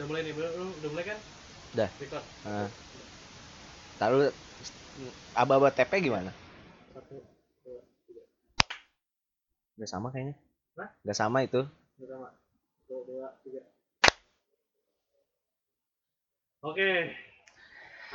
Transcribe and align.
Udah 0.00 0.08
mulai 0.08 0.24
nih, 0.24 0.32
bro. 0.32 0.48
Udah 0.80 0.90
mulai 0.96 1.04
kan? 1.12 1.18
Udah. 1.76 1.88
Record. 2.00 2.24
Nah. 2.48 2.72
Taruh 4.00 4.32
aba-aba 5.36 5.68
TP 5.68 5.92
gimana? 6.00 6.32
Satu, 6.96 7.20
dua, 7.60 7.84
tiga. 8.08 8.24
Gak 9.76 9.90
sama 9.92 10.08
kayaknya. 10.08 10.40
Hah? 10.80 10.88
Gak 11.04 11.18
sama 11.20 11.44
itu. 11.44 11.68
Pertama. 12.00 12.32
Satu, 12.32 12.96
dua, 13.04 13.28
tiga. 13.44 13.60
Oke. 16.64 17.12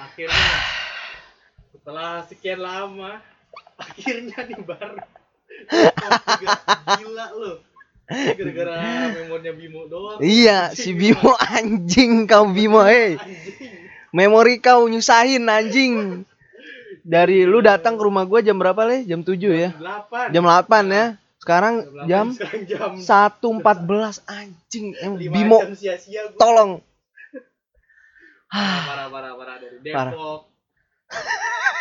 Akhirnya 0.02 0.50
setelah 1.70 2.26
sekian 2.26 2.66
lama 2.66 3.22
akhirnya 3.78 4.42
nih 4.42 4.58
baru 4.66 4.98
gila 6.98 7.28
lu 7.38 7.54
Ini 7.62 7.75
gara-gara 8.10 8.74
memorinya 9.18 9.54
Bimo 9.58 9.90
doang 9.90 10.22
Iya, 10.22 10.74
si 10.78 10.94
Bimo 10.94 11.34
anjing 11.58 12.30
kau 12.30 12.46
Bimo, 12.50 12.86
hei. 12.86 13.18
anjing 13.18 13.74
Memori 14.16 14.64
kau 14.64 14.88
nyusahin 14.88 15.44
anjing. 15.50 16.24
Dari 17.06 17.46
lu 17.46 17.62
datang 17.62 18.00
ke 18.00 18.02
rumah 18.02 18.26
gua 18.26 18.42
jam 18.42 18.58
berapa, 18.58 18.82
Le? 18.88 19.06
Jam 19.06 19.22
7 19.22 19.38
ya. 19.54 19.70
8 19.78 20.34
Jam 20.34 20.46
8 20.48 20.90
ya. 20.90 21.06
Sekarang 21.38 21.86
jam 22.10 22.34
jam 22.66 22.98
1.14 22.98 24.26
anjing. 24.26 24.98
Em, 24.98 25.14
5 25.20 25.30
Bimo, 25.30 25.60
jam 25.62 25.76
sia-sia 25.78 26.32
gua 26.34 26.40
tolong. 26.42 26.72
parah 28.50 29.08
parah 29.12 29.32
parah 29.36 29.56
dari 29.60 29.78
Parah. 29.92 30.14
Depok 30.16 30.42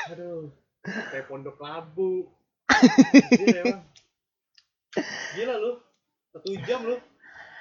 aduh 0.04 0.52
sampai 0.84 1.24
Pondok 1.24 1.56
Labu 1.56 2.29
gila 5.34 5.54
lu 5.56 5.80
satu 6.34 6.51
jam 6.61 6.83
lu 6.83 6.97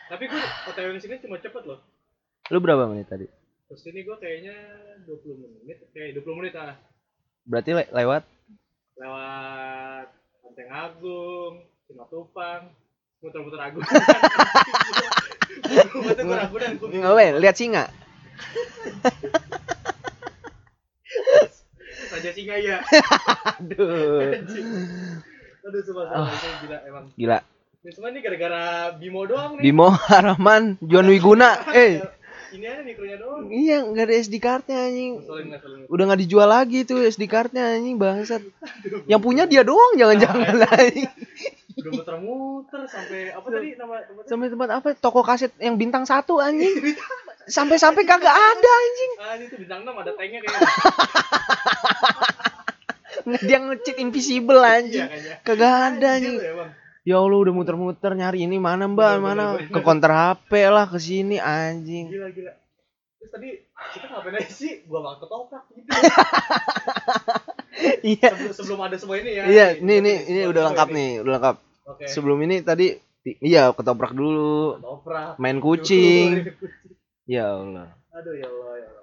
tapi 0.05 0.25
gue 0.25 0.41
otw 0.65 0.97
sini 0.97 1.15
cuma 1.19 1.37
cepet 1.37 1.63
loh 1.63 1.79
Lu 2.45 2.59
berapa 2.59 2.83
menit 2.85 3.07
tadi? 3.07 3.23
terus 3.65 3.85
ini 3.85 4.01
gue 4.01 4.15
kayaknya 4.15 4.53
20 5.05 5.63
menit 5.63 5.77
kayak 5.89 6.17
20 6.17 6.35
menit 6.35 6.53
ah 6.55 6.75
Berarti 7.43 7.71
le- 7.71 7.91
lewat 7.91 8.23
lewat 8.95 10.05
Lenteng 10.43 10.69
Agung 10.69 11.53
Simatupang 11.85 12.73
muter-muter 13.19 13.59
Agung 13.59 13.83
muter-muter 15.95 16.25
Ragunan 16.35 16.71
gue 16.75 16.87
Nggak, 16.91 17.13
weh, 17.13 17.29
lihat 17.39 17.55
singa. 17.55 17.85
Raja 22.11 22.31
Singa 22.31 22.55
ya 22.57 22.77
Aduh. 23.57 24.33
Aduh 25.63 25.81
sumpah 25.81 26.05
Ah. 26.05 26.27
sumpah 26.29 26.57
gila 26.61 26.77
emang 26.83 27.05
Gila. 27.15 27.39
Ini 27.83 27.91
semua 27.91 28.15
ini 28.15 28.23
gara-gara 28.23 28.95
Bimo 28.95 29.27
doang 29.27 29.59
nih 29.59 29.63
Bimo 29.67 29.91
Haraman, 30.07 30.79
John 30.79 31.07
Wiguna. 31.11 31.59
Eh, 31.75 31.99
ini 32.55 32.63
aja 32.63 32.79
mikronya 32.79 33.17
doang 33.19 33.49
iya 33.51 33.83
nggak 33.83 34.05
ada 34.07 34.15
SD 34.23 34.35
cardnya 34.39 34.87
anjing. 34.87 35.19
Ngeselin, 35.19 35.47
ngeselin. 35.51 35.79
Udah 35.91 36.03
nggak 36.07 36.21
dijual 36.23 36.47
lagi 36.47 36.87
tuh 36.87 37.03
SD 37.03 37.27
cardnya 37.27 37.75
anjing 37.75 37.99
bangsat. 37.99 38.39
Yang 39.09 39.21
punya 39.21 39.43
dia 39.49 39.67
doang 39.67 39.99
jangan-jangan 39.99 40.63
anjing. 40.63 41.11
udah 41.73 41.89
muter-muter 41.89 42.85
sampai 42.85 43.33
apa 43.33 43.47
tadi 43.49 43.73
nama 43.73 44.05
tempatnya 44.05 44.29
Sampai 44.29 44.47
tempat 44.53 44.69
apa? 44.69 44.87
Toko 44.95 45.19
kaset 45.25 45.51
yang 45.59 45.75
bintang 45.75 46.05
satu 46.05 46.37
anjing. 46.39 46.93
Sampai-sampai 47.49 48.07
kagak 48.07 48.31
ada 48.31 48.69
anjing. 48.79 49.11
ah 49.19 49.33
ini 49.35 49.45
tuh 49.51 49.57
bintang 49.59 49.83
6 49.83 49.91
ada 49.91 50.11
tanknya 50.15 50.39
kayaknya 50.39 50.69
Dia 53.49 53.57
nge-cheat 53.59 53.97
invisible 53.99 54.61
iya 54.61 54.71
anjing. 54.79 55.07
kayaknya 55.09 55.35
Kagak 55.43 55.73
ada 55.91 56.07
anjing. 56.15 56.37
Ya 57.03 57.17
Allah 57.17 57.35
udah 57.37 57.51
muter-muter 57.51 58.11
nyari 58.11 58.43
ini 58.43 58.55
mana 58.57 58.87
mbak 58.87 58.95
Bener, 59.09 59.19
mana 59.19 59.43
bener, 59.49 59.59
bener. 59.61 59.73
ke 59.73 59.79
counter 59.81 60.11
HP 60.11 60.49
lah 60.67 60.85
ke 60.85 60.97
sini 60.97 61.35
anjing. 61.35 62.07
gila 62.07 62.27
gila 62.29 62.53
terus 63.17 63.29
tadi 63.29 63.49
kita 63.91 64.05
ngapain 64.09 64.35
aja 64.37 64.47
sih 64.49 64.83
gua 64.83 64.99
malah 65.01 65.17
ketoprak 65.17 65.63
gitu 65.69 65.87
Iya. 68.05 68.29
sebelum, 68.31 68.53
sebelum 68.53 68.79
ada 68.81 68.95
semua 68.95 69.15
ini 69.17 69.31
ya 69.33 69.43
Iya, 69.45 69.67
ini 69.77 69.93
ini 69.99 70.13
ini 70.25 70.41
udah 70.45 70.61
lengkap 70.65 70.87
ini. 70.87 70.95
nih, 70.95 71.11
udah 71.19 71.31
lengkap. 71.33 71.55
oke 71.85 72.03
Sebelum 72.05 72.39
ini 72.41 72.55
tadi 72.61 72.87
iya 73.39 73.67
ketoprak 73.69 74.11
dulu, 74.11 74.77
ketoprak 74.77 75.35
main 75.37 75.57
kucing. 75.57 76.47
Ya 77.25 77.51
Allah. 77.53 77.91
aduh 78.09 78.33
ya 78.33 78.45
Allah 78.45 78.73
ya 78.77 78.87
Allah 78.89 79.01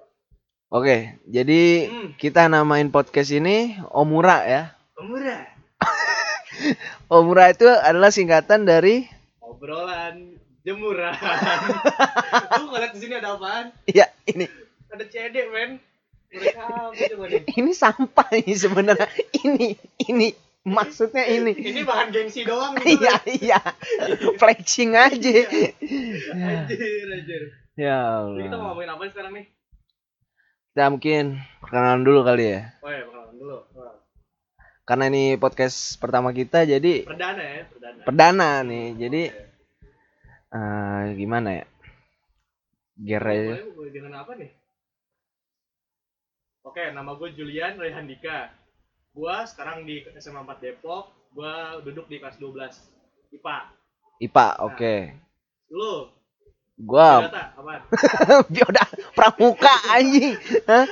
Oke, 0.71 0.97
jadi 1.27 1.61
Hmm. 1.85 2.09
kita 2.15 2.47
namain 2.47 2.87
podcast 2.87 3.29
ini 3.29 3.75
Omura 3.91 4.41
ya. 4.43 4.63
murah 4.97 5.45
Omura 7.13 7.51
itu 7.51 7.67
adalah 7.67 8.09
singkatan 8.09 8.63
dari 8.63 9.05
obrolan 9.41 10.37
jemuran 10.61 11.11
lu 12.61 12.63
ngeliat 12.69 12.91
di 12.93 12.99
sini 13.01 13.13
ada 13.17 13.33
apaan 13.35 13.73
ya 13.85 14.05
ini 14.25 14.45
ada 14.89 15.05
cedek 15.05 15.49
men 15.49 15.81
mereka 16.31 16.63
apa 16.63 16.95
coba 16.95 17.25
nih 17.27 17.43
ini 17.59 17.71
sampah 17.75 18.27
ini 18.31 18.53
sebenarnya. 18.55 19.03
Ini 19.35 19.75
ini 20.07 20.27
maksudnya 20.63 21.27
ini. 21.27 21.51
ini 21.51 21.83
bahan 21.83 22.07
gengsi 22.07 22.47
doang 22.47 22.71
nih 22.79 22.95
Iya 22.95 23.15
iya. 23.27 23.59
Flexing 24.39 24.95
aja. 24.95 25.11
anjir 26.31 27.03
anjir 27.11 27.43
Ya 27.75 28.23
jadi 28.31 28.47
kita 28.47 28.55
mau 28.55 28.71
Allah. 28.71 28.79
ngomongin 28.79 28.91
apa 28.91 29.03
sekarang 29.11 29.33
nih 29.35 29.45
Kita 30.71 30.83
mungkin 30.87 31.23
perkenalan 31.59 32.01
dulu 32.05 32.19
kali 32.23 32.43
ya. 32.47 32.59
oh 32.79 32.87
ya 32.87 33.03
perkenalan 33.03 33.35
dulu 33.35 33.57
Karena 34.91 35.07
ini 35.07 35.39
podcast 35.39 35.95
pertama 35.95 36.35
kita 36.35 36.67
jadi 36.67 37.07
perdana 37.07 37.39
ya 37.39 37.63
perdana 37.71 37.99
perdana 38.03 38.49
nih. 38.67 38.87
Jadi 38.99 39.23
Oke. 39.31 40.59
eh 40.59 41.03
gimana 41.15 41.49
ya? 41.63 41.65
Ger 42.99 43.23
aja. 43.23 43.55
Boleh 43.55 43.71
gue 43.71 43.87
dengan 43.95 44.19
apa 44.19 44.35
nih 44.35 44.51
oke 46.71 46.83
nama 46.93 47.11
gue 47.17 47.29
Julian 47.33 47.75
Rehandika 47.75 48.53
gue 49.11 49.35
sekarang 49.49 49.83
di 49.83 50.05
SMA 50.21 50.45
4 50.45 50.63
Depok 50.63 51.11
gue 51.35 51.55
duduk 51.89 52.07
di 52.07 52.21
kelas 52.21 52.37
12 52.39 53.35
IPA 53.35 53.57
IPA, 54.21 54.47
oke. 54.61 54.95
lu 55.73 56.05
Gua 56.81 57.29
bioda 58.47 58.83
pramuka 59.17 59.69
anjing. 59.91 60.33
Hah? 60.65 60.85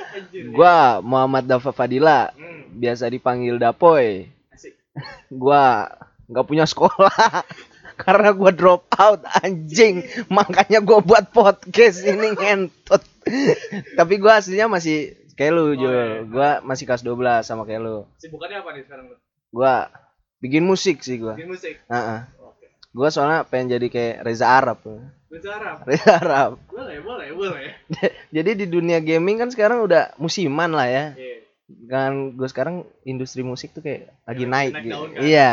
Gua 0.48 0.74
Muhammad 1.00 1.44
Dafa 1.44 1.70
Fadila, 1.70 2.30
hmm, 2.30 2.70
biasa 2.72 3.06
dipanggil 3.06 3.58
Dapoy. 3.58 4.30
asik 4.50 4.78
Gua 5.42 5.90
nggak 6.24 6.46
punya 6.46 6.62
sekolah 6.62 7.42
karena 8.02 8.30
gua 8.30 8.50
drop 8.50 8.86
out 8.94 9.26
anjing. 9.42 10.06
Makanya 10.28 10.78
gua 10.78 11.02
buat 11.02 11.28
podcast 11.28 12.00
ini 12.00 12.32
ngentot. 12.32 13.02
Tapi 13.92 14.14
gua 14.16 14.38
aslinya 14.38 14.70
masih 14.70 15.12
kayak 15.34 15.52
lu, 15.52 15.74
Jul. 15.74 15.90
iya. 15.90 16.22
Gua 16.22 16.48
masih 16.62 16.86
kelas 16.86 17.02
12 17.02 17.42
sama 17.42 17.66
kayak 17.66 17.82
lu. 17.82 18.06
sibukannya 18.16 18.62
apa 18.62 18.70
nih 18.72 18.82
sekarang 18.84 19.06
lu 19.10 19.16
Gua 19.50 19.90
bikin 20.38 20.62
musik 20.62 21.02
sih 21.02 21.18
gua. 21.18 21.34
bikin 21.34 21.50
musik 21.50 21.74
Heeh. 21.82 22.20
oke 22.38 22.66
Gua 22.94 23.08
soalnya 23.10 23.42
pengen 23.42 23.74
jadi 23.74 23.86
kayak 23.86 24.16
Reza 24.22 24.46
Arab. 24.46 24.78
Bahasa 25.30 25.48
Arab 25.54 25.76
Reza 25.88 26.12
Arab. 26.12 26.50
boleh 26.66 26.98
boleh 27.00 27.28
boleh 27.30 27.66
Jadi 28.36 28.50
di 28.54 28.66
dunia 28.66 28.98
gaming 28.98 29.38
kan 29.38 29.48
sekarang 29.48 29.80
udah 29.80 30.10
musiman 30.16 30.70
lah 30.70 30.86
ya. 30.86 31.04
Iya. 31.14 31.36
Kan 31.86 32.34
gue 32.34 32.48
sekarang 32.50 32.76
industri 33.02 33.40
musik 33.40 33.70
tuh 33.70 33.80
kayak 33.80 34.10
lagi 34.26 34.42
Kayak 34.42 34.50
naik, 34.50 34.72
naik 34.74 34.82
gitu. 34.82 34.90
daun 34.92 35.08
kan? 35.08 35.20
Iya. 35.22 35.52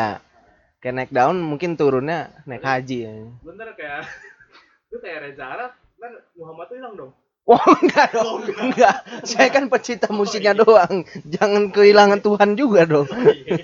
Kayak 0.77 0.95
naik 0.95 1.11
daun 1.11 1.37
mungkin 1.39 1.71
turunnya 1.73 2.19
naik 2.43 2.61
haji 2.61 2.97
ya. 2.99 3.13
bentar 3.39 3.69
kayak 3.73 4.01
lu 4.91 4.97
kayak 4.97 5.17
Reza 5.23 5.45
Arab 5.45 5.71
kan 5.97 6.11
Muhammad 6.33 6.65
tuh 6.67 6.77
hilang 6.77 6.95
dong 6.95 7.11
Wah 7.47 7.63
enggak 7.79 8.11
dong, 8.11 8.27
Oh, 8.27 8.37
enggak. 8.43 8.59
enggak. 8.59 8.95
Saya 9.23 9.47
kan 9.47 9.71
pecinta 9.71 10.11
musiknya 10.11 10.51
iya. 10.51 10.59
doang. 10.59 10.95
Jangan 11.23 11.71
kehilangan 11.71 12.19
Tuhan 12.19 12.59
juga 12.59 12.83
dong. 12.83 13.07
Iya. 13.07 13.63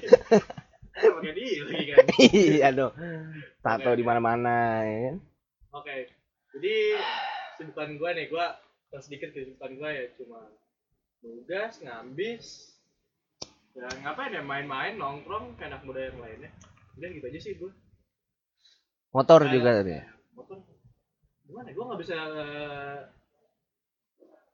dia 1.36 1.62
lagi 1.68 1.84
kan 1.92 2.06
iya 2.16 2.70
dong. 2.72 2.96
Tato 3.60 3.92
di 3.92 4.00
oke. 4.00 4.08
mana-mana 4.08 4.88
ya 4.88 5.00
kan. 5.12 5.16
Oke, 5.74 6.06
jadi 6.54 6.74
kesibukan 7.58 7.98
gue 7.98 8.10
nih, 8.14 8.26
gue 8.30 8.46
yang 8.94 9.02
sedikit 9.02 9.30
kesibukan 9.34 9.74
gue 9.74 9.90
ya 9.90 10.06
cuma 10.22 10.40
nugas, 11.26 11.82
ngambis, 11.82 12.46
ya 13.74 13.90
ngapain 14.06 14.38
ya 14.38 14.46
main-main, 14.46 14.94
nongkrong 14.96 15.58
kayak 15.58 15.74
anak 15.74 15.82
muda 15.82 16.14
yang 16.14 16.22
lainnya. 16.22 16.52
Udah 16.94 17.10
gitu 17.10 17.26
aja 17.26 17.40
sih 17.42 17.54
gue. 17.58 17.72
Motor 19.10 19.40
Kayak- 19.46 19.54
juga 19.58 19.70
tadi. 19.82 19.94
ya? 19.98 20.04
Motor, 20.38 20.58
gimana? 21.46 21.68
Gue 21.74 21.86
nggak 21.90 22.02
bisa 22.06 22.16
eh, 22.22 23.00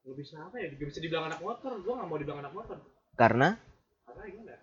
nggak 0.07 0.17
bisa 0.17 0.35
apa 0.39 0.55
ya? 0.55 0.67
Gak 0.71 0.87
bisa 0.87 0.99
dibilang 1.03 1.27
anak 1.27 1.43
motor. 1.43 1.71
Gue 1.83 1.93
nggak 1.99 2.07
mau 2.07 2.19
dibilang 2.19 2.39
anak 2.39 2.55
motor. 2.55 2.77
Karena 3.19 3.59
Karena 4.07 4.23
gimana? 4.23 4.55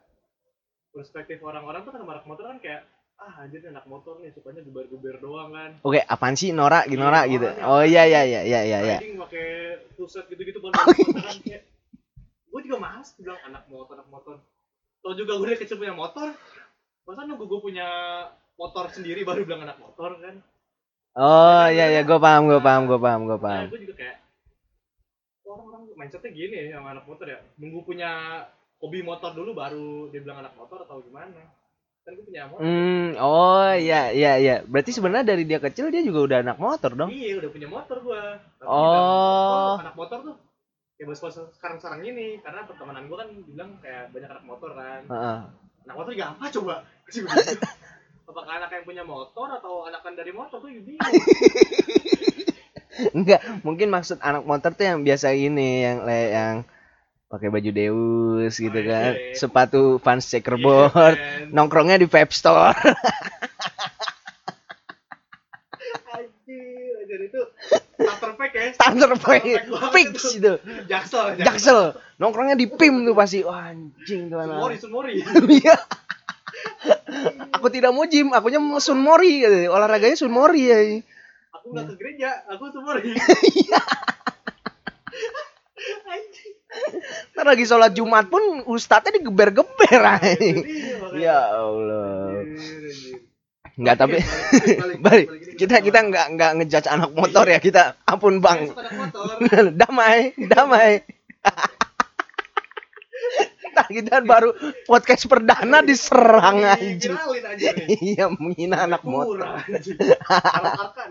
Perspektif 0.89 1.39
orang-orang 1.45 1.85
tuh 1.85 1.93
kan 1.93 2.01
anak 2.01 2.25
motor 2.25 2.45
kan 2.49 2.59
kayak 2.65 2.89
ah 3.17 3.33
anjir 3.43 3.65
anak 3.65 3.89
motor 3.89 4.21
nih 4.21 4.29
sukanya 4.31 4.61
geber-geber 4.61 5.17
doang 5.19 5.49
kan. 5.51 5.71
oke 5.81 6.01
apaan 6.05 6.37
sih 6.37 6.53
Nora, 6.53 6.85
Iya, 6.85 6.97
Nora 7.01 7.25
gitu. 7.25 7.49
Oh 7.65 7.81
iya 7.81 8.05
iya 8.05 8.23
iya 8.29 8.41
iya 8.45 8.61
iya. 8.63 8.79
iya. 8.85 8.97
riding 9.01 9.17
pakai 9.17 9.47
pusat 9.97 10.29
gitu-gitu 10.29 10.61
baru 10.61 10.77
motoran 10.85 11.37
kayak 11.41 11.63
gue 12.47 12.61
juga 12.65 12.77
males 12.77 13.09
bilang 13.17 13.41
anak 13.43 13.65
motor 13.73 13.95
anak 13.97 14.09
motor 14.13 14.35
tau 15.01 15.13
juga 15.17 15.33
gue 15.41 15.47
dari 15.49 15.59
kecil 15.59 15.81
punya 15.81 15.97
motor 15.97 16.29
masa 17.09 17.25
nunggu 17.25 17.45
gue 17.49 17.61
punya 17.63 17.89
motor 18.55 18.85
sendiri 18.93 19.25
baru 19.25 19.49
bilang 19.49 19.65
anak 19.65 19.81
motor 19.81 20.17
kan 20.21 20.37
Oh 21.17 21.65
iya 21.73 21.89
iya 21.89 22.05
gue 22.05 22.19
paham 22.21 22.45
gue 22.45 22.61
paham 22.61 22.85
gue 22.85 23.01
paham 23.01 23.21
gue 23.25 23.39
paham. 23.41 23.73
gue 23.73 23.81
juga 23.81 23.95
kayak 23.97 24.17
mindsetnya 25.97 26.31
gini 26.37 26.69
sama 26.69 26.93
anak 26.93 27.09
motor 27.09 27.25
ya 27.25 27.41
nunggu 27.57 27.81
punya 27.89 28.45
hobi 28.77 29.01
motor 29.01 29.33
dulu 29.33 29.57
baru 29.57 30.13
dia 30.13 30.21
bilang 30.21 30.45
anak 30.45 30.53
motor 30.53 30.85
atau 30.85 31.01
gimana 31.01 31.41
kan 32.07 32.15
gue 32.15 32.23
punya 32.23 32.47
motor 32.47 32.63
Hmm, 32.63 33.19
oh 33.19 33.75
iya 33.75 34.15
iya 34.15 34.33
iya. 34.39 34.55
Berarti 34.63 34.95
sebenarnya 34.95 35.27
dari 35.27 35.43
dia 35.43 35.59
kecil 35.59 35.91
dia 35.91 36.01
juga 36.01 36.23
udah 36.23 36.39
anak 36.41 36.57
motor 36.57 36.95
dong. 36.95 37.11
iya 37.11 37.35
udah 37.35 37.51
punya 37.51 37.67
motor 37.67 37.99
gua 38.01 38.39
Tapi 38.57 38.63
Oh. 38.63 38.79
bilang, 38.81 39.83
anak 39.83 39.95
motor 39.95 40.19
tuh 40.23 40.35
ya 40.97 41.05
bos 41.05 41.19
bos 41.19 41.35
sekarang 41.53 41.77
sekarang 41.77 42.01
ini 42.03 42.39
karena 42.41 42.63
pertemanan 42.65 43.05
gua 43.05 43.27
kan 43.27 43.29
bilang 43.45 43.71
kayak 43.83 44.15
banyak 44.15 44.31
anak 44.31 44.45
motor 44.47 44.71
kan 44.73 45.03
Heeh. 45.05 45.39
anak 45.85 45.95
motor 45.95 46.11
juga 46.15 46.27
apa 46.33 46.45
coba 46.49 46.75
apakah 48.31 48.53
anak 48.55 48.71
yang 48.71 48.85
punya 48.85 49.03
motor 49.03 49.49
atau 49.51 49.85
anakan 49.85 50.15
dari 50.15 50.31
motor 50.31 50.59
tuh 50.59 50.71
bingung 50.71 51.03
Enggak, 53.13 53.45
mungkin 53.61 53.93
maksud 53.93 54.17
anak 54.25 54.49
motor 54.49 54.73
tuh 54.73 54.89
yang 54.89 55.05
biasa 55.05 55.37
ini 55.37 55.85
yang 55.85 55.99
yang 56.09 56.55
pakai 57.37 57.49
baju 57.49 57.71
Deus 57.71 58.55
gitu 58.55 58.73
Oh, 58.73 58.81
iya, 58.81 58.91
kan. 58.91 59.13
iya. 59.13 59.35
Sepatu 59.35 59.83
Vans 59.99 60.25
checkerboard, 60.25 60.93
Iya, 61.15 61.47
kan? 61.47 61.53
nongkrongnya 61.53 61.97
di 61.97 62.07
vape 62.07 62.33
store. 62.33 62.73
anjir 66.09 66.93
anjir 66.99 67.21
itu 67.27 67.41
starter 67.97 68.31
pack 68.35 68.53
ya 68.53 68.67
Starter 68.73 69.11
pack 69.17 69.43
fix 69.93 70.13
itu. 70.35 70.53
jaksel 70.87 71.37
Jaksel, 71.37 71.81
nongkrongnya 72.17 72.55
di 72.55 72.67
PIM 72.67 73.05
tuh 73.05 73.13
pasti. 73.13 73.41
Wah, 73.43 73.71
anjing 73.71 74.27
tuh 74.27 74.39
Sumori 74.41 74.75
anak. 74.75 74.81
Sumori 74.81 75.13
Iya. 75.61 75.77
Aku 77.53 77.69
tidak 77.69 77.91
mau 77.91 78.05
gym, 78.05 78.31
akunya 78.31 78.57
mau 78.57 78.79
sunmori 78.79 79.43
gitu. 79.43 79.69
Olahraganya 79.69 80.15
sunmori 80.15 80.63
ya. 80.65 80.79
aku 81.53 81.73
nggak 81.73 81.85
ke 81.89 81.95
gereja 81.99 82.31
aku 82.47 82.65
Sumori 82.71 83.13
Iya. 83.61 83.81
anjing 86.07 86.26
Ntar 87.33 87.45
lagi 87.47 87.65
sholat 87.65 87.93
Jumat 87.93 88.27
pun 88.27 88.41
ustadznya 88.65 89.17
digeber-geber. 89.17 90.03
Jadi, 90.23 90.51
makanya- 90.99 91.17
Ya 91.17 91.41
Allah. 91.53 92.43
Enggak 93.77 93.97
tapi 93.99 94.17
Balik, 94.17 94.41
balik 94.57 94.99
balik, 95.05 95.27
balik. 95.29 95.57
kita 95.61 95.75
kita 95.85 95.99
enggak 96.01 96.27
enggak 96.33 96.51
ngejudge 96.57 96.89
anak 96.89 97.11
motor 97.13 97.45
ya 97.45 97.61
kita 97.61 97.83
ampun 98.09 98.41
bang. 98.41 98.73
damai 99.81 100.33
damai. 100.39 101.05
Ntar 103.67 103.87
kita 103.93 104.25
baru 104.25 104.57
podcast 104.89 105.29
perdana 105.29 105.85
diserang 105.85 106.65
aja 106.65 107.13
iya 108.01 108.33
menghina 108.33 108.89
anak 108.89 109.05
motor. 109.05 109.45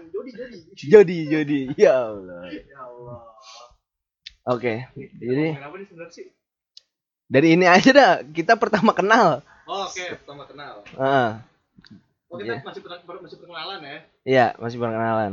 jodi 0.09 0.31
jodi. 0.33 0.59
Jadi 0.73 1.17
jadi 1.29 1.59
ya 1.77 2.09
Allah 2.09 2.49
oke 4.45 4.73
jadi 4.95 5.45
kenapa 5.57 5.75
nih 5.75 5.87
sebenarnya 5.89 6.13
sih? 6.13 6.25
Dari 7.25 7.57
ini 7.57 7.65
aja 7.65 7.89
dah 7.89 8.11
kita 8.21 8.53
pertama 8.53 8.93
kenal. 8.93 9.41
Oh, 9.65 9.89
oke 9.89 9.97
pertama 10.21 10.45
kenal. 10.45 10.85
Heeh. 10.93 11.29
oh 12.29 12.37
kita 12.37 12.53
Iya. 12.53 12.61
masih 12.61 12.81
per- 12.85 13.01
masih 13.19 13.37
perkenalan 13.41 13.79
ya? 13.81 13.97
Iya 14.23 14.47
masih 14.55 14.77
perkenalan. 14.77 15.31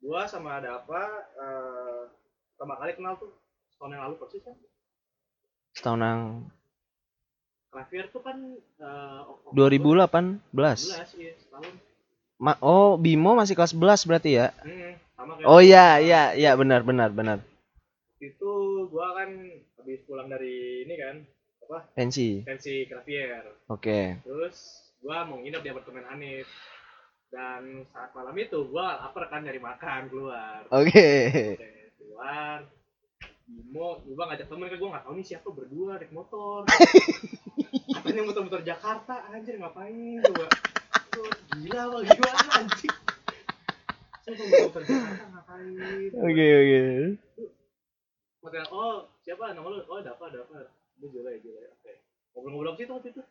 Gua 0.00 0.24
sama 0.24 0.56
ada 0.56 0.80
apa 0.80 1.00
eh 1.36 2.00
pertama 2.56 2.74
kali 2.76 2.92
kenal 2.96 3.20
tuh 3.20 3.30
tahun 3.76 3.94
yang 3.94 4.02
lalu 4.08 4.14
persis 4.16 4.40
kan? 4.40 4.56
Setahun 5.76 6.00
yang 6.00 6.20
Xavier 7.68 8.06
tuh 8.08 8.22
kan 8.24 8.36
eh, 8.80 9.20
Oktober. 9.28 9.52
2018 9.52 10.48
11 10.56 11.20
iya 11.20 11.32
setahun. 11.36 11.68
Ma- 12.40 12.60
oh 12.64 12.96
Bimo 12.96 13.36
masih 13.36 13.52
kelas 13.52 13.76
11 13.76 14.08
berarti 14.08 14.40
ya? 14.40 14.56
Hmm, 14.64 14.96
sama 15.12 15.36
kayak 15.36 15.46
oh 15.46 15.60
iya 15.60 16.00
iya 16.00 16.22
iya 16.32 16.50
benar 16.56 16.80
benar 16.80 17.12
benar 17.12 17.38
itu 18.18 18.52
gua 18.90 19.14
kan 19.14 19.30
habis 19.78 20.02
pulang 20.02 20.26
dari 20.26 20.82
ini 20.82 20.94
kan 20.98 21.16
apa? 21.68 21.78
Pensi. 21.94 22.42
Pensi 22.42 22.86
Xavier 22.90 23.46
oke. 23.70 24.00
Terus 24.26 24.56
gua 24.98 25.22
mau 25.22 25.38
nginep 25.38 25.62
di 25.62 25.70
apartemen 25.70 26.06
Hanif. 26.10 26.48
Dan 27.28 27.84
saat 27.92 28.10
malam 28.16 28.34
itu 28.40 28.58
gua 28.72 28.98
lapar 29.04 29.28
kan 29.30 29.44
nyari 29.44 29.60
makan 29.60 30.08
keluar. 30.10 30.64
Oke. 30.72 31.08
Oke, 31.54 31.92
keluar. 32.00 32.64
Bimo, 33.48 34.02
gua 34.02 34.24
ngajak 34.32 34.48
temen 34.50 34.66
kan 34.66 34.78
gua 34.80 34.90
nggak 34.96 35.04
tahu 35.06 35.14
nih 35.14 35.26
siapa 35.28 35.48
berdua 35.54 36.00
naik 36.00 36.10
motor. 36.10 36.66
Katanya 37.98 38.22
motor-motor 38.24 38.62
Jakarta? 38.64 39.28
Anjir 39.32 39.58
ngapain 39.60 40.22
Gua, 40.24 40.48
gila 41.50 41.80
apa 41.88 41.98
gimana 42.04 42.40
anjing. 42.62 42.94
Motor 44.64 44.82
Jakarta? 44.84 45.24
Ngapain? 45.28 46.10
Oke 46.16 46.46
oke 46.48 46.80
Makanya, 48.42 48.66
oh 48.70 49.10
siapa? 49.22 49.50
Nama 49.50 49.66
lu? 49.66 49.82
Oh 49.90 49.98
Dapa, 50.00 50.30
Dapa 50.30 50.70
Gue 50.98 51.08
juga 51.14 51.30
ya, 51.30 51.38
juga 51.38 51.58
ya, 51.62 51.70
oke. 51.78 51.92
Ngobrol-ngobrol 52.34 52.74
sih 52.78 52.86
tuh 52.86 52.94
waktu 52.98 53.10
itu? 53.14 53.22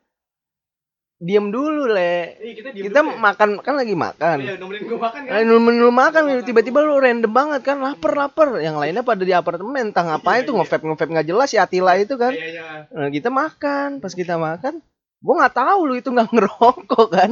diam 1.17 1.49
dulu 1.49 1.89
le. 1.89 2.37
Eh 2.37 2.53
kita 2.53 2.69
diem 2.69 2.93
kita 2.93 3.01
dulu 3.01 3.09
ya? 3.09 3.17
makan 3.17 3.49
kan 3.65 3.73
lagi 3.73 3.97
Oh, 3.97 4.01
makan. 4.05 4.37
Iya, 4.37 4.53
nomerin 4.61 4.81
gue 4.85 4.99
makan 5.01 5.21
kan? 5.25 5.33
Eh, 5.33 5.43
lu 5.49 5.57
lu 5.57 5.89
makan 5.89 6.21
Makan 6.29 6.45
tiba-tiba 6.45 6.79
lu 6.85 7.01
random 7.01 7.31
banget 7.33 7.61
kan? 7.65 7.81
Lapar 7.81 8.13
lapar. 8.13 8.61
Yang 8.61 8.77
lainnya 8.77 9.01
pada 9.01 9.25
di 9.25 9.33
apartemen. 9.33 9.89
Entah 9.89 10.05
ngapain 10.05 10.45
Iya, 10.45 10.47
tuh 10.47 10.53
iya. 10.53 10.59
ngevape 10.61 10.83
ngevape 10.85 11.11
nggak 11.17 11.27
jelas. 11.27 11.47
Si 11.49 11.57
Atila 11.57 11.97
itu 11.97 12.13
kan? 12.21 12.37
Iya, 12.37 12.47
iya. 12.53 12.65
Nah, 12.93 13.09
kita 13.09 13.33
makan. 13.33 13.97
Pas 13.97 14.13
kita 14.13 14.37
makan 14.37 14.77
gua 15.17 15.33
nggak 15.41 15.55
tahu 15.57 15.79
lu 15.89 15.93
itu 15.97 16.09
nggak 16.13 16.29
ngerokok 16.37 17.07
kan? 17.09 17.31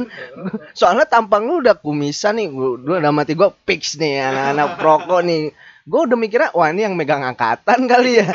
Soalnya 0.74 1.06
tampang 1.06 1.46
lu 1.46 1.62
udah 1.62 1.78
kumisan 1.78 2.42
nih. 2.42 2.50
Gua, 2.50 2.74
gua 2.82 2.96
udah 2.98 3.12
mati 3.14 3.38
gua 3.38 3.54
fix 3.70 3.94
nih 4.02 4.18
anak-anak 4.18 4.68
perokok 4.82 5.20
nih 5.22 5.54
gua 5.86 6.04
udah 6.04 6.18
mikirnya 6.18 6.50
wah 6.52 6.68
ini 6.68 6.82
yang 6.82 6.98
megang 6.98 7.22
angkatan 7.22 7.86
kali 7.86 8.20
ya. 8.20 8.28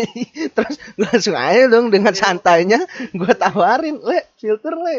Terus 0.56 0.76
gua 0.98 1.06
langsung 1.08 1.36
aja 1.38 1.64
dong 1.70 1.94
dengan 1.94 2.12
santainya 2.12 2.82
gua 3.14 3.32
tawarin 3.32 4.02
le 4.02 4.26
filter 4.36 4.74
le. 4.74 4.94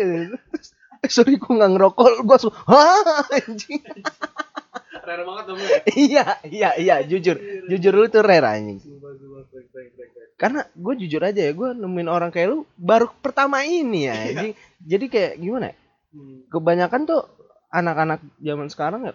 "Eh, 1.04 1.10
sorry 1.12 1.36
gua 1.36 1.60
nggak 1.60 1.72
ngerokok. 1.76 2.12
Gua 2.24 2.36
langsung 2.40 2.56
hah 2.56 3.28
anjing. 3.36 3.84
Rare 5.00 5.24
banget 5.26 5.44
dong 5.46 5.60
ya? 5.60 5.80
iya 5.94 6.26
iya 6.48 6.70
iya 6.80 6.96
jujur. 7.04 7.36
Jujur 7.68 7.94
lu 7.94 8.08
tuh 8.08 8.24
rare 8.24 8.48
anjing. 8.48 8.80
Karena 10.40 10.64
gue 10.72 10.94
jujur 11.04 11.20
aja 11.20 11.36
ya 11.36 11.52
gue 11.52 11.76
nemuin 11.76 12.08
orang 12.08 12.32
kayak 12.32 12.48
lu 12.48 12.58
baru 12.80 13.12
pertama 13.20 13.60
ini 13.68 14.08
ya 14.08 14.16
anjing. 14.16 14.56
jadi 14.80 15.06
kayak 15.12 15.34
gimana 15.36 15.66
ya? 15.74 15.76
Hmm. 16.10 16.42
kebanyakan 16.50 17.02
tuh 17.06 17.22
anak-anak 17.70 18.26
zaman 18.42 18.66
sekarang 18.74 19.02
ya 19.06 19.14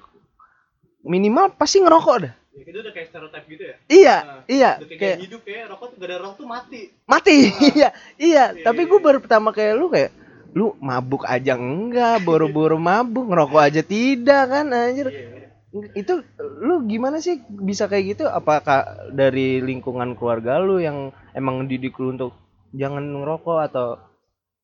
minimal 1.03 1.51
pasti 1.59 1.83
ngerokok 1.83 2.17
dah 2.23 2.35
Ya, 2.55 2.63
itu 2.65 2.79
udah 2.79 2.93
kayak 2.93 3.09
stereotype 3.09 3.47
gitu 3.49 3.63
ya? 3.65 3.77
iya 3.89 4.17
Nah, 4.17 4.41
iya 4.47 4.71
Udah 4.77 4.87
kayak, 4.87 5.01
kayak 5.01 5.19
hidup 5.21 5.41
kayak 5.43 5.65
rokok 5.69 5.87
tuh 5.91 5.97
gak 5.97 6.07
ada 6.07 6.17
rokok 6.19 6.37
tuh 6.39 6.47
mati 6.47 6.81
mati 7.05 7.37
Ah. 7.45 7.59
iya 7.69 7.89
iya 8.17 8.45
Iya, 8.49 8.63
tapi 8.63 8.81
iya, 8.81 8.89
gue 8.89 8.99
iya. 8.99 9.05
baru 9.05 9.19
pertama 9.19 9.49
kayak 9.51 9.75
lu 9.75 9.87
kayak 9.89 10.11
lu 10.53 10.67
mabuk 10.79 11.23
aja 11.25 11.53
enggak 11.55 12.23
boro-boro 12.23 12.79
mabuk 12.79 13.27
ngerokok 13.27 13.59
aja 13.61 13.83
tidak 13.83 14.45
kan 14.49 14.67
anjir 14.71 15.09
Iya. 15.09 15.51
itu 15.93 16.23
lu 16.57 16.87
gimana 16.87 17.19
sih 17.19 17.35
bisa 17.43 17.85
kayak 17.85 18.15
gitu 18.15 18.25
apakah 18.25 18.87
dari 19.11 19.59
lingkungan 19.59 20.15
keluarga 20.15 20.57
lu 20.57 20.79
yang 20.79 20.99
emang 21.33 21.67
didik 21.67 21.99
lu 21.99 22.15
untuk 22.15 22.39
jangan 22.71 23.03
ngerokok 23.03 23.59
atau 23.67 23.99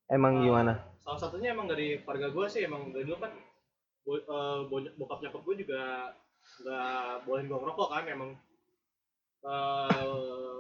emang 0.07 0.39
Ah. 0.39 0.43
gimana 0.45 0.73
Salah 1.01 1.19
satunya 1.19 1.51
emang 1.51 1.67
dari 1.67 1.99
keluarga 1.99 2.31
gue 2.31 2.47
sih 2.47 2.63
emang 2.63 2.95
dari 2.95 3.03
dulu 3.03 3.19
kan 3.19 3.35
bo, 4.01 4.15
bo- 4.65 4.95
bokap 4.97 5.19
nyokap 5.21 5.43
gue 5.43 5.57
juga 5.59 5.81
nggak 6.61 6.89
bolehin 7.25 7.47
gue 7.47 7.59
ngerokok 7.59 7.89
kan 7.89 8.05
emang. 8.07 8.31
Eh 9.41 10.09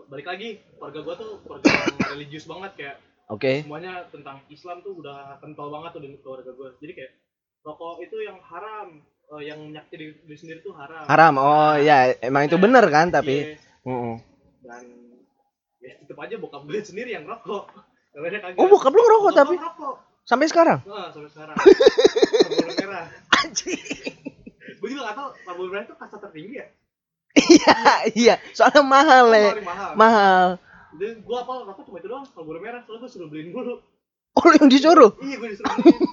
balik 0.08 0.26
lagi 0.26 0.48
keluarga 0.74 1.00
gue 1.00 1.14
tuh 1.16 1.30
keluarga 1.44 1.68
yang 1.68 1.96
religius 2.10 2.44
banget 2.44 2.72
kayak 2.74 2.96
oke. 3.28 3.52
semuanya 3.62 4.08
tentang 4.08 4.40
Islam 4.48 4.80
tuh 4.80 4.98
udah 4.98 5.36
kental 5.38 5.68
banget 5.68 5.90
tuh 5.92 6.00
di 6.00 6.08
keluarga 6.18 6.50
gue 6.50 6.68
jadi 6.80 6.92
kayak 6.96 7.12
rokok 7.60 8.00
itu 8.00 8.16
yang 8.18 8.40
haram 8.40 8.98
eh, 9.30 9.42
yang 9.44 9.60
menyakiti 9.60 9.94
diri, 9.94 10.12
diri 10.24 10.34
sendiri 10.34 10.58
tuh 10.60 10.72
haram. 10.74 11.04
Haram. 11.04 11.34
Oh 11.36 11.76
ya 11.76 12.16
emang 12.18 12.48
itu 12.48 12.56
bener 12.56 12.82
kan 12.88 13.12
tapi 13.12 13.54
Iya. 13.54 13.60
Mm-mm. 13.84 14.16
dan 14.60 14.84
ya 15.78 15.92
tetep 16.00 16.16
aja 16.16 16.34
bokap 16.36 16.64
gue 16.64 16.80
sendiri 16.80 17.12
yang 17.12 17.24
rokok 17.24 17.68
oh 18.56 18.66
bokap 18.66 18.90
lu 18.90 18.98
ngerokok 18.98 19.24
Bokap 19.28 19.38
tapi? 19.38 19.54
ngerokok. 19.56 19.94
Sampai 20.20 20.46
sekarang? 20.46 20.78
Nah, 20.84 21.10
sampai 21.10 21.26
sekarang. 21.28 21.56
Merah 22.78 23.06
anjing 23.40 23.76
gue 24.90 24.98
juga 24.98 25.14
gak 25.14 25.16
tau 25.46 25.62
merah 25.70 25.86
itu 25.86 25.94
kasta 25.94 26.18
tertinggi 26.18 26.58
ya? 26.58 26.66
Iya 27.38 27.78
iya. 28.18 28.34
Soalnya 28.50 28.82
mahal 28.82 29.30
le. 29.30 29.46
Paling 29.54 29.68
mahal. 29.70 29.90
Mahal. 29.94 30.46
Jadi 30.98 31.22
gue 31.22 31.36
apa 31.38 31.52
rokok 31.62 31.82
cuma 31.86 32.02
itu 32.02 32.10
doang 32.10 32.26
Marlboro 32.34 32.58
merah. 32.58 32.82
Soalnya 32.82 33.06
gue 33.06 33.10
suruh 33.14 33.28
beliin 33.30 33.54
dulu. 33.54 33.78
Oh 34.34 34.44
lu 34.50 34.54
yang 34.58 34.66
disuruh? 34.66 35.10
Iya 35.22 35.36
gue 35.38 35.48
disuruh 35.54 35.70
beliin. 35.78 35.98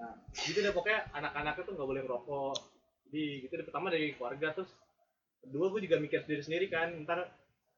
Nah 0.00 0.16
gitu 0.34 0.66
deh 0.66 0.74
pokoknya 0.74 1.14
anak-anaknya 1.14 1.62
tuh 1.62 1.72
gak 1.76 1.88
boleh 1.92 2.02
ngerokok. 2.08 2.56
Jadi 3.12 3.22
gitu 3.44 3.52
deh. 3.52 3.66
Pertama 3.68 3.86
dari 3.92 4.16
keluarga 4.16 4.48
terus 4.56 4.72
kedua 5.44 5.68
gue 5.68 5.80
juga 5.84 6.00
mikir 6.00 6.24
sendiri 6.24 6.40
sendiri 6.40 6.66
kan 6.72 6.88
ntar 7.04 7.28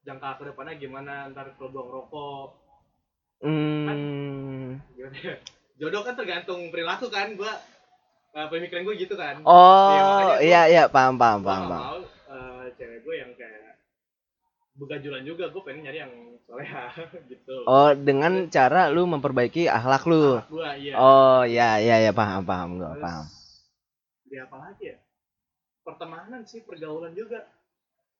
jangka 0.07 0.39
ke 0.39 0.43
depannya 0.47 0.79
gimana? 0.79 1.27
Ntar 1.35 1.59
kalau 1.59 1.69
gue 1.75 1.83
ngerokok. 1.83 2.47
Hmm. 3.43 4.79
gimana 4.95 5.17
ya? 5.19 5.35
Jodoh 5.77 6.01
kan 6.01 6.15
tergantung 6.15 6.71
perilaku 6.71 7.11
kan 7.11 7.35
gue 7.35 7.51
uh, 8.37 8.47
pemikiran 8.47 8.85
gue 8.85 8.95
gitu 8.99 9.15
kan. 9.17 9.41
Oh 9.41 9.89
gua- 10.29 10.37
iya 10.39 10.69
iya 10.69 10.83
paham 10.85 11.17
paham 11.17 11.41
gue 11.41 11.49
paham 11.49 11.65
paham. 11.65 11.81
mau 11.81 11.97
eh, 12.05 12.65
cewek 12.77 13.01
gue 13.01 13.15
yang 13.17 13.31
kayak 13.33 13.81
begajulan 14.77 15.25
juga 15.25 15.49
gue 15.49 15.61
pengen 15.65 15.81
nyari 15.83 15.99
yang 16.05 16.13
soleha 16.45 16.85
gitu. 17.33 17.55
Oh, 17.65 17.89
dengan 17.91 18.45
cara 18.47 18.87
lu 18.87 19.09
memperbaiki 19.09 19.65
akhlak 19.65 20.05
lu. 20.05 20.37
gue 20.45 20.69
iya. 20.77 20.93
Oh, 20.95 21.41
ya 21.41 21.81
ya 21.81 21.97
ya 21.99 22.11
paham 22.13 22.45
paham 22.45 22.77
gua 22.77 22.93
Terus, 22.93 23.01
paham. 23.01 23.25
dia 24.27 24.41
apa 24.45 24.57
lagi 24.61 24.83
ya? 24.85 24.97
Pertemanan 25.81 26.41
sih 26.45 26.61
pergaulan 26.61 27.11
juga. 27.11 27.47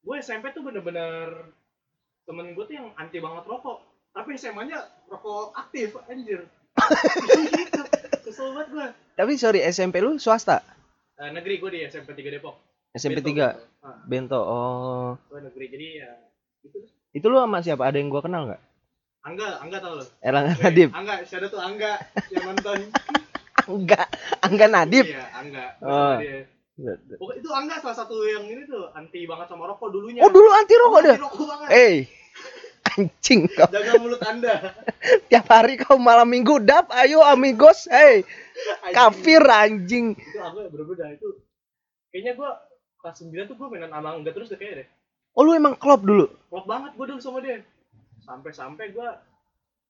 Gue 0.00 0.18
SMP 0.18 0.50
tuh 0.50 0.64
bener-bener 0.64 1.52
temen 2.24 2.52
gue 2.52 2.64
tuh 2.64 2.74
yang 2.74 2.90
anti 2.96 3.20
banget 3.20 3.44
rokok. 3.44 3.78
Tapi 4.10 4.34
SMA 4.34 4.66
nya 4.66 4.82
rokok 5.06 5.54
aktif 5.54 5.94
anjir. 6.10 6.42
Gitu 7.54 7.82
kesel 8.28 8.52
banget 8.52 8.68
gue 8.70 8.86
Tapi 9.14 9.32
sorry, 9.34 9.60
SMP 9.64 9.98
lu 9.98 10.14
swasta? 10.16 10.60
Eh, 11.16 11.30
negeri 11.30 11.58
gue 11.58 11.70
di 11.70 11.80
SMP 11.82 12.12
3 12.12 12.28
Depok 12.30 12.54
SMP 12.90 13.18
Bento, 13.18 13.30
3 13.30 13.34
Bento. 13.34 13.48
Ah, 13.80 13.96
Bento. 14.04 14.40
Oh. 14.40 15.10
gue 15.26 15.40
negeri 15.42 15.66
jadi 15.68 15.86
ya 15.98 16.10
gitu 16.60 16.76
deh. 16.78 16.90
Itu 17.10 17.26
lu 17.26 17.36
sama 17.36 17.58
siapa? 17.58 17.82
Ada 17.82 17.96
yang 17.96 18.08
gua 18.08 18.20
kenal 18.20 18.46
nggak? 18.46 18.62
Angga 19.20 19.48
Angga 19.58 19.78
tau 19.78 19.92
lo 19.94 20.04
Erlangga 20.20 20.54
Nadib. 20.58 20.88
Angga 20.90 21.14
siapa 21.22 21.46
tuh 21.46 21.58
Angga 21.58 21.96
yang 22.28 22.44
nonton 22.46 22.78
Angga, 23.68 24.02
Angga 24.40 24.66
Nadib. 24.66 25.06
iya 25.06 25.24
Angga 25.32 25.64
Gua 25.78 25.90
Oh. 25.90 26.14
dia. 26.18 26.46
Pokoknya 27.12 27.40
itu 27.40 27.50
Angga 27.50 27.74
salah 27.78 27.96
satu 27.96 28.22
yang 28.22 28.46
ini 28.46 28.62
tuh 28.64 28.86
anti 28.92 29.26
banget 29.26 29.46
sama 29.46 29.66
rokok 29.66 29.90
dulunya 29.90 30.22
Oh, 30.22 30.30
dulu 30.30 30.48
anti 30.48 30.74
rokok 30.76 30.98
Anti 30.98 31.08
dah. 31.08 31.16
rokok 31.20 31.44
banget 31.44 31.68
Eh. 31.70 31.96
Anjing 32.98 33.46
kau. 33.48 33.68
jaga 33.68 33.92
mulut 33.96 34.18
anda 34.20 34.74
Tiap 35.30 35.46
hari 35.46 35.76
kau 35.76 35.96
malam 35.96 36.26
minggu 36.26 36.58
dap, 36.60 36.90
ayo 36.92 37.22
amigos. 37.22 37.86
Hey, 37.86 38.26
Anjing. 38.82 38.92
kafir 38.92 39.42
anjing. 39.44 40.06
itu 40.12 40.38
aku 40.38 40.66
berbeda 40.68 41.06
itu 41.08 41.38
kayaknya 42.10 42.34
gua 42.34 42.58
kelas 42.98 43.22
9 43.22 43.46
tuh 43.46 43.54
gua 43.54 43.68
mainan 43.68 43.88
sama 43.88 44.10
Angga 44.12 44.30
terus 44.30 44.48
deh 44.48 44.56
kayaknya 44.56 44.82
deh 44.82 44.88
Oh, 45.32 45.46
lu 45.46 45.54
emang 45.54 45.72
klop 45.72 46.02
dulu. 46.02 46.26
klop 46.48 46.66
banget 46.66 46.90
gua 46.92 47.06
dulu 47.06 47.20
sama 47.20 47.38
dia 47.38 47.62
sampai 48.20 48.50
sampai 48.50 48.90
gua 48.90 49.22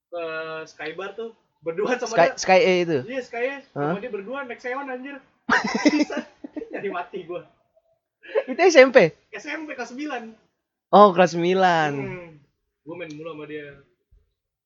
ke 0.06 0.22
Skybar 0.66 1.12
tuh 1.14 1.32
berdua 1.58 1.96
sama 1.96 2.12
Sky 2.12 2.26
dia 2.26 2.36
Sky 2.36 2.60
A 2.60 2.74
itu. 2.78 2.98
iya 3.06 3.20
Sky 3.20 3.44
Hah? 3.48 3.62
sama 3.72 3.98
dia 3.98 4.10
berdua 4.10 4.44
naik 4.44 4.58
sewan 4.58 4.86
anjir 4.86 5.16
jadi 6.70 6.88
mati 6.88 7.24
gua 7.24 7.48
Itu 8.44 8.60
SMP. 8.62 9.16
SMP 9.30 9.72
kelas 9.72 9.88
9 9.90 10.36
Oh, 10.88 11.12
kelas 11.12 11.32
9. 11.32 11.56
Hmm. 11.56 12.36
Gue 12.88 12.94
main 12.96 13.12
mulu 13.12 13.30
sama 13.30 13.44
dia. 13.44 13.68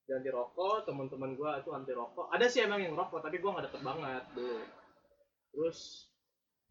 Dia 0.03 0.15
anti 0.17 0.31
rokok, 0.31 0.83
teman-teman 0.83 1.35
gue 1.35 1.51
itu 1.59 1.71
anti 1.73 1.91
rokok. 1.91 2.31
Ada 2.31 2.47
sih 2.47 2.63
emang 2.63 2.79
yang 2.79 2.95
rokok, 2.95 3.19
tapi 3.19 3.39
gue 3.39 3.51
gak 3.51 3.67
deket 3.67 3.83
banget 3.83 4.23
dulu. 4.33 4.63
Terus 5.51 5.79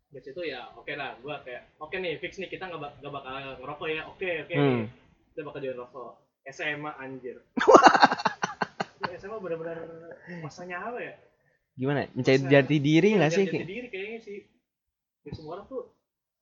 dari 0.08 0.24
situ 0.26 0.42
ya 0.44 0.72
oke 0.74 0.92
lah, 0.92 1.16
gue 1.18 1.36
kayak 1.42 1.76
oke 1.78 1.92
nih 1.94 2.16
fix 2.18 2.36
nih 2.36 2.48
kita 2.48 2.68
nggak 2.68 2.80
bak- 2.82 2.96
nggak 3.00 3.14
bakal 3.14 3.32
ngerokok 3.58 3.88
ya. 3.90 4.02
Oke 4.08 4.30
oke 4.42 4.54
Hmm. 4.54 4.64
nih. 4.64 4.88
kita 5.30 5.42
bakal 5.44 5.60
jadi 5.60 5.76
rokok. 5.78 6.12
SMA 6.46 6.92
anjir. 6.98 7.36
SMA 9.14 9.38
benar-benar 9.38 9.78
masanya 10.42 10.84
apa 10.84 11.00
ya? 11.00 11.14
Gimana? 11.74 12.08
Mencari 12.12 12.40
jati 12.42 12.76
diri 12.78 13.10
Iya, 13.10 13.18
nggak 13.18 13.32
sih? 13.32 13.46
jati 13.46 13.64
diri 13.66 13.88
kayaknya 13.88 14.20
sih. 14.20 14.40
Ya, 15.22 15.32
semua 15.32 15.56
orang 15.56 15.68
tuh 15.68 15.92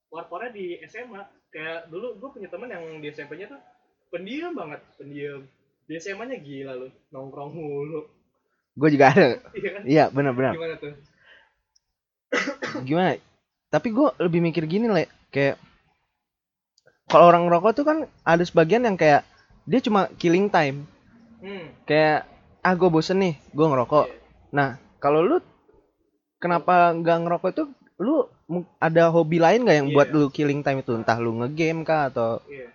keluar-keluarnya 0.07 0.51
di 0.53 0.65
SMA. 0.83 1.21
Kayak 1.49 1.89
dulu 1.89 2.13
gue 2.15 2.29
punya 2.31 2.47
teman 2.47 2.65
yang 2.67 2.81
di 2.97 3.07
SMP-nya 3.07 3.45
tuh 3.47 3.61
pendiam 4.09 4.51
banget, 4.53 4.81
pendiam. 4.97 5.41
Di 5.85 5.97
SMA-nya 5.97 6.37
gila 6.37 6.73
lu, 6.75 6.87
nongkrong 7.09 7.49
mulu. 7.49 8.05
Gue 8.77 8.89
juga 8.93 9.09
ada. 9.09 9.27
Iya 9.53 9.69
kan? 9.73 9.81
Iya, 9.83 10.03
benar-benar. 10.09 10.53
Gimana 10.53 10.75
tuh? 10.77 10.93
Gimana? 12.87 13.17
Tapi 13.69 13.87
gue 13.89 14.07
lebih 14.17 14.39
mikir 14.41 14.63
gini 14.65 14.89
le, 14.89 15.05
kayak 15.29 15.57
kalau 17.05 17.29
orang 17.29 17.49
ngerokok 17.49 17.71
tuh 17.73 17.85
kan 17.85 17.97
ada 18.21 18.43
sebagian 18.45 18.85
yang 18.85 18.93
kayak 18.93 19.25
dia 19.65 19.81
cuma 19.81 20.09
killing 20.17 20.49
time. 20.49 20.85
Hmm. 21.41 21.73
Kayak 21.85 22.29
ah 22.61 22.73
gue 22.73 22.89
bosen 22.89 23.17
nih, 23.21 23.33
gue 23.49 23.65
ngerokok. 23.65 24.05
iya. 24.09 24.17
Nah, 24.53 24.69
kalau 24.97 25.21
lu 25.21 25.37
kenapa 26.37 26.93
nggak 26.93 27.17
ngerokok 27.25 27.49
itu 27.53 27.63
lu 27.99 28.25
ada 28.79 29.09
hobi 29.11 29.37
lain 29.37 29.65
nggak 29.65 29.77
yang 29.85 29.89
Iya. 29.89 29.95
buat 29.95 30.09
lu 30.13 30.27
killing 30.29 30.61
time 30.61 30.81
itu? 30.81 30.93
Entah 30.93 31.17
lu 31.17 31.33
ngegame 31.41 31.81
kah 31.85 32.09
atau 32.09 32.41
Iya. 32.45 32.73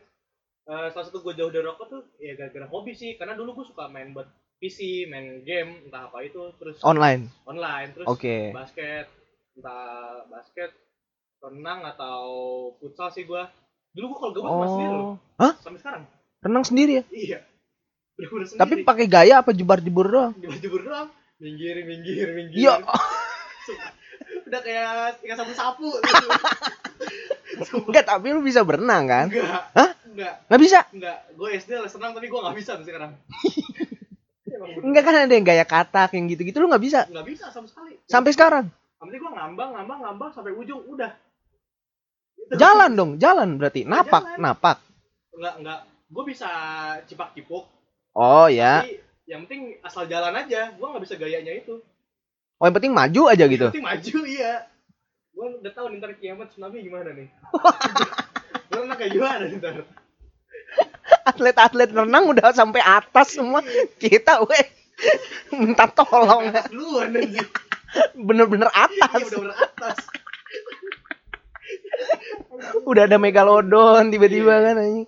Eh, 0.64 0.88
salah 0.97 1.04
satu 1.04 1.21
gue 1.21 1.37
jauh 1.37 1.52
dari 1.52 1.61
rokok 1.61 1.87
tuh 1.92 2.02
ya 2.16 2.33
gara-gara 2.40 2.64
hobi 2.73 2.97
sih. 2.97 3.21
Karena 3.21 3.37
dulu 3.37 3.61
gue 3.61 3.66
suka 3.68 3.92
main 3.92 4.16
buat 4.16 4.25
PC, 4.56 5.04
main 5.12 5.44
game, 5.44 5.85
entah 5.85 6.09
apa 6.09 6.25
itu. 6.25 6.40
Terus 6.56 6.80
online. 6.80 7.28
online. 7.44 7.92
Terus 7.92 8.06
Oke. 8.09 8.49
basket, 8.56 9.06
entah 9.61 10.25
basket, 10.33 10.73
renang 11.44 11.85
atau 11.85 12.25
futsal 12.80 13.12
sih 13.12 13.28
gue. 13.28 13.42
Dulu 13.92 14.04
gue 14.09 14.18
kalau 14.18 14.33
gabut 14.33 14.50
masih 14.64 14.73
sendiri 14.80 14.94
loh. 14.97 15.04
Oh. 15.04 15.16
Hah? 15.37 15.52
Sampai 15.61 15.80
sekarang. 15.85 16.02
Renang 16.40 16.64
sendiri 16.64 16.92
ya? 16.97 17.04
Iya. 17.12 17.38
Bener-bener 18.16 18.47
sendiri. 18.49 18.61
Tapi 18.64 18.75
pakai 18.88 19.06
gaya 19.06 19.35
apa 19.44 19.50
jebur-jebur 19.52 20.06
doang? 20.09 20.33
jebur-jebur 20.40 20.80
doang. 20.80 21.09
Minggir, 21.42 21.76
minggir, 21.85 22.33
minggir. 22.33 22.56
Ya, 22.56 22.80
Sumpah. 23.68 23.92
Udah 24.49 24.61
kayak 24.64 25.21
ikan 25.25 25.37
sapu-sapu. 25.37 25.88
gitu. 25.92 26.26
Enggak 27.61 28.04
tapi 28.06 28.26
lu 28.34 28.40
bisa 28.42 28.61
berenang 28.66 29.04
kan? 29.06 29.26
Enggak. 29.30 29.62
Hah? 29.75 29.90
Enggak. 30.08 30.34
Nggak 30.46 30.61
bisa? 30.61 30.78
Enggak. 30.94 31.18
Gue 31.34 31.49
SD 31.58 31.70
les 31.78 31.94
renang 31.94 32.12
tapi 32.14 32.26
gue 32.30 32.40
nggak 32.40 32.56
bisa 32.56 32.70
sampai 32.78 32.87
sekarang. 32.87 33.12
Enggak 34.87 35.02
kan 35.02 35.14
ada 35.26 35.34
yang 35.34 35.46
gaya 35.46 35.66
katak 35.66 36.14
yang 36.14 36.30
gitu-gitu 36.30 36.62
lu 36.62 36.70
nggak 36.70 36.84
bisa. 36.84 37.00
Nggak 37.11 37.26
bisa 37.26 37.44
sama 37.50 37.66
sekali. 37.66 37.99
Sampai 38.06 38.30
sekarang. 38.30 38.64
Yang 38.70 39.06
penting 39.11 39.20
gue 39.20 39.32
ngambang, 39.34 39.70
ngambang, 39.75 40.00
ngambang 40.06 40.30
sampai 40.32 40.52
ujung 40.54 40.82
udah. 40.87 41.12
Itu. 42.38 42.61
Jalan 42.61 42.90
dong, 42.94 43.11
jalan 43.18 43.58
berarti. 43.58 43.82
Napak, 43.84 44.23
jalan. 44.23 44.38
napak. 44.40 44.76
Enggak, 45.34 45.54
enggak. 45.61 45.80
Gue 46.08 46.25
bisa 46.30 46.50
cipak-cipuk. 47.11 47.64
Oh 48.14 48.46
ya. 48.46 48.87
Tapi 48.87 49.02
yang 49.26 49.44
penting 49.49 49.82
asal 49.82 50.06
jalan 50.06 50.32
aja. 50.38 50.70
Gue 50.78 50.87
nggak 50.87 51.02
bisa 51.02 51.18
gayanya 51.18 51.52
itu. 51.52 51.82
Oh 52.62 52.64
yang 52.70 52.76
penting 52.78 52.94
maju 52.94 53.23
aja 53.28 53.44
gitu. 53.50 53.66
Yang 53.68 53.75
penting 53.75 53.88
maju 53.90 54.18
iya. 54.30 54.54
Gue 55.35 55.47
udah 55.59 55.73
tahu 55.75 55.87
nih, 55.91 55.99
ntar 55.99 56.14
kiamat 56.14 56.47
tsunami 56.55 56.79
gimana 56.81 57.11
nih. 57.11 57.26
Gue 58.71 58.79
renang 58.81 58.99
kayak 58.99 59.12
gimana 59.12 59.43
nih 59.45 59.59
ntar. 59.59 59.75
Atlet-atlet 61.26 61.91
renang 61.91 62.25
udah 62.31 62.55
sampai 62.55 62.79
atas 62.81 63.35
semua. 63.35 63.61
Kita 63.99 64.47
weh 64.47 64.64
minta 65.53 65.91
tolong. 65.91 66.55
Duluan. 66.71 67.11
Bener-bener 68.14 68.71
Iya 68.71 68.87
atas. 68.87 69.21
udah 69.26 69.41
bener 69.43 69.57
atas. 69.59 69.99
Udah 72.87 73.03
ada 73.07 73.19
megalodon 73.19 74.11
tiba-tiba 74.11 74.55
Iya. 74.55 74.64
kan 74.64 74.76
anjing. 74.79 75.07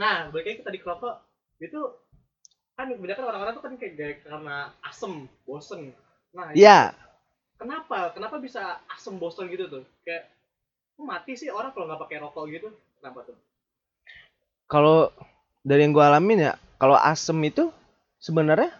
Nah, 0.00 0.16
balik 0.32 0.44
lagi 0.46 0.56
ke 0.56 0.64
tadi 0.64 0.78
kerokok 0.80 1.14
itu 1.60 1.80
kan 2.72 2.88
kebanyakan 2.88 3.24
orang-orang 3.28 3.52
tuh 3.52 3.64
kan 3.64 3.72
kayak 3.76 4.24
karena 4.24 4.56
asem, 4.80 5.28
bosen. 5.44 5.92
Nah, 6.32 6.56
Iya. 6.56 6.96
Kenapa? 7.60 8.16
Kenapa 8.16 8.40
bisa 8.40 8.80
asem 8.88 9.12
bosen 9.20 9.44
gitu 9.52 9.68
tuh? 9.68 9.84
Kayak 10.02 10.32
mati 10.96 11.36
sih 11.36 11.52
orang 11.52 11.76
kalau 11.76 11.92
nggak 11.92 12.00
pakai 12.00 12.18
rokok 12.24 12.44
gitu? 12.48 12.68
Kenapa 12.96 13.28
tuh? 13.28 13.36
Kalau 14.64 15.12
dari 15.60 15.84
yang 15.84 15.92
gua 15.92 16.08
alamin 16.08 16.48
ya, 16.48 16.52
kalau 16.80 16.96
asem 16.96 17.36
itu 17.44 17.68
sebenarnya 18.16 18.72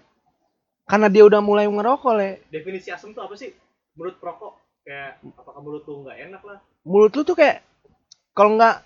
karena 0.89 1.07
dia 1.13 1.23
udah 1.29 1.45
mulai 1.45 1.69
ngerokok 1.69 2.13
le. 2.17 2.31
Definisi 2.49 2.89
asem 2.89 3.13
tuh 3.13 3.23
apa 3.23 3.37
sih? 3.37 3.53
Menurut 3.95 4.17
perokok 4.17 4.57
kayak 4.83 5.21
apakah 5.37 5.61
mulut 5.61 5.85
tuh 5.85 6.01
nggak 6.03 6.19
enak 6.31 6.43
lah? 6.43 6.59
Mulut 6.89 7.13
lu 7.13 7.23
tuh 7.23 7.37
kayak 7.37 7.61
kalau 8.33 8.57
nggak 8.57 8.77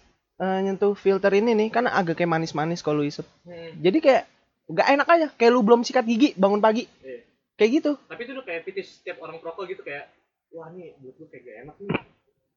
eh, 0.42 0.58
nyentuh 0.66 0.92
filter 0.98 1.30
ini 1.38 1.54
nih 1.54 1.68
kan 1.70 1.86
agak 1.86 2.18
kayak 2.18 2.34
manis-manis 2.34 2.82
kalau 2.82 3.00
lu 3.00 3.08
isep. 3.08 3.24
Hmm. 3.46 3.78
Jadi 3.78 3.98
kayak 4.02 4.22
nggak 4.64 4.88
enak 4.96 5.08
aja, 5.08 5.26
kayak 5.36 5.52
lu 5.52 5.60
belum 5.62 5.84
sikat 5.84 6.04
gigi 6.08 6.32
bangun 6.34 6.60
pagi. 6.60 6.88
Iya. 7.04 7.33
Kayak 7.54 7.70
gitu. 7.80 7.90
Tapi 8.10 8.20
itu 8.26 8.30
udah 8.34 8.44
kayak 8.44 8.60
fetish 8.66 8.90
setiap 9.00 9.22
orang 9.22 9.38
perokok 9.38 9.70
gitu 9.70 9.82
kayak 9.86 10.10
wah 10.50 10.70
nih 10.70 10.94
mulut 10.98 11.14
lu 11.18 11.26
kayak 11.30 11.42
gak 11.46 11.56
enak 11.66 11.76
nih. 11.78 11.90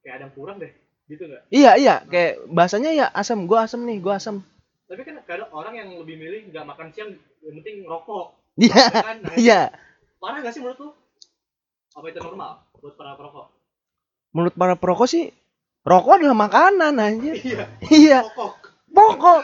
Kayak 0.01 0.13
ada 0.17 0.23
yang 0.25 0.33
kurang 0.33 0.57
deh. 0.57 0.73
Gitu 1.07 1.23
nggak? 1.23 1.41
Iya 1.47 1.71
iya, 1.79 1.95
kayak 2.03 2.33
bahasanya 2.51 2.91
ya 2.91 3.05
asam, 3.15 3.47
gua 3.47 3.63
asam 3.63 3.87
nih, 3.87 4.01
gua 4.03 4.19
asam. 4.19 4.43
Tapi 4.91 5.01
kan 5.07 5.15
kadang 5.23 5.47
orang 5.55 5.73
yang 5.75 5.89
lebih 5.95 6.19
milih 6.19 6.51
nggak 6.51 6.65
makan 6.67 6.91
siang 6.91 7.15
yang 7.43 7.55
penting 7.61 7.87
rokok. 7.87 8.35
Iya, 8.57 8.73
Ya 8.75 8.89
kan? 9.05 9.17
Nah, 9.21 9.35
iya. 9.37 9.61
Parah 10.17 10.41
gak 10.41 10.51
sih 10.51 10.59
menurut 10.59 10.79
lu? 10.81 10.89
Apa 11.93 12.05
itu 12.09 12.19
normal 12.19 12.65
buat 12.77 12.93
para 12.97 13.13
perokok? 13.13 13.47
Menurut 14.33 14.53
para 14.57 14.75
perokok 14.75 15.07
sih 15.07 15.29
rokok 15.85 16.17
adalah 16.19 16.35
makanan 16.35 16.93
anjir. 16.97 17.37
Iya, 17.37 17.65
Iya, 17.87 18.19
pokok. 18.25 18.51
pokok. 18.91 19.41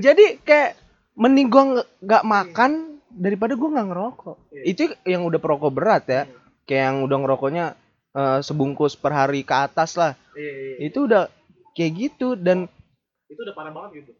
Jadi 0.00 0.40
kayak 0.42 0.80
mending 1.14 1.46
gua 1.46 1.62
nge- 1.70 1.88
nggak 2.02 2.24
makan 2.24 2.70
daripada 3.14 3.54
gua 3.54 3.70
nggak 3.72 3.88
ngerokok. 3.88 4.36
Iya. 4.50 4.62
Itu 4.66 4.82
yang 5.06 5.22
udah 5.24 5.38
perokok 5.38 5.70
berat 5.70 6.04
ya. 6.06 6.22
Hmm. 6.26 6.34
Kayak 6.64 6.82
yang 6.84 6.98
udah 7.02 7.18
ngerokoknya 7.22 7.64
eh, 8.12 8.38
sebungkus 8.40 8.94
per 8.94 9.12
hari 9.12 9.42
ke 9.42 9.54
atas 9.54 9.94
lah. 9.94 10.12
Iya, 10.34 10.52
iya. 10.52 10.74
Itu 10.90 11.06
udah 11.06 11.30
kayak 11.72 11.92
gitu 11.96 12.34
dan 12.34 12.66
Itu 13.26 13.40
udah 13.40 13.54
parah 13.54 13.72
banget 13.72 13.90
gitu. 14.00 14.12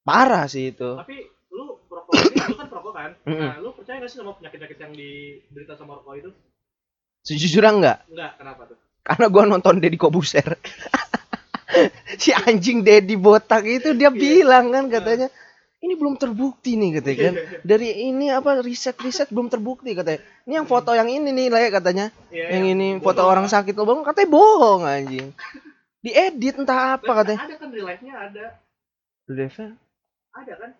parah 0.00 0.44
sih 0.46 0.70
itu. 0.70 0.90
Tapi 0.96 1.16
lu 1.50 1.78
perokok 1.86 2.12
ini, 2.16 2.36
lu 2.40 2.54
kan 2.54 2.66
perokok 2.66 2.92
kan? 2.92 3.10
Nah, 3.26 3.54
lu 3.58 3.70
percaya 3.72 3.98
gak 3.98 4.08
sih 4.08 4.18
sama 4.18 4.32
penyakit-penyakit 4.34 4.78
yang 4.78 4.92
diderita 4.94 5.74
sama 5.74 5.98
rokok 5.98 6.14
itu? 6.16 6.30
Sejujurnya 7.20 7.72
enggak, 7.74 7.98
Enggak, 8.08 8.32
kenapa 8.38 8.62
tuh? 8.64 8.76
karena 9.00 9.26
gua 9.28 9.44
nonton 9.44 9.76
Deddy 9.76 9.98
Kobuser. 9.98 10.56
si 12.22 12.30
anjing 12.32 12.82
Deddy 12.82 13.14
botak 13.14 13.62
itu 13.62 13.94
dia 13.94 14.08
Iya. 14.08 14.16
bilang 14.16 14.70
kan 14.70 14.84
katanya 14.88 15.28
ini 15.80 15.96
belum 15.96 16.20
terbukti 16.20 16.76
nih 16.76 17.00
katanya 17.00 17.16
kan? 17.24 17.34
Dari 17.64 17.88
ini 18.12 18.28
apa 18.28 18.60
riset 18.60 18.96
riset 19.00 19.32
belum 19.32 19.48
terbukti 19.48 19.96
katanya. 19.96 20.20
Ini 20.44 20.60
yang 20.60 20.68
foto 20.68 20.92
yang 20.92 21.08
ini 21.08 21.32
nih 21.32 21.48
lah 21.48 21.60
katanya. 21.72 22.12
Iya, 22.28 22.46
yang 22.60 22.64
iya. 22.68 22.74
ini 22.76 22.88
foto 23.00 23.24
orang 23.24 23.48
sakit 23.48 23.72
lubang 23.72 24.04
katanya 24.04 24.28
bohong 24.28 24.84
anjing. 24.84 25.32
Diedit 26.04 26.60
entah 26.60 27.00
apa 27.00 27.12
katanya. 27.24 27.40
ada 27.48 27.56
kan 27.56 27.68
di 27.72 27.80
live 27.80 28.02
nya 28.04 28.14
ada. 28.28 28.44
Devil 29.24 29.72
ada 30.36 30.52
kan? 30.60 30.70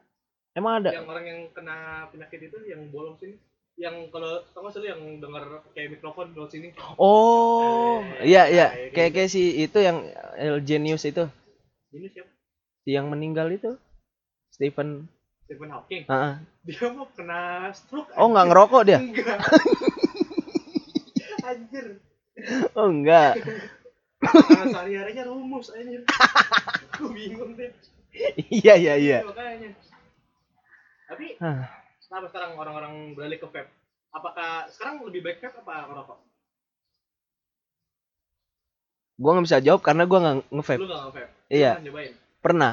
Emang 0.53 0.73
ada? 0.85 0.91
Yang 0.93 1.07
orang 1.09 1.25
yang 1.25 1.41
kena 1.57 1.77
penyakit 2.13 2.41
itu 2.53 2.59
yang 2.69 2.81
bolong 2.93 3.17
sini. 3.17 3.41
Yang 3.81 4.13
kalau 4.13 4.45
tau 4.53 4.69
gak 4.69 4.77
sih 4.77 4.85
yang 4.85 5.01
denger 5.25 5.65
kayak 5.73 5.97
mikrofon 5.97 6.37
di 6.37 6.41
sini? 6.53 6.69
Oh 7.01 8.05
Eh, 8.21 8.37
iya 8.37 8.45
iya. 8.53 8.67
kayak 8.93 8.93
kayak 8.93 9.09
gitu. 9.09 9.17
kayak 9.17 9.31
si 9.33 9.43
itu 9.65 9.79
yang 9.81 10.05
El 10.37 10.61
Genius 10.61 11.09
itu. 11.09 11.25
Ini 11.97 12.07
siapa? 12.13 12.29
Si 12.85 12.91
yang 12.93 13.09
meninggal 13.09 13.49
itu 13.49 13.81
Stephen. 14.61 15.09
Stephen 15.49 15.73
Hawking? 15.73 16.05
Heeh. 16.05 16.35
dia 16.69 16.87
mau 16.93 17.09
kena 17.17 17.73
stroke 17.73 18.13
oh 18.13 18.29
nggak 18.29 18.47
ngerokok 18.53 18.83
dia? 18.85 19.01
Enggak. 19.01 19.41
Anjir. 21.49 21.87
Oh 22.77 22.93
enggak 22.93 23.41
karena 24.21 24.65
sehari 24.69 24.93
harinya 25.01 25.25
rumus 25.27 25.73
anjir. 25.73 26.05
Aku 26.93 27.09
bingung 27.11 27.57
deh. 27.57 27.73
Iya 28.37 28.75
iya 28.77 28.95
iya. 29.01 29.19
Makanya. 29.25 29.73
Tapi 31.09 31.27
kenapa 32.07 32.27
sekarang 32.29 32.51
orang-orang 32.61 33.17
beralih 33.17 33.41
ke 33.41 33.49
vape? 33.49 33.73
Apakah 34.13 34.69
sekarang 34.69 35.01
lebih 35.09 35.25
baik 35.25 35.41
vape 35.41 35.57
apa 35.65 35.89
ngerokok? 35.89 36.19
Gua 39.21 39.31
nggak 39.37 39.47
bisa 39.49 39.65
jawab 39.65 39.81
karena 39.81 40.05
gua 40.05 40.19
nggak 40.21 40.37
nge-vape. 40.53 40.81
Lu 40.81 40.89
nge-vape? 40.89 41.23
Iya. 41.49 41.73
Nyobain? 41.81 42.13
Pernah 42.41 42.73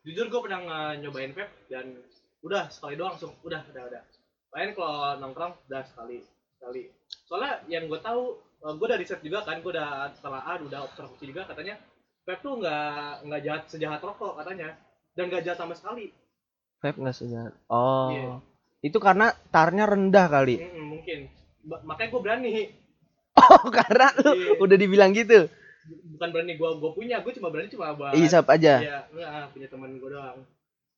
jujur 0.00 0.26
gue 0.26 0.40
pernah 0.40 0.60
nyobain 0.96 1.32
vape 1.32 1.52
dan 1.68 1.92
udah 2.40 2.72
sekali 2.72 2.96
doang 2.96 3.16
langsung. 3.16 3.36
Udah 3.44 3.60
udah 3.68 3.82
udah. 3.92 4.02
Lain 4.50 4.70
kalau 4.74 5.20
nongkrong 5.20 5.54
udah 5.68 5.82
sekali 5.84 6.24
sekali. 6.56 6.88
Soalnya 7.28 7.60
yang 7.68 7.86
gue 7.86 8.00
tahu 8.00 8.36
gue 8.60 8.86
udah 8.86 9.00
riset 9.00 9.20
juga 9.24 9.40
kan 9.44 9.60
gue 9.64 9.72
udah 9.72 10.12
telah 10.20 10.44
udah 10.60 10.80
observasi 10.84 11.24
juga 11.24 11.48
katanya 11.48 11.80
vape 12.24 12.40
tuh 12.44 12.60
nggak 12.60 13.24
nggak 13.28 13.40
jahat 13.44 13.62
sejahat 13.68 14.00
rokok 14.00 14.40
katanya. 14.40 14.76
Dan 15.12 15.28
nggak 15.28 15.44
jahat 15.44 15.58
sama 15.58 15.74
sekali. 15.76 16.12
Vape 16.80 16.96
nggak 16.96 17.16
sejahat. 17.16 17.52
Oh. 17.68 18.10
Iya. 18.12 18.34
itu 18.80 18.96
karena 18.96 19.36
tarnya 19.52 19.84
rendah 19.84 20.24
kali? 20.32 20.56
Mm-mm, 20.56 20.84
mungkin. 20.96 21.28
Ba- 21.68 21.84
makanya 21.84 22.08
gue 22.16 22.20
berani. 22.24 22.52
Oh 23.36 23.68
karena 23.76 24.08
lu 24.24 24.32
Iya. 24.32 24.50
udah 24.56 24.76
dibilang 24.80 25.12
gitu 25.12 25.52
bukan 25.88 26.28
berani 26.30 26.54
gue 26.60 26.70
gue 26.76 26.90
punya 26.92 27.16
gue 27.24 27.32
cuma 27.36 27.48
berani 27.48 27.68
cuma 27.72 27.96
buat 27.96 28.12
isap 28.14 28.46
aja. 28.52 28.74
Iya, 28.80 28.98
enggak, 29.10 29.46
punya 29.56 29.68
teman 29.72 29.90
gue 29.96 30.10
doang. 30.12 30.38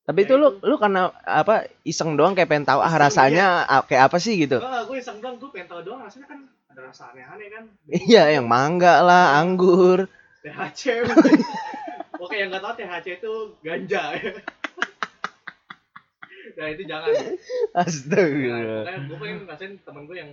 Tapi 0.03 0.19
Ya 0.19 0.27
itu 0.27 0.35
lu 0.35 0.49
itu. 0.59 0.67
lu 0.67 0.75
karena 0.83 1.15
apa 1.23 1.71
iseng 1.87 2.19
doang 2.19 2.35
kayak 2.35 2.51
pengen 2.51 2.67
tahu 2.67 2.83
ah 2.83 2.91
rasanya 2.91 3.63
ah, 3.71 3.83
kayak 3.87 4.11
apa 4.11 4.19
sih? 4.19 4.35
gitu. 4.35 4.59
Enggak, 4.59 4.91
gue 4.91 4.97
iseng 4.99 5.19
doang 5.23 5.37
gue 5.39 5.51
pengen 5.55 5.69
tahu 5.71 5.81
doang 5.87 6.03
rasanya 6.03 6.27
kan 6.27 6.41
ada 6.75 6.81
rasa 6.91 7.15
aneh-aneh 7.15 7.49
kan? 7.53 7.65
Iya 7.87 8.35
yang 8.35 8.47
mangga 8.51 9.05
lah 9.07 9.39
anggur. 9.39 10.11
THC. 10.43 11.07
Oke 12.23 12.35
yang 12.39 12.51
nggak 12.51 12.63
tahu 12.63 12.75
THC 12.83 13.07
itu 13.23 13.33
ganja. 13.63 14.03
Nah 16.53 16.69
itu 16.69 16.85
jangan. 16.85 17.09
Astaga. 17.73 18.85
Makanya 18.85 19.01
gue 19.09 19.17
pengen 19.17 19.37
ngerasain 19.49 19.73
temen 19.89 20.05
gue 20.05 20.17
yang 20.21 20.31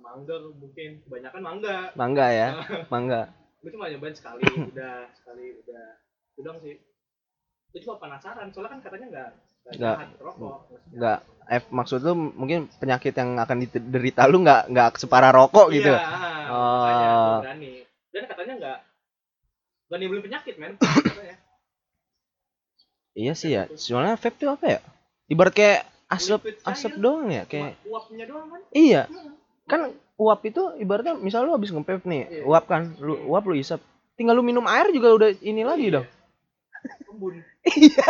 mangga 0.00 0.36
mungkin. 0.58 0.90
Kebanyakan 1.06 1.40
mangga. 1.44 1.76
Mangga 1.94 2.26
ya? 2.34 2.48
Mangga 2.92 3.30
gue 3.60 3.70
cuma 3.70 3.86
nyobain 3.86 4.12
sekali 4.12 4.42
udah 4.72 5.08
sekali 5.12 5.44
udah. 5.60 5.84
Doang 6.40 6.58
sih. 6.60 6.76
Gue 7.70 7.80
cuma 7.84 7.96
penasaran 7.96 8.48
soalnya 8.50 8.70
kan 8.74 8.80
katanya 8.80 9.06
nggak 9.08 9.28
nggak 9.70 9.96
Nggak. 10.96 11.18
eh 11.50 11.60
maksud 11.68 11.98
lu 12.00 12.12
mungkin 12.32 12.70
penyakit 12.78 13.12
yang 13.12 13.36
akan 13.36 13.56
diderita 13.60 14.24
lu 14.24 14.40
nggak 14.40 14.70
nggak 14.70 14.88
separah 14.96 15.30
rokok 15.30 15.68
gitu? 15.70 15.90
iya, 15.90 16.48
Oh. 16.48 16.82
makanya 16.82 17.06
gue 17.06 17.42
berani. 17.44 17.72
Dan 18.10 18.22
katanya 18.26 18.52
nggak 18.56 18.78
nggak 19.86 19.98
nimbulin 20.00 20.22
penyakit 20.24 20.54
men 20.56 20.72
iya 23.20 23.32
sih 23.34 23.50
ya 23.50 23.66
soalnya 23.74 24.14
vape 24.16 24.38
tuh 24.38 24.54
apa 24.54 24.64
ya? 24.66 24.80
Ibarat 25.26 25.54
kayak 25.54 25.80
asap 26.10 26.40
asap 26.64 26.92
doang 26.98 27.28
ya 27.30 27.44
kayak 27.46 27.78
uapnya 27.86 28.24
doang 28.26 28.48
kan? 28.48 28.60
Iya. 28.72 29.02
Hmm. 29.06 29.34
kan 29.66 29.80
uap 30.20 30.40
itu 30.50 30.62
ibaratnya 30.84 31.14
misal 31.26 31.40
lu 31.48 31.52
habis 31.56 31.70
nge 31.72 31.82
nih 32.04 32.22
Iya. 32.28 32.42
uap 32.48 32.64
kan 32.72 32.82
lu 33.00 33.14
Hmm. 33.16 33.30
uap 33.32 33.44
lu 33.48 33.54
isap 33.56 33.80
tinggal 34.18 34.34
lu 34.36 34.44
minum 34.44 34.64
air 34.68 34.86
juga 34.96 35.08
udah 35.16 35.28
ini 35.40 35.62
lagi 35.70 35.86
Iya. 35.88 35.94
dong 35.96 36.06
Kebun. 37.06 37.34
iya. 37.84 38.04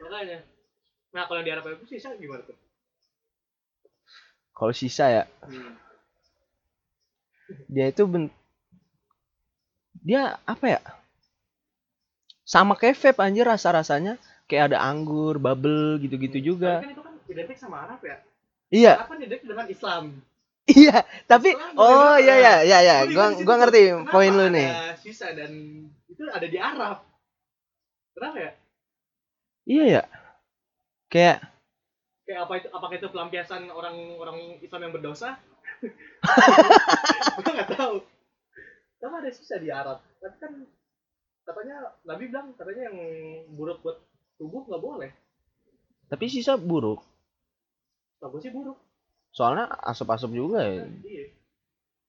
Makanya. 0.00 0.38
Nah, 1.14 1.24
kalau 1.28 1.42
di 1.42 1.50
Arab 1.50 1.66
itu 1.76 1.86
sisa 1.90 2.14
gimana 2.18 2.42
tuh? 2.48 2.56
kalau 4.56 4.72
sisa 4.76 5.06
ya 5.08 5.22
Hmm. 5.46 5.74
dia 7.68 7.86
itu 7.90 8.02
ben 8.06 8.24
dia 10.04 10.36
apa 10.48 10.66
ya 10.76 10.80
sama 12.52 12.72
kayak 12.80 12.98
vape 13.02 13.20
anjir 13.26 13.46
rasa 13.52 13.68
rasanya 13.78 14.12
kayak 14.48 14.64
ada 14.74 14.78
anggur 14.90 15.34
bubble 15.44 15.96
gitu-gitu 16.04 16.38
juga 16.52 16.72
Tapi 16.82 16.84
kan 16.84 16.92
itu 16.94 17.02
kan 17.06 17.14
identik 17.32 17.56
sama 17.62 17.76
Arab 17.86 18.00
ya. 18.10 18.16
Iya 18.70 18.92
Arab 19.02 19.08
kan 19.10 19.18
identik 19.20 19.42
dengan 19.44 19.66
Islam. 19.68 20.04
iya 20.70 20.96
tapi 21.26 21.50
Islam 21.54 21.74
oh 21.74 22.16
iya 22.16 22.34
iya 22.38 22.54
iya 22.62 22.78
iya 22.86 22.96
gua 23.10 23.34
gua 23.42 23.56
ngerti 23.60 23.80
kenapa 23.90 24.10
poin 24.14 24.32
lu 24.32 24.46
ada 24.46 24.54
nih 24.54 24.68
Sisa 25.02 25.28
dan 25.34 25.52
itu 26.06 26.22
ada 26.26 26.46
di 26.46 26.58
Arab. 26.58 27.02
Kenapa 28.14 28.36
ya? 28.38 28.52
iya 29.66 29.84
ya 29.86 30.02
kayak 31.08 31.38
Kayak 32.22 32.46
apa 32.46 32.54
itu? 32.62 32.68
Apakah 32.70 32.94
itu 32.94 33.08
pelampiasan 33.10 33.62
orang-orang 33.74 34.62
Islam 34.62 34.86
yang 34.86 34.94
berdosa? 34.94 35.34
Gua 37.42 37.50
nggak 37.50 37.74
tahu. 37.74 38.06
Kenapa 39.02 39.16
ada 39.18 39.30
sisa 39.34 39.58
di 39.58 39.66
Arab? 39.66 39.98
Tapi 40.22 40.36
kan 40.38 40.52
katanya 41.42 41.90
Nabi 42.06 42.30
bilang 42.30 42.54
katanya 42.54 42.86
yang 42.86 42.98
buruk 43.50 43.82
buat 43.82 43.98
tubuh 44.38 44.62
nggak 44.70 44.82
boleh. 44.82 45.10
tapi 46.06 46.26
sisa 46.26 46.54
buruk 46.54 47.02
Gue 48.22 48.38
sih 48.38 48.50
buruk. 48.50 48.76
soalnya 49.30 49.64
asap-asap 49.82 50.30
juga 50.30 50.60
ya 50.60 50.84
Iya. 51.00 51.24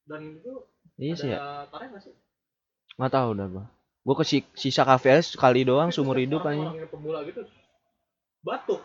Dan 0.03 0.21
itu 0.35 0.53
iya 0.97 1.13
sih 1.13 1.29
ya 1.29 1.39
tareh 1.67 1.87
nggak 1.87 2.01
sih? 2.01 2.13
nggak 2.93 3.11
tahu 3.11 3.29
dah 3.33 3.47
gua 3.47 3.65
gua 4.01 4.15
ke 4.15 4.25
si- 4.25 4.51
sisa 4.53 4.81
kafe 4.81 5.07
aja 5.11 5.23
sekali 5.23 5.61
doang 5.61 5.87
Tapi 5.87 5.95
seumur 5.95 6.17
hidup 6.17 6.41
aja 6.43 6.73
yang 6.73 6.87
pemula 6.87 7.21
gitu 7.23 7.45
batuk. 8.41 8.81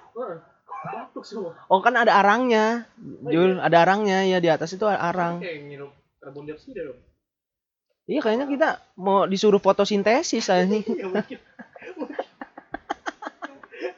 Batuk 0.87 1.25
semua. 1.25 1.57
oh 1.67 1.81
kan 1.81 1.97
ada 1.97 2.13
arangnya 2.15 2.85
Oh, 3.25 3.27
Jul 3.27 3.57
iya. 3.57 3.65
ada 3.65 3.77
arangnya 3.81 4.19
ya 4.23 4.39
di 4.39 4.47
atas 4.47 4.71
itu 4.71 4.85
arang 4.85 5.41
Kayak 5.41 5.67
ngirup 5.67 5.91
karbon 6.19 6.45
dioksida 6.45 6.85
dong. 6.85 7.01
iya 8.05 8.21
kayaknya 8.21 8.47
kita 8.47 8.69
mau 8.95 9.25
disuruh 9.25 9.59
fotosintesis 9.59 10.47
aja 10.47 10.63
Iya 10.69 11.07
mungkin. 11.09 11.39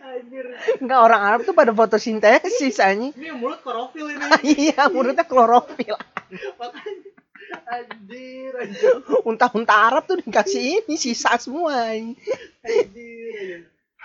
Anjir. 0.00 0.46
Enggak 0.78 1.00
orang 1.02 1.20
Arab 1.22 1.40
tuh 1.44 1.54
pada 1.54 1.72
fotosintesis 1.74 2.78
anjing. 2.78 3.12
Ini 3.14 3.34
mulut 3.34 3.60
klorofil 3.62 4.14
ini. 4.14 4.24
iya, 4.70 4.86
mulutnya 4.90 5.26
klorofil. 5.26 5.96
Makanya. 6.58 7.10
Anjir, 7.64 8.52
anjir. 8.60 8.92
Unta-unta 9.24 9.74
Arab 9.88 10.04
tuh 10.04 10.20
dikasih 10.20 10.84
ini 10.84 11.00
sisa 11.00 11.36
semua. 11.40 11.96
Anjir, 11.96 12.16
anjir. 12.64 13.58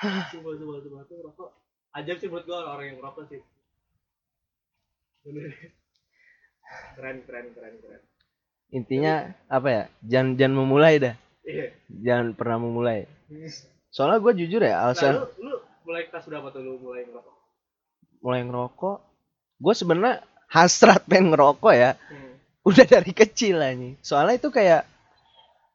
Coba, 0.03 0.49
coba, 0.55 0.73
coba. 0.83 0.99
Tuh 1.07 1.17
rokok. 1.27 1.49
Ajab 1.93 2.17
sih 2.17 2.27
menurut 2.31 2.45
gua 2.49 2.73
orang 2.73 2.95
yang 2.95 2.99
rokok 3.03 3.29
sih. 3.29 3.41
Keren, 5.23 7.17
keren, 7.23 7.47
keren, 7.55 7.73
keren. 7.79 8.01
Intinya 8.73 9.38
apa 9.47 9.67
ya? 9.69 9.83
Jangan 10.01 10.29
jangan 10.36 10.55
memulai 10.57 10.97
dah. 10.97 11.15
Iya. 11.45 11.67
Jangan 11.91 12.33
pernah 12.33 12.57
memulai. 12.57 13.05
Soalnya 13.93 14.25
gue 14.25 14.33
jujur 14.41 14.62
ya, 14.65 14.73
Nah, 14.73 14.89
alasan 14.89 15.21
lu, 15.21 15.29
lu 15.45 15.55
mulai 15.84 16.08
kelas 16.08 16.26
berapa 16.26 16.48
tuh 16.50 16.62
lu 16.62 16.80
mulai 16.80 17.04
ngerokok? 17.06 17.36
mulai 18.24 18.39
ngerokok, 18.48 18.98
gue 19.60 19.74
sebenarnya 19.76 20.24
hasrat 20.48 21.04
pengen 21.12 21.36
ngerokok 21.36 21.74
ya. 21.76 22.00
Hmm. 22.08 22.39
Udah 22.63 22.86
dari 22.88 23.12
kecil 23.12 23.60
anjing. 23.60 24.00
Soalnya 24.00 24.39
itu 24.39 24.48
kayak 24.48 24.88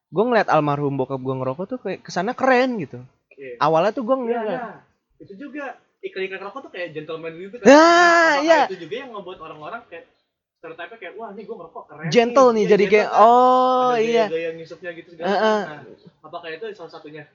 gue 0.09 0.25
ngeliat 0.25 0.49
almarhum 0.49 0.97
bokap 0.97 1.21
gue 1.21 1.35
ngerokok 1.37 1.65
tuh 1.69 1.79
kayak 1.85 2.01
ke 2.01 2.09
sana 2.09 2.33
keren 2.33 2.81
gitu. 2.81 3.05
Iya. 3.37 3.61
Awalnya 3.61 3.93
tuh 3.93 4.09
gue 4.09 4.17
ngeliat. 4.17 4.45
nah, 4.49 4.81
itu 5.21 5.37
juga 5.37 5.77
iklan-iklan 6.01 6.41
rokok 6.49 6.61
tuh 6.67 6.73
kayak 6.73 6.97
gentleman 6.97 7.37
gitu 7.37 7.61
kan. 7.61 7.69
Nah, 7.69 8.33
iya. 8.41 8.65
Itu 8.65 8.81
juga 8.81 8.95
yang 8.97 9.13
ngebuat 9.13 9.39
orang-orang 9.45 9.85
kayak 9.93 10.09
stereotype 10.59 10.97
kayak 10.97 11.15
wah 11.21 11.31
nih 11.37 11.45
gue 11.45 11.53
ngerokok 11.53 11.85
keren. 11.85 12.09
Gentle 12.09 12.49
nih, 12.57 12.65
Iya, 12.65 12.71
jadi 12.73 12.85
kayak 12.89 13.09
kan. 13.13 13.21
oh 13.21 13.93
Ada 13.93 14.01
iya. 14.09 14.25
Gaya 14.33 14.51
ngisupnya 14.57 14.91
gitu 14.97 15.09
segala 15.13 15.29
Heeh. 15.29 15.61
macam. 15.69 15.85
Nah, 15.85 16.25
apakah 16.25 16.49
itu 16.49 16.65
salah 16.73 16.93
satunya? 16.97 17.29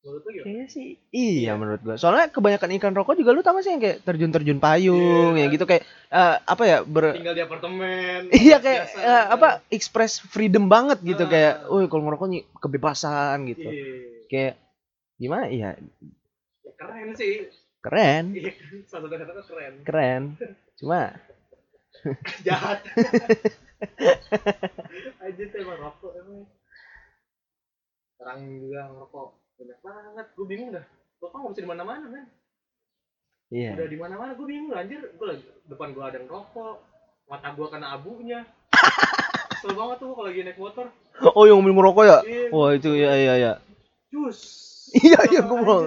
Menurut 0.00 0.22
lu? 0.24 0.30
Kayaknya 0.40 0.66
sih 0.66 0.88
iya 1.12 1.52
menurut 1.54 1.80
gua. 1.80 1.94
Soalnya 1.94 2.26
kebanyakan 2.28 2.70
ikan 2.80 2.92
rokok 2.92 3.14
juga 3.14 3.30
lu 3.30 3.40
tau 3.40 3.52
gak 3.52 3.62
sih 3.62 3.70
yang 3.70 3.80
kayak 3.84 4.00
terjun-terjun 4.00 4.56
payung 4.56 5.36
Iya. 5.36 5.40
yang 5.44 5.48
gitu 5.52 5.64
kayak 5.64 5.84
eh, 6.08 6.34
apa 6.40 6.62
ya 6.64 6.76
ber 6.80 7.12
Tinggal 7.12 7.34
di 7.36 7.42
apartemen. 7.44 8.20
Iya 8.32 8.56
kayak 8.58 8.80
biasa, 8.88 8.96
eh, 8.96 9.04
kan. 9.04 9.32
apa 9.36 9.48
express 9.68 10.12
freedom 10.18 10.66
banget 10.66 10.98
gitu 11.02 11.22
Ah. 11.24 11.28
kayak, 11.28 11.54
"Woi, 11.68 11.84
kalau 11.86 12.02
ngerokok 12.08 12.26
nih 12.28 12.42
kebebasan 12.56 13.36
gitu." 13.46 13.68
Iya. 13.68 13.84
Kayak 14.26 14.54
gimana 15.16 15.44
iya 15.52 15.76
ya 16.64 16.72
keren 16.80 17.12
sih 17.12 17.44
keren 17.84 18.32
iya 18.32 18.56
satu 18.88 19.04
kata 19.04 19.28
keren 19.44 19.74
keren 19.84 20.22
cuma 20.80 21.12
jahat 22.48 22.80
aja 25.20 25.42
tuh 25.44 25.58
emang 25.60 25.76
rokok 25.76 26.12
emang 26.16 26.48
sekarang 28.16 28.40
juga 28.64 28.80
ngerokok 28.88 29.28
banyak 29.60 29.78
banget. 29.84 30.26
Gue 30.32 30.46
bingung 30.48 30.70
dah. 30.72 30.84
Rokok 31.20 31.36
nggak 31.36 31.52
bisa 31.52 31.62
di 31.62 31.70
mana 31.70 31.84
mana 31.84 32.06
kan 32.08 32.24
iya. 33.52 33.76
Udah 33.76 33.88
di 33.92 33.98
mana 34.00 34.14
mana 34.16 34.32
gue 34.32 34.46
bingung 34.48 34.72
anjir. 34.72 35.00
Gue 35.20 35.26
lagi 35.28 35.44
depan 35.68 35.92
gue 35.92 36.00
ada 36.00 36.16
yang 36.16 36.28
rokok. 36.32 36.80
Mata 37.28 37.48
gue 37.52 37.66
kena 37.68 37.86
abunya. 37.92 38.40
Kesel 39.52 39.76
banget 39.76 39.96
tuh 40.00 40.16
kalau 40.16 40.26
lagi 40.32 40.40
naik 40.40 40.56
motor. 40.56 40.88
Oh 41.36 41.44
yang 41.44 41.60
mobil 41.60 41.76
merokok 41.76 42.04
ya? 42.08 42.18
Iya. 42.24 42.48
wah 42.48 42.70
itu 42.72 42.90
ya 42.96 43.12
iya 43.12 43.34
iya 43.36 43.52
jus. 44.08 44.40
Iya 44.90 45.20
iya 45.28 45.40
gue 45.44 45.58
mau. 45.60 45.84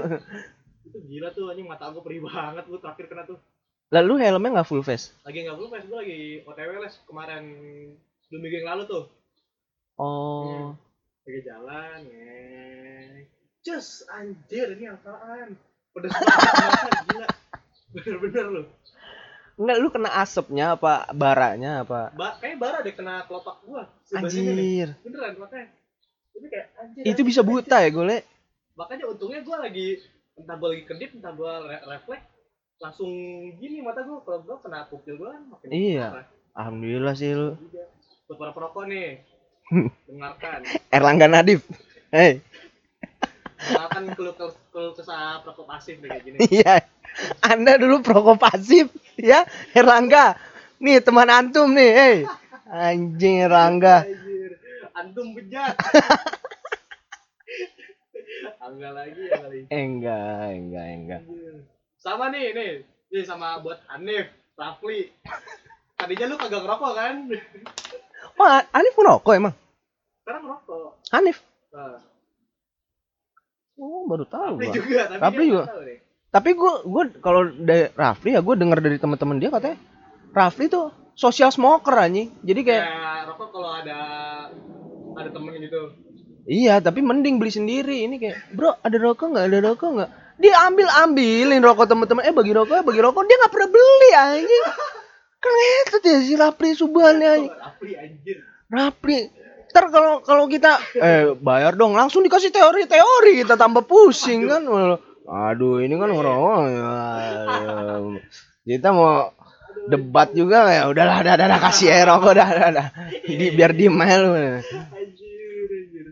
Itu 0.86 0.98
gila 1.10 1.34
tuh 1.34 1.50
anjing. 1.50 1.66
Mata 1.66 1.90
gue 1.90 2.04
perih 2.06 2.22
banget 2.22 2.64
gue 2.70 2.80
terakhir 2.80 3.06
kena 3.10 3.26
tuh. 3.26 3.42
Lalu 3.90 4.14
helmnya 4.22 4.62
nggak 4.62 4.70
full 4.70 4.86
face? 4.86 5.18
Lagi 5.26 5.42
nggak 5.44 5.58
belum 5.58 5.74
les 5.74 5.86
gue 5.90 5.98
lagi 5.98 6.22
otw 6.46 6.72
les 6.78 6.96
kemarin. 7.10 7.44
Dua 8.30 8.40
minggu 8.40 8.58
yang 8.62 8.70
lalu 8.78 8.84
tuh. 8.86 9.04
Oh. 9.98 10.78
Lagi 11.26 11.42
jalan 11.46 12.00
cus 13.64 14.04
anjir 14.12 14.76
ini 14.76 14.92
apaan? 14.92 15.56
Pedes 15.96 16.12
banget 16.12 16.92
gila. 17.08 17.28
Bener-bener 17.94 18.46
loh 18.52 18.68
enggak 19.54 19.78
lu 19.78 19.88
kena 19.94 20.10
asapnya 20.18 20.74
apa 20.74 21.06
baranya 21.14 21.86
apa? 21.86 22.10
Ba 22.18 22.42
kayak 22.42 22.58
bara 22.58 22.82
deh 22.82 22.90
kena 22.90 23.22
kelopak 23.30 23.62
gua 23.64 23.86
nih 24.10 24.18
anjir. 24.18 24.90
Beneran 25.06 25.38
makanya. 25.38 25.70
Ini 26.34 26.48
kayak 26.50 26.68
anjir 26.82 27.02
itu 27.06 27.12
anjir, 27.14 27.26
bisa 27.30 27.42
anjir. 27.46 27.54
buta 27.54 27.78
ya 27.86 27.90
gole 27.94 28.18
makanya 28.74 29.06
untungnya 29.06 29.46
gua 29.46 29.58
lagi 29.62 30.02
entah 30.34 30.58
gua 30.58 30.74
lagi 30.74 30.84
kedip 30.90 31.14
entah 31.14 31.34
gua 31.38 31.62
re 31.70 31.78
refleks 31.86 32.26
langsung 32.82 33.14
gini 33.62 33.86
mata 33.86 34.02
gua. 34.02 34.26
Kalau 34.26 34.40
gua 34.42 34.58
kena 34.60 34.90
pupil 34.90 35.22
gua 35.22 35.38
makin 35.38 35.70
Iya. 35.70 36.08
parah. 36.10 36.26
Alhamdulillah 36.54 37.14
sih 37.14 37.32
lu. 37.38 37.54
Buat 38.26 38.38
para 38.42 38.52
perokok 38.58 38.90
nih. 38.90 39.22
Dengarkan. 40.10 40.60
Erlangga 40.90 41.30
Nadif. 41.30 41.62
Hei 42.10 42.42
dengarkan 43.64 44.04
keluh 44.16 44.36
keluh 44.72 44.94
kesah 44.96 45.40
kayak 45.44 46.22
gini. 46.24 46.38
Iya. 46.52 46.84
Anda 47.46 47.78
dulu 47.78 48.02
perokok 48.02 48.42
pasif 48.42 48.90
ya? 49.16 49.46
Erlangga 49.72 50.36
nih 50.82 51.00
teman 51.00 51.30
antum 51.30 51.72
nih 51.72 51.92
hei. 51.94 52.16
Anjing 52.68 53.46
Erlangga 53.46 54.04
antum 54.94 55.34
bejat. 55.36 55.74
Angga 58.64 58.90
lagi 58.96 59.22
ya 59.28 59.36
kali 59.44 59.60
enggak 59.68 60.48
enggak 60.56 60.88
enggak. 60.96 61.22
Sama 62.00 62.32
nih 62.32 62.56
nih. 62.56 62.72
Nih 63.14 63.24
sama 63.28 63.60
buat 63.60 63.84
Hanif 63.92 64.32
Rafli. 64.56 65.12
Tadinya 66.00 66.26
lu 66.32 66.36
kagak 66.40 66.64
ngerokok 66.64 66.92
kan? 66.96 67.16
Oh 68.40 68.48
Hanif 68.48 68.94
merokok 68.96 69.34
emang? 69.36 69.56
Sekarang 70.24 70.42
ngerokok. 70.48 70.92
Hanif? 71.12 71.38
Nah, 71.76 72.00
oh 73.80 74.06
baru 74.06 74.26
tahu 74.28 74.54
Rafli 74.60 74.68
gua 74.68 74.76
juga 74.78 75.02
tapi 75.08 75.22
Rafli 75.22 75.44
dia 75.44 75.52
juga. 75.52 75.64
tahu 75.66 75.82
nih. 75.86 75.98
tapi 76.30 76.50
gua 76.54 76.74
gua 76.86 77.04
kalau 77.22 77.42
dari 77.54 77.86
Rafli 77.94 78.30
ya 78.36 78.42
gua 78.42 78.56
dengar 78.58 78.80
dari 78.82 78.98
teman-teman 78.98 79.38
dia 79.42 79.50
katanya 79.50 79.78
Rafli 80.34 80.66
tuh 80.70 80.86
social 81.14 81.50
smoker 81.54 81.94
anjing 81.94 82.34
jadi 82.42 82.62
kayak 82.66 82.84
kayak 82.86 83.22
rokok 83.30 83.50
kalau 83.54 83.72
ada 83.74 84.00
ada 85.14 85.30
temen 85.30 85.54
gitu 85.58 85.82
Iya, 86.44 86.84
tapi 86.84 87.00
mending 87.00 87.40
beli 87.40 87.56
sendiri. 87.56 88.04
Ini 88.04 88.20
kayak, 88.20 88.38
bro, 88.52 88.76
ada 88.84 88.98
rokok 89.00 89.32
nggak? 89.32 89.46
Ada 89.48 89.60
rokok 89.64 89.90
nggak? 89.96 90.10
Dia 90.44 90.54
ambil 90.68 90.88
ambilin 90.92 91.64
rokok 91.64 91.88
teman-teman. 91.88 92.28
Eh 92.28 92.36
bagi 92.36 92.52
rokok, 92.52 92.76
eh, 92.76 92.84
bagi 92.84 93.00
rokok. 93.00 93.24
Dia 93.24 93.38
nggak 93.40 93.54
pernah 93.56 93.70
beli 93.72 94.10
anjing. 94.12 94.66
Kan 95.44 95.52
ngetet 95.56 96.04
ya 96.04 96.18
si 96.20 96.34
Rapli 96.36 96.70
Subhan 96.76 97.16
ya. 97.24 97.34
Rafli 97.48 97.92
anjir 97.96 98.38
Rapli. 98.68 99.20
Ntar 99.74 99.90
kalau 99.90 100.22
kalau 100.22 100.46
kita 100.46 100.78
eh 101.02 101.34
bayar 101.34 101.74
dong, 101.74 101.98
langsung 101.98 102.22
dikasih 102.22 102.54
teori-teori 102.54 103.42
kita 103.42 103.58
tambah 103.58 103.82
pusing 103.90 104.46
kan. 104.46 104.62
Aduh, 105.26 105.82
ini 105.82 105.98
kan 105.98 106.14
ngerokok. 106.14 106.58
Aduh. 106.62 108.22
Kita 108.62 108.94
mau 108.94 109.34
debat 109.90 110.30
juga. 110.30 110.70
Ya 110.70 110.86
udahlah 110.86 111.26
dah 111.26 111.34
dah, 111.42 111.48
dah, 111.50 111.58
kasih 111.58 111.90
air 111.90 112.06
rokok 112.06 112.38
dah 112.38 112.50
dah, 112.54 112.70
dah. 112.70 112.88
Di, 113.26 113.50
biar 113.50 113.74
diem 113.74 113.98
aja 113.98 114.22
lu. 114.22 114.38
Anjir 114.38 115.70
anjir. 115.74 116.06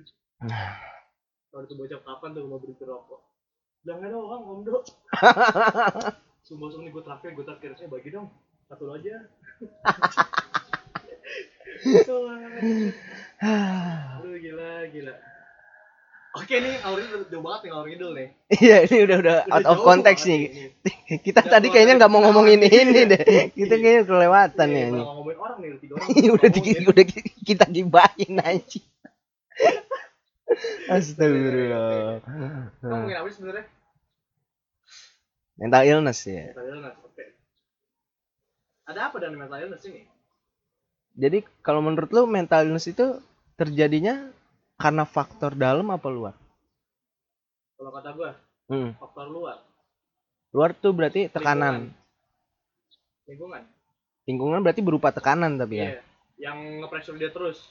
Kalau 1.53 1.61
itu 1.61 1.77
bocah 1.77 2.01
kapan 2.01 2.29
tuh 2.33 2.49
mau 2.49 2.57
rokok? 2.57 3.21
Jangan 3.85 4.09
dong 4.09 4.25
om 4.25 4.65
do 4.65 4.81
sumpah 6.45 6.69
sumpah 6.69 6.85
nih 6.85 6.93
gue 6.93 7.03
terakhir 7.05 7.29
gue 7.37 7.45
terakhir. 7.45 7.77
Saya 7.77 7.93
bagi 7.93 8.09
dong. 8.09 8.25
Satu 8.65 8.89
aja 8.89 9.21
Aduh 13.41 14.37
gila 14.37 14.85
gila 14.87 15.13
Oke 16.31 16.63
nih 16.63 16.79
udah 16.79 17.27
jauh 17.27 17.43
banget 17.43 17.59
nih 17.67 17.71
Auri 17.73 17.91
Idul 17.97 18.11
nih 18.15 18.27
Iya 18.55 18.77
ini 18.87 18.97
udah 19.03 19.17
udah 19.19 19.35
out 19.51 19.67
of 19.67 19.77
context 19.81 20.23
nih. 20.23 20.71
Kita 21.27 21.43
Udah 21.43 21.51
tadi 21.51 21.67
kayaknya 21.67 21.99
nggak 21.99 22.07
mau 22.07 22.23
ngomongin 22.23 22.61
ini. 22.61 22.69
ini 22.71 23.01
deh. 23.03 23.21
Kita 23.57 23.75
kayaknya 23.75 24.03
kelewatan 24.07 24.67
Iya, 24.69 24.79
ya 24.79 24.87
ini. 24.87 25.01
ngomongin 25.01 25.37
orang 25.37 25.57
nih 25.59 25.69
tiga 25.83 25.93
orang 25.97 26.07
udah 26.31 26.49
udah 26.87 27.05
kita 27.43 27.65
gibahin 27.67 28.35
aja. 28.39 28.79
Astagfirullah. 30.87 32.23
Kita 32.23 32.85
ngomongin 32.87 33.17
apa 33.17 33.27
sih 33.27 33.37
sebenarnya 33.37 33.65
Mental 35.57 35.83
illness 35.85 36.19
ya. 36.25 36.45
mental 36.49 36.65
illness 36.69 36.95
oke 36.97 37.23
ada 38.83 38.99
apa 39.07 39.15
dengan 39.19 39.37
mental 39.45 39.59
illness 39.61 39.83
ini 39.85 40.01
Jadi 41.13 41.37
kalau 41.61 41.83
menurut 41.83 42.09
lu 42.09 42.23
mental 42.25 42.65
illness 42.65 42.87
itu 42.87 43.19
terjadinya 43.61 44.33
karena 44.75 45.05
faktor 45.05 45.53
dalam 45.53 45.85
apa 45.93 46.09
luar? 46.09 46.33
kalau 47.77 47.91
kata 47.93 48.09
gue 48.13 48.31
Hmm. 48.71 48.91
faktor 48.97 49.27
luar 49.27 49.57
Luar 50.51 50.75
tuh 50.75 50.91
berarti 50.91 51.31
tekanan. 51.31 51.93
lingkungan 53.23 53.63
Lingkungan 54.27 54.59
berarti 54.59 54.81
berupa 54.83 55.09
tekanan 55.09 55.55
tapi 55.55 55.79
ya. 55.79 55.85
iya 55.85 56.01
yang 56.41 56.57
nge-pressure 56.81 57.15
dia 57.15 57.29
terus 57.29 57.69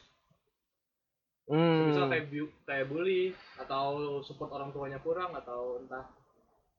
Hmm. 1.50 1.90
misal 1.90 2.06
kayak 2.06 2.30
bu- 2.30 2.54
kayak 2.62 2.86
bully 2.86 3.34
atau 3.58 3.86
support 4.22 4.54
orang 4.54 4.70
tuanya 4.70 5.02
kurang 5.02 5.34
atau 5.34 5.82
entah 5.82 6.06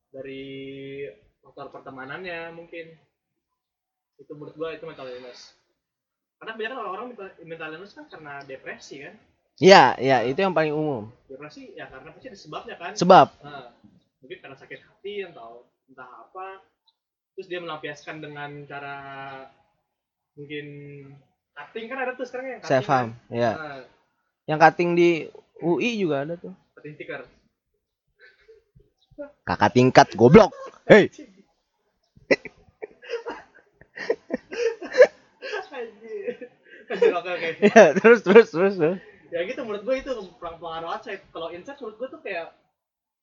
dari 0.09 1.03
faktor 1.39 1.67
pertemanannya 1.69 2.55
mungkin 2.55 2.95
itu 4.15 4.31
menurut 4.31 4.55
gua 4.55 4.71
itu 4.71 4.87
mental 4.87 5.11
illness 5.11 5.51
karena 6.41 6.57
kebanyakan 6.57 6.77
orang-orang 6.81 7.07
mental- 7.45 7.69
illness 7.71 7.93
kan 7.93 8.05
karena 8.09 8.41
depresi 8.43 8.97
kan 8.99 9.13
Iya, 9.61 9.93
iya 9.95 10.17
itu 10.25 10.41
yang 10.41 10.57
paling 10.57 10.73
umum. 10.73 11.05
depresi 11.29 11.69
ya 11.71 11.85
karena 11.85 12.09
pasti 12.09 12.27
ada 12.27 12.39
sebabnya 12.39 12.75
kan 12.75 12.97
Sebab 12.97 13.27
Nah, 13.39 13.69
mungkin 14.17 14.37
karena 14.41 14.57
sakit 14.57 14.79
hati 14.81 15.21
atau 15.23 15.69
entah 15.85 16.09
apa 16.19 16.65
terus 17.31 17.45
dia 17.45 17.61
melampiaskan 17.61 18.19
dengan 18.19 18.65
cara 18.65 18.95
mungkin 20.33 20.65
cutting 21.53 21.85
kan 21.85 21.97
ada 21.99 22.11
tuh 22.13 22.25
sekarang 22.25 22.45
yang 22.49 22.61
saya 22.63 22.81
cutting 22.81 22.89
paham, 22.89 23.07
kan? 23.13 23.29
ya. 23.29 23.51
Nah, 23.53 23.79
Yang 24.47 24.59
cutting 24.59 24.89
di 24.97 25.09
UI 25.61 25.91
juga 25.95 26.25
ada 26.25 26.33
tuh. 26.35 26.53
cutting 26.73 26.97
stiker 26.97 27.21
Kakak 29.43 29.71
tingkat 29.71 30.07
goblok. 30.15 30.49
Hei. 30.89 31.05
Anjir. 31.05 31.29
Anjir, 35.71 36.35
oke 36.91 37.29
oke. 37.31 37.49
Ya, 37.71 37.85
terus 37.95 38.19
terus 38.25 38.47
terus. 38.51 38.75
terus. 38.75 38.99
Ya 39.31 39.47
gitu 39.47 39.63
menurut 39.63 39.83
gue 39.87 39.95
itu 40.03 40.11
pengaruh 40.39 40.91
outside. 40.91 41.23
Kalau 41.31 41.47
inside 41.55 41.79
menurut 41.79 41.97
gue 42.03 42.07
tuh 42.11 42.21
kayak 42.21 42.51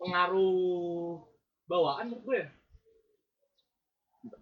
pengaruh 0.00 1.20
bawaan 1.68 2.08
menurut 2.08 2.24
gue 2.24 2.36
ya. 2.40 2.48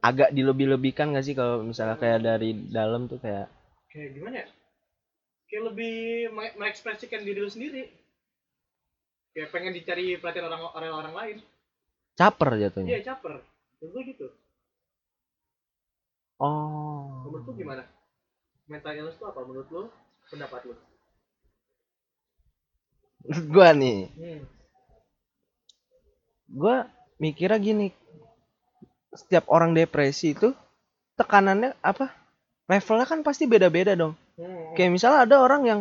Agak 0.00 0.32
dilebih-lebihkan 0.32 1.12
gak 1.12 1.26
sih 1.26 1.34
kalau 1.36 1.60
misalnya 1.66 1.98
kayak 2.00 2.22
dari 2.22 2.54
dalam 2.70 3.10
tuh 3.10 3.18
kayak 3.20 3.50
Kayak 3.92 4.10
gimana 4.14 4.36
ya? 4.44 4.48
Kayak 5.46 5.62
lebih 5.72 5.94
me- 6.34 6.54
mengekspresikan 6.58 7.22
diri 7.22 7.40
lu 7.42 7.50
sendiri. 7.50 7.90
Kayak 9.36 9.52
pengen 9.52 9.76
dicari 9.76 10.16
perhatian 10.16 10.48
orang 10.48 10.62
orang 10.72 10.92
orang 10.94 11.14
lain. 11.14 11.36
caper 12.16 12.56
jatuhnya. 12.56 12.96
Iya 12.96 13.00
caper. 13.12 13.44
Menurut 13.76 13.90
gue 13.92 14.02
gitu. 14.16 14.26
Oh. 16.40 17.28
Menurut 17.28 17.44
lu 17.48 17.52
gimana? 17.56 17.84
Mental 18.66 18.92
illness 18.98 19.14
itu 19.14 19.24
apa 19.26 19.40
menurut 19.46 19.68
lu? 19.70 19.82
Pendapat? 20.26 20.66
Menurut 23.22 23.46
gua 23.50 23.68
nih, 23.74 23.98
Hmm. 24.10 24.42
gua 26.50 26.76
mikirnya 27.18 27.58
gini. 27.58 27.88
Setiap 29.14 29.48
orang 29.48 29.72
depresi 29.72 30.34
itu 30.36 30.52
tekanannya 31.16 31.72
apa? 31.80 32.12
Levelnya 32.66 33.06
kan 33.06 33.22
pasti 33.22 33.46
beda-beda 33.46 33.94
dong. 33.94 34.18
Hmm. 34.36 34.74
Kayak 34.74 34.92
misalnya 34.92 35.20
ada 35.24 35.36
orang 35.40 35.62
yang 35.64 35.80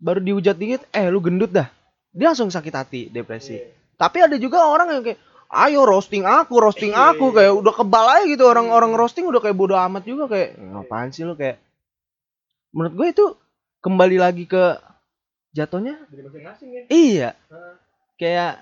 baru 0.00 0.24
dihujat 0.24 0.56
dikit, 0.56 0.82
eh 0.90 1.06
lu 1.12 1.20
gendut 1.20 1.52
dah. 1.52 1.68
Dia 2.16 2.32
langsung 2.32 2.48
sakit 2.48 2.74
hati, 2.74 3.00
depresi. 3.12 3.56
Iya. 3.60 3.76
tapi 3.98 4.22
ada 4.22 4.38
juga 4.38 4.62
orang 4.62 4.94
yang 4.94 5.02
kayak 5.02 5.18
ayo 5.48 5.88
roasting 5.88 6.28
aku 6.28 6.60
roasting 6.60 6.92
Iya, 6.92 7.16
aku. 7.16 7.32
iya, 7.32 7.36
kayak 7.40 7.52
iya. 7.52 7.60
udah 7.60 7.74
kebal 7.74 8.06
aja 8.06 8.24
gitu 8.28 8.44
orang-orang 8.44 8.92
roasting 8.92 9.24
udah 9.24 9.40
kayak 9.40 9.56
bodo 9.56 9.74
amat 9.76 10.04
juga 10.04 10.28
kayak 10.28 10.60
ngapain 10.60 11.08
sih 11.10 11.24
lu? 11.24 11.32
Kayak 11.34 11.56
menurut 12.72 12.94
gue 12.94 13.06
itu 13.08 13.24
kembali 13.80 14.16
lagi 14.20 14.44
ke 14.44 14.76
jatuhnya 15.56 15.96
masing-masing 16.12 16.68
ya. 16.70 16.82
iya. 16.92 17.30
Nah, 17.48 17.74
kayak 18.20 18.60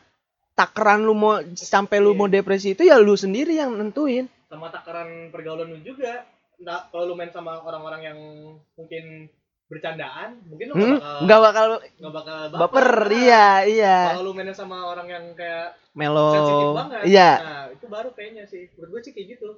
takaran 0.55 1.03
lu 1.05 1.13
mau 1.13 1.43
sampai 1.53 1.99
lu 1.99 2.15
mau 2.15 2.31
depresi 2.31 2.73
itu 2.73 2.87
ya 2.87 2.97
lu 2.97 3.19
sendiri 3.19 3.59
yang 3.59 3.75
nentuin. 3.75 4.31
Sama 4.47 4.71
takaran 4.71 5.29
pergaulan 5.35 5.69
lu 5.75 5.83
juga. 5.83 6.23
Nah, 6.63 6.89
kalau 6.89 7.13
lu 7.13 7.15
main 7.19 7.29
sama 7.35 7.61
orang-orang 7.61 8.01
yang 8.07 8.19
mungkin 8.79 9.29
bercandaan, 9.67 10.47
mungkin 10.47 10.67
lu 10.71 10.75
hmm? 10.79 11.27
nggak 11.27 11.41
bakal 11.43 11.65
nggak 11.83 12.15
bakal 12.15 12.37
nggak 12.47 12.53
bakal 12.55 12.71
baper 12.71 12.89
Nah, 13.11 13.11
iya 13.19 13.47
iya 13.67 13.97
Kalau 14.15 14.23
lu 14.31 14.33
mainnya 14.39 14.55
sama 14.55 14.79
orang 14.87 15.11
yang 15.11 15.25
kayak 15.35 15.75
melo 15.91 16.31
sensitif 16.31 16.69
banget, 16.71 17.01
iya 17.11 17.31
nah 17.43 17.65
itu 17.75 17.87
baru 17.91 18.09
kayaknya 18.15 18.45
sih. 18.47 18.71
Menurut 18.79 18.91
gue 18.95 19.01
sih 19.11 19.13
kayak 19.15 19.29
gitu. 19.39 19.51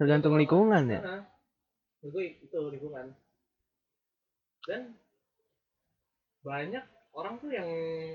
tergantung 0.00 0.34
lingkungan 0.40 0.88
ya 0.88 1.00
Nah, 1.04 1.20
menurut 2.00 2.12
gue 2.16 2.24
itu 2.40 2.58
lingkungan. 2.72 3.06
Dan 4.64 4.96
banyak 6.40 6.84
orang 7.12 7.34
tuh 7.36 7.50
yang 7.52 7.68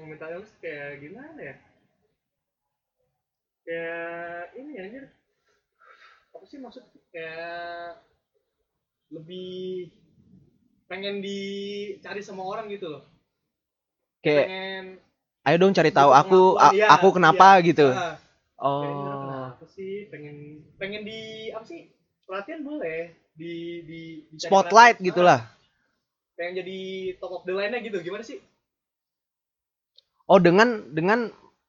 mental 0.10 0.34
illness 0.34 0.58
kayak 0.58 0.98
gimana 0.98 1.38
ya? 1.38 1.56
Kayak 3.62 4.44
ini 4.58 4.74
anjir. 4.82 5.06
Apa 6.34 6.46
sih 6.50 6.58
maksud 6.58 6.84
kayak 7.14 8.02
lebih 9.14 9.92
pengen 10.88 11.20
dicari 11.26 12.22
sama 12.24 12.44
orang 12.48 12.66
gitu 12.72 12.88
loh. 12.88 13.04
kayak 14.24 14.48
Pengen 14.48 14.84
ayo 15.48 15.56
dong 15.62 15.74
cari 15.78 15.92
tahu 15.96 16.12
aku 16.12 16.42
iya, 16.76 16.86
aku 16.92 17.08
kenapa 17.16 17.60
iya. 17.60 17.68
gitu. 17.70 17.88
Nah, 17.88 18.16
orang 18.84 19.16
oh 19.16 19.18
kenapa 19.24 19.66
sih? 19.76 19.94
Pengen 20.12 20.36
pengen 20.80 21.02
di 21.08 21.50
apa 21.56 21.66
sih? 21.68 21.82
Pelatihan 22.28 22.62
boleh. 22.68 23.16
Di 23.38 23.54
di 23.86 24.02
dicari 24.34 24.52
spotlight 24.52 24.98
perhatian. 24.98 25.08
gitulah. 25.14 25.40
Ah, 25.40 25.56
pengen 26.38 26.54
jadi 26.64 26.80
top 27.22 27.32
of 27.38 27.44
the 27.48 27.54
line-nya 27.54 27.80
gitu. 27.86 27.98
Gimana 28.04 28.24
sih? 28.26 28.40
Oh 30.28 30.40
dengan 30.44 30.70
dengan 30.92 31.20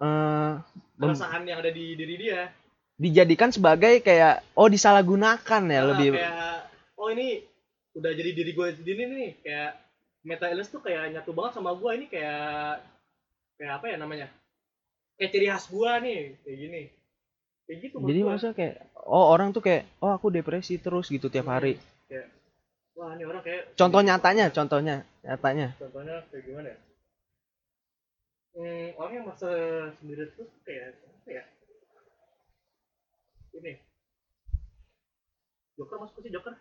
eh, 0.03 0.53
mem- 0.99 1.15
perasaan 1.15 1.47
yang 1.47 1.59
ada 1.63 1.71
di 1.71 1.95
diri 1.95 2.15
dia. 2.19 2.51
dijadikan 2.99 3.55
sebagai 3.55 4.03
kayak 4.03 4.43
oh 4.59 4.67
disalahgunakan 4.67 5.63
ya 5.71 5.81
Ah, 5.81 5.87
lebih 5.95 6.09
kayak 6.19 6.67
oh 6.99 7.09
ini 7.15 7.47
udah 7.96 8.12
jadi 8.12 8.31
diri 8.37 8.53
gue 8.53 8.66
sendiri 8.77 9.03
nih 9.09 9.33
kayak 9.40 9.70
meta 10.27 10.51
illness 10.51 10.68
tuh 10.68 10.83
kayak 10.85 11.14
nyatu 11.14 11.33
banget 11.33 11.53
sama 11.57 11.72
gue. 11.72 11.90
Ini 12.03 12.07
kayak 12.11 12.85
kayak 13.57 13.72
apa 13.81 13.87
ya 13.88 13.96
namanya? 13.96 14.29
Kayak 15.16 15.31
ciri 15.33 15.46
khas 15.48 15.66
gue 15.70 15.92
nih 16.05 16.20
kayak 16.44 16.59
gini. 16.59 16.83
Kayak 17.68 17.79
gitu 17.85 17.94
jadi 18.01 18.20
maksudnya 18.24 18.55
kayak 18.57 18.77
oh 19.05 19.24
orang 19.29 19.53
tuh 19.53 19.62
kayak 19.64 19.85
oh 20.01 20.12
aku 20.12 20.33
depresi 20.33 20.81
terus 20.81 21.09
gitu 21.12 21.29
tiap 21.29 21.48
hari. 21.53 21.77
kayak 22.09 22.33
wah 22.96 23.12
ini 23.12 23.24
orang 23.29 23.44
kayak 23.44 23.77
contoh 23.77 24.01
nyatanya 24.01 24.46
contohnya 24.53 24.96
nyatanya. 25.24 25.77
Contohnya 25.77 26.24
kayak 26.33 26.44
gimana 26.48 26.68
ya? 26.72 26.79
Hmm, 28.59 28.88
orang 28.98 29.12
yang 29.14 29.24
merasa 29.29 29.51
sendiri 30.01 30.35
tuh 30.35 30.48
kayak 30.66 30.98
apa 30.98 31.31
ya? 31.31 31.44
Ini. 33.59 33.74
Joker 35.79 35.98
masuk 36.03 36.27
sih 36.27 36.33
Joker 36.35 36.59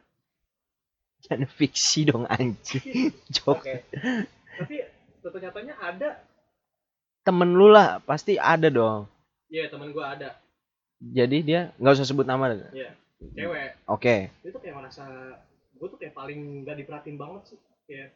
jangan 1.27 1.47
fiksi 1.51 2.07
dong 2.07 2.23
anjing. 2.27 3.11
Jok 3.35 3.59
oke. 3.59 3.73
Tapi 4.57 4.75
contoh 5.21 5.39
nyatanya 5.43 5.75
ada. 5.83 6.09
Temen 7.27 7.51
lu 7.51 7.67
lah 7.67 7.99
pasti 8.01 8.39
ada 8.39 8.71
dong. 8.71 9.05
Ya 9.51 9.67
teman 9.67 9.91
gua 9.91 10.15
ada. 10.15 10.39
Jadi 10.97 11.43
dia 11.43 11.75
nggak 11.77 11.95
usah 11.99 12.07
sebut 12.07 12.23
nama. 12.23 12.55
Ya 12.71 12.95
cewek. 13.33 13.69
Oke. 13.89 14.15
Dia 14.31 14.49
tuh 14.53 14.61
kayak 14.61 14.75
merasa 14.77 15.05
gue 15.77 15.87
tuh 15.87 15.99
kayak 16.01 16.13
paling 16.17 16.65
gak 16.65 16.77
diperhatiin 16.81 17.17
banget 17.17 17.53
sih. 17.53 17.59
Kayak 17.89 18.13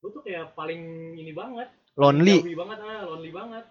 gue 0.00 0.10
tuh 0.12 0.22
kayak 0.24 0.52
paling 0.56 1.14
ini 1.16 1.32
banget. 1.32 1.68
Lonely. 1.98 2.40
Jauhi 2.40 2.56
banget 2.56 2.78
ah 2.80 3.00
lonely 3.04 3.30
banget. 3.32 3.64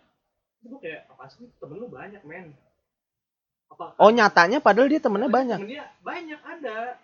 Itu 0.61 0.65
gue 0.75 0.79
kayak 0.81 1.09
apa 1.09 1.23
sih 1.33 1.49
temen 1.57 1.77
lu 1.81 1.87
banyak 1.89 2.21
men? 2.25 2.53
Apa 3.69 3.93
oh 3.97 4.09
nyatanya 4.09 4.59
padahal 4.61 4.89
dia 4.89 5.01
temennya 5.01 5.29
banyak. 5.29 5.59
temen 5.61 5.71
dia 5.71 5.85
banyak 6.01 6.41
ada 6.41 6.97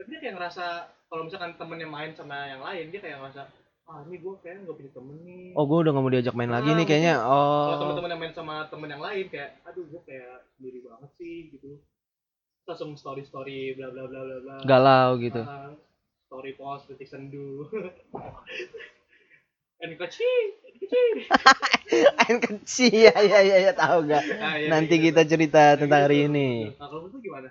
tapi 0.00 0.08
dia 0.10 0.20
kayak 0.22 0.34
ngerasa 0.40 0.64
kalau 1.06 1.28
misalkan 1.28 1.52
temennya 1.60 1.84
main 1.84 2.10
sama 2.16 2.48
yang 2.48 2.64
lain 2.64 2.88
dia 2.88 2.96
kayak 2.98 3.20
ngerasa 3.20 3.44
ah 3.84 4.00
ini 4.06 4.16
gue 4.16 4.32
kayak 4.40 4.64
nggak 4.64 4.72
punya 4.72 4.88
temen 4.94 5.20
nih. 5.20 5.52
Oh 5.52 5.66
gue 5.66 5.76
udah 5.82 5.90
nggak 5.90 6.00
mau 6.00 6.08
diajak 6.08 6.32
main 6.32 6.48
lagi 6.48 6.70
Ah, 6.70 6.78
nih 6.78 6.86
kayaknya. 6.86 7.14
kalau 7.18 7.36
oh. 7.36 7.76
temen-temen 7.84 8.08
yang 8.08 8.20
main 8.22 8.32
sama 8.32 8.64
temen 8.70 8.88
yang 8.88 9.02
lain 9.02 9.26
kayak 9.28 9.50
aduh 9.66 9.84
gue 9.84 10.00
kayak 10.06 10.46
sendiri 10.54 10.78
banget 10.80 11.10
sih 11.18 11.50
gitu. 11.50 11.82
Langsung 12.64 12.94
story 12.94 13.26
story 13.26 13.74
bla 13.74 13.90
bla 13.90 14.06
bla 14.06 14.20
bla 14.22 14.36
bla. 14.40 14.56
Galau 14.62 15.18
gitu. 15.18 15.42
Ah, 15.42 15.74
story 16.24 16.54
post 16.54 16.86
detik 16.88 17.10
sendu. 17.10 17.66
And 19.82 19.96
kecil 19.96 20.44
Ain 22.20 22.36
kecil. 22.38 22.94
Ya 22.94 23.10
ya 23.16 23.40
ya, 23.42 23.56
ya 23.58 23.72
tahu 23.74 24.06
gak 24.06 24.22
Ah, 24.38 24.54
iya, 24.54 24.68
nanti 24.70 24.94
kayak 24.96 25.04
kita 25.10 25.20
gitu. 25.24 25.30
cerita 25.34 25.62
Kayak 25.66 25.78
tentang 25.82 25.98
gitu. 25.98 26.06
hari 26.06 26.18
ini. 26.30 26.48
Nah 26.78 26.86
kalau 26.86 27.08
lu 27.08 27.18
gimana? 27.18 27.48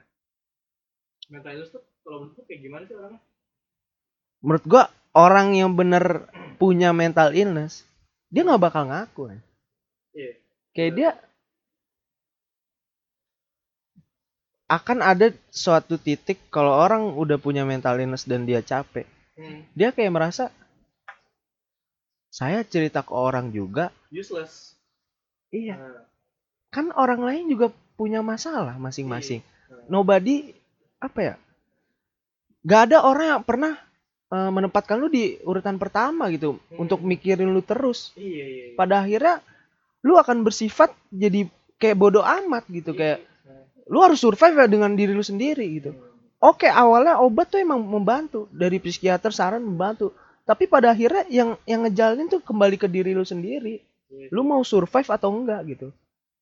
Mental 1.28 1.52
illness 1.52 1.74
tuh 1.74 1.84
kalau 2.10 2.26
menurut 2.26 2.46
kayak 2.50 2.62
gimana 2.66 2.84
sih 2.90 2.98
orangnya? 2.98 3.22
Menurut 4.42 4.66
gua 4.66 4.84
orang 5.14 5.54
yang 5.54 5.78
bener 5.78 6.26
punya 6.58 6.90
mental 6.90 7.38
illness 7.38 7.86
dia 8.30 8.46
nggak 8.46 8.62
bakal 8.62 8.86
ngaku 8.90 9.34
ya. 9.34 9.40
iya. 10.14 10.34
Kayak 10.74 10.94
dia 10.94 11.10
akan 14.70 15.02
ada 15.02 15.34
suatu 15.50 15.98
titik 15.98 16.38
kalau 16.54 16.78
orang 16.78 17.18
udah 17.18 17.42
punya 17.42 17.66
mental 17.66 17.98
illness 17.98 18.30
dan 18.30 18.46
dia 18.46 18.62
capek. 18.62 19.06
Hmm. 19.40 19.64
dia 19.72 19.96
kayak 19.96 20.12
merasa 20.12 20.52
saya 22.28 22.60
cerita 22.68 23.08
ke 23.08 23.16
orang 23.16 23.56
juga. 23.56 23.88
Useless. 24.12 24.76
Iya. 25.48 25.80
Nah, 25.80 26.04
kan 26.70 26.92
orang 26.94 27.24
lain 27.24 27.48
juga 27.48 27.72
punya 27.96 28.20
masalah 28.20 28.76
masing-masing. 28.76 29.40
Nah, 29.42 29.88
nobody 29.88 30.52
apa 31.00 31.20
ya 31.24 31.36
gak 32.64 32.82
ada 32.92 32.98
orang 33.04 33.26
yang 33.38 33.44
pernah 33.44 33.74
eh, 34.30 34.52
menempatkan 34.52 34.98
lu 34.98 35.08
di 35.08 35.40
urutan 35.42 35.76
pertama 35.76 36.28
gitu 36.30 36.60
Hmm. 36.70 36.84
untuk 36.84 37.02
mikirin 37.02 37.50
lu 37.50 37.62
terus 37.62 38.12
iya 38.14 38.26
iya 38.26 38.46
iya. 38.46 38.76
pada 38.76 39.02
akhirnya 39.02 39.42
lu 40.02 40.16
akan 40.16 40.44
bersifat 40.44 40.92
jadi 41.10 41.48
kayak 41.76 41.98
bodoh 41.98 42.24
amat 42.24 42.64
gitu 42.70 42.92
Iya, 42.94 43.00
kayak 43.00 43.18
nah, 43.44 43.64
lu 43.88 44.00
harus 44.00 44.20
survive 44.20 44.56
ya 44.56 44.68
dengan 44.68 44.92
diri 44.94 45.12
lu 45.12 45.24
sendiri 45.24 45.66
gitu 45.82 45.92
hmm. 45.92 46.40
oke 46.40 46.68
awalnya 46.68 47.20
obat 47.20 47.50
tuh 47.50 47.60
emang 47.60 47.80
membantu 47.82 48.46
dari 48.52 48.78
psikiater 48.78 49.32
saran 49.32 49.64
membantu 49.64 50.12
tapi 50.44 50.66
pada 50.66 50.92
akhirnya 50.92 51.26
yang 51.30 51.58
yang 51.64 51.86
ngejalanin 51.86 52.26
tuh 52.28 52.42
kembali 52.42 52.76
ke 52.76 52.88
diri 52.88 53.12
lu 53.14 53.24
sendiri 53.24 53.80
Iya. 54.10 54.34
lu 54.34 54.42
mau 54.42 54.66
survive 54.66 55.06
atau 55.06 55.30
enggak 55.30 55.62
gitu 55.70 55.88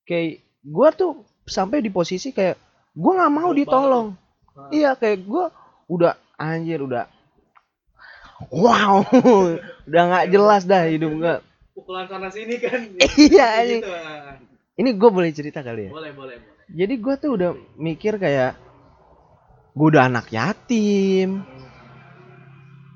kayak 0.03 0.39
gua 0.63 0.87
tuh 0.91 1.19
sampai 1.43 1.83
di 1.83 1.91
posisi 1.91 2.31
kayak 2.31 2.55
gua 2.95 3.19
nggak 3.19 3.33
mau 3.33 3.51
Drop 3.51 3.59
ditolong 3.59 4.07
Ah. 4.55 4.71
iya 4.71 4.95
kayak 4.95 5.19
gua 5.27 5.51
udah 5.87 6.19
anjir 6.35 6.83
udah. 6.83 7.07
Wow 8.53 9.07
udah 9.89 10.03
nggak 10.13 10.27
jelas 10.29 10.63
dah 10.67 10.85
hidup 10.85 11.11
gua. 11.17 11.35
Pukulan 11.73 12.05
sana 12.05 12.29
sini 12.29 12.59
kan. 12.61 12.93
Iya, 13.17 13.45
anjing. 13.63 13.81
gitu, 13.81 13.91
ah. 13.93 14.37
ini 14.77 14.89
gue 14.93 15.09
boleh 15.09 15.31
cerita 15.33 15.61
kali 15.65 15.89
ya? 15.89 15.91
Boleh 15.93 16.11
boleh 16.13 16.37
boleh. 16.37 16.65
Jadi 16.67 16.93
gua 16.99 17.15
tuh 17.17 17.31
udah 17.39 17.51
mikir 17.79 18.19
kayak 18.19 18.59
gua 19.73 19.87
udah 19.89 20.03
anak 20.11 20.29
yatim. 20.29 21.41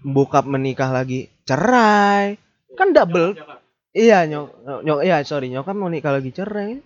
Bokap 0.02 0.46
menikah 0.46 0.92
lagi 0.92 1.32
cerai. 1.48 2.38
Kan 2.74 2.94
double. 2.94 3.38
Nyokap, 3.38 3.48
nyokap. 3.48 3.60
iya 3.92 4.24
nyok 4.26 4.48
nyok 4.82 5.00
iya 5.04 5.22
sorry 5.28 5.52
nyokap 5.54 5.76
mau 5.78 5.90
nikah 5.90 6.14
lagi 6.14 6.34
cerai. 6.34 6.82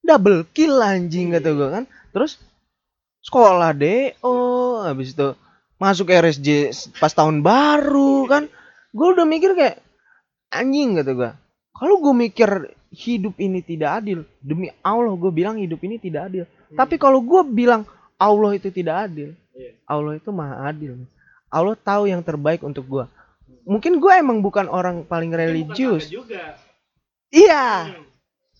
Double 0.00 0.48
kill 0.56 0.80
anjing 0.80 1.34
kata 1.34 1.50
gue 1.52 1.68
kan. 1.68 1.84
Terus 2.10 2.40
sekolah 3.20 3.76
do 3.76 4.16
habis 4.86 5.12
itu 5.12 5.36
masuk 5.80 6.12
RSJ 6.12 6.70
pas 7.00 7.10
tahun 7.10 7.40
baru 7.40 8.28
kan. 8.28 8.44
Gue 8.92 9.16
udah 9.16 9.24
mikir 9.24 9.56
kayak 9.56 9.80
anjing 10.50 10.98
kata 10.98 11.12
gue 11.14 11.30
kalau 11.70 11.96
gue 12.02 12.10
mikir 12.12 12.50
hidup 12.90 13.38
ini 13.38 13.62
tidak 13.62 14.02
adil 14.02 14.26
demi 14.42 14.66
Allah 14.82 15.14
gue 15.14 15.30
bilang 15.30 15.56
hidup 15.56 15.78
ini 15.80 15.96
tidak 15.96 16.26
adil. 16.26 16.44
Hmm. 16.44 16.76
tapi 16.76 16.98
kalau 16.98 17.22
gue 17.22 17.42
bilang 17.46 17.86
Allah 18.14 18.52
itu 18.54 18.68
tidak 18.68 19.08
adil 19.08 19.32
Iya. 19.50 19.74
Allah 19.86 20.14
itu 20.16 20.30
maha 20.30 20.70
adil. 20.70 20.94
Allah 21.50 21.74
tahu 21.74 22.06
yang 22.06 22.22
terbaik 22.22 22.62
untuk 22.62 22.82
gue 22.84 23.04
mungkin 23.62 24.02
gue 24.02 24.12
emang 24.12 24.42
bukan 24.42 24.66
orang 24.66 25.06
paling 25.06 25.30
religius. 25.30 26.10
juga. 26.10 26.58
Iya. 27.30 27.94
Hmm. 27.94 28.04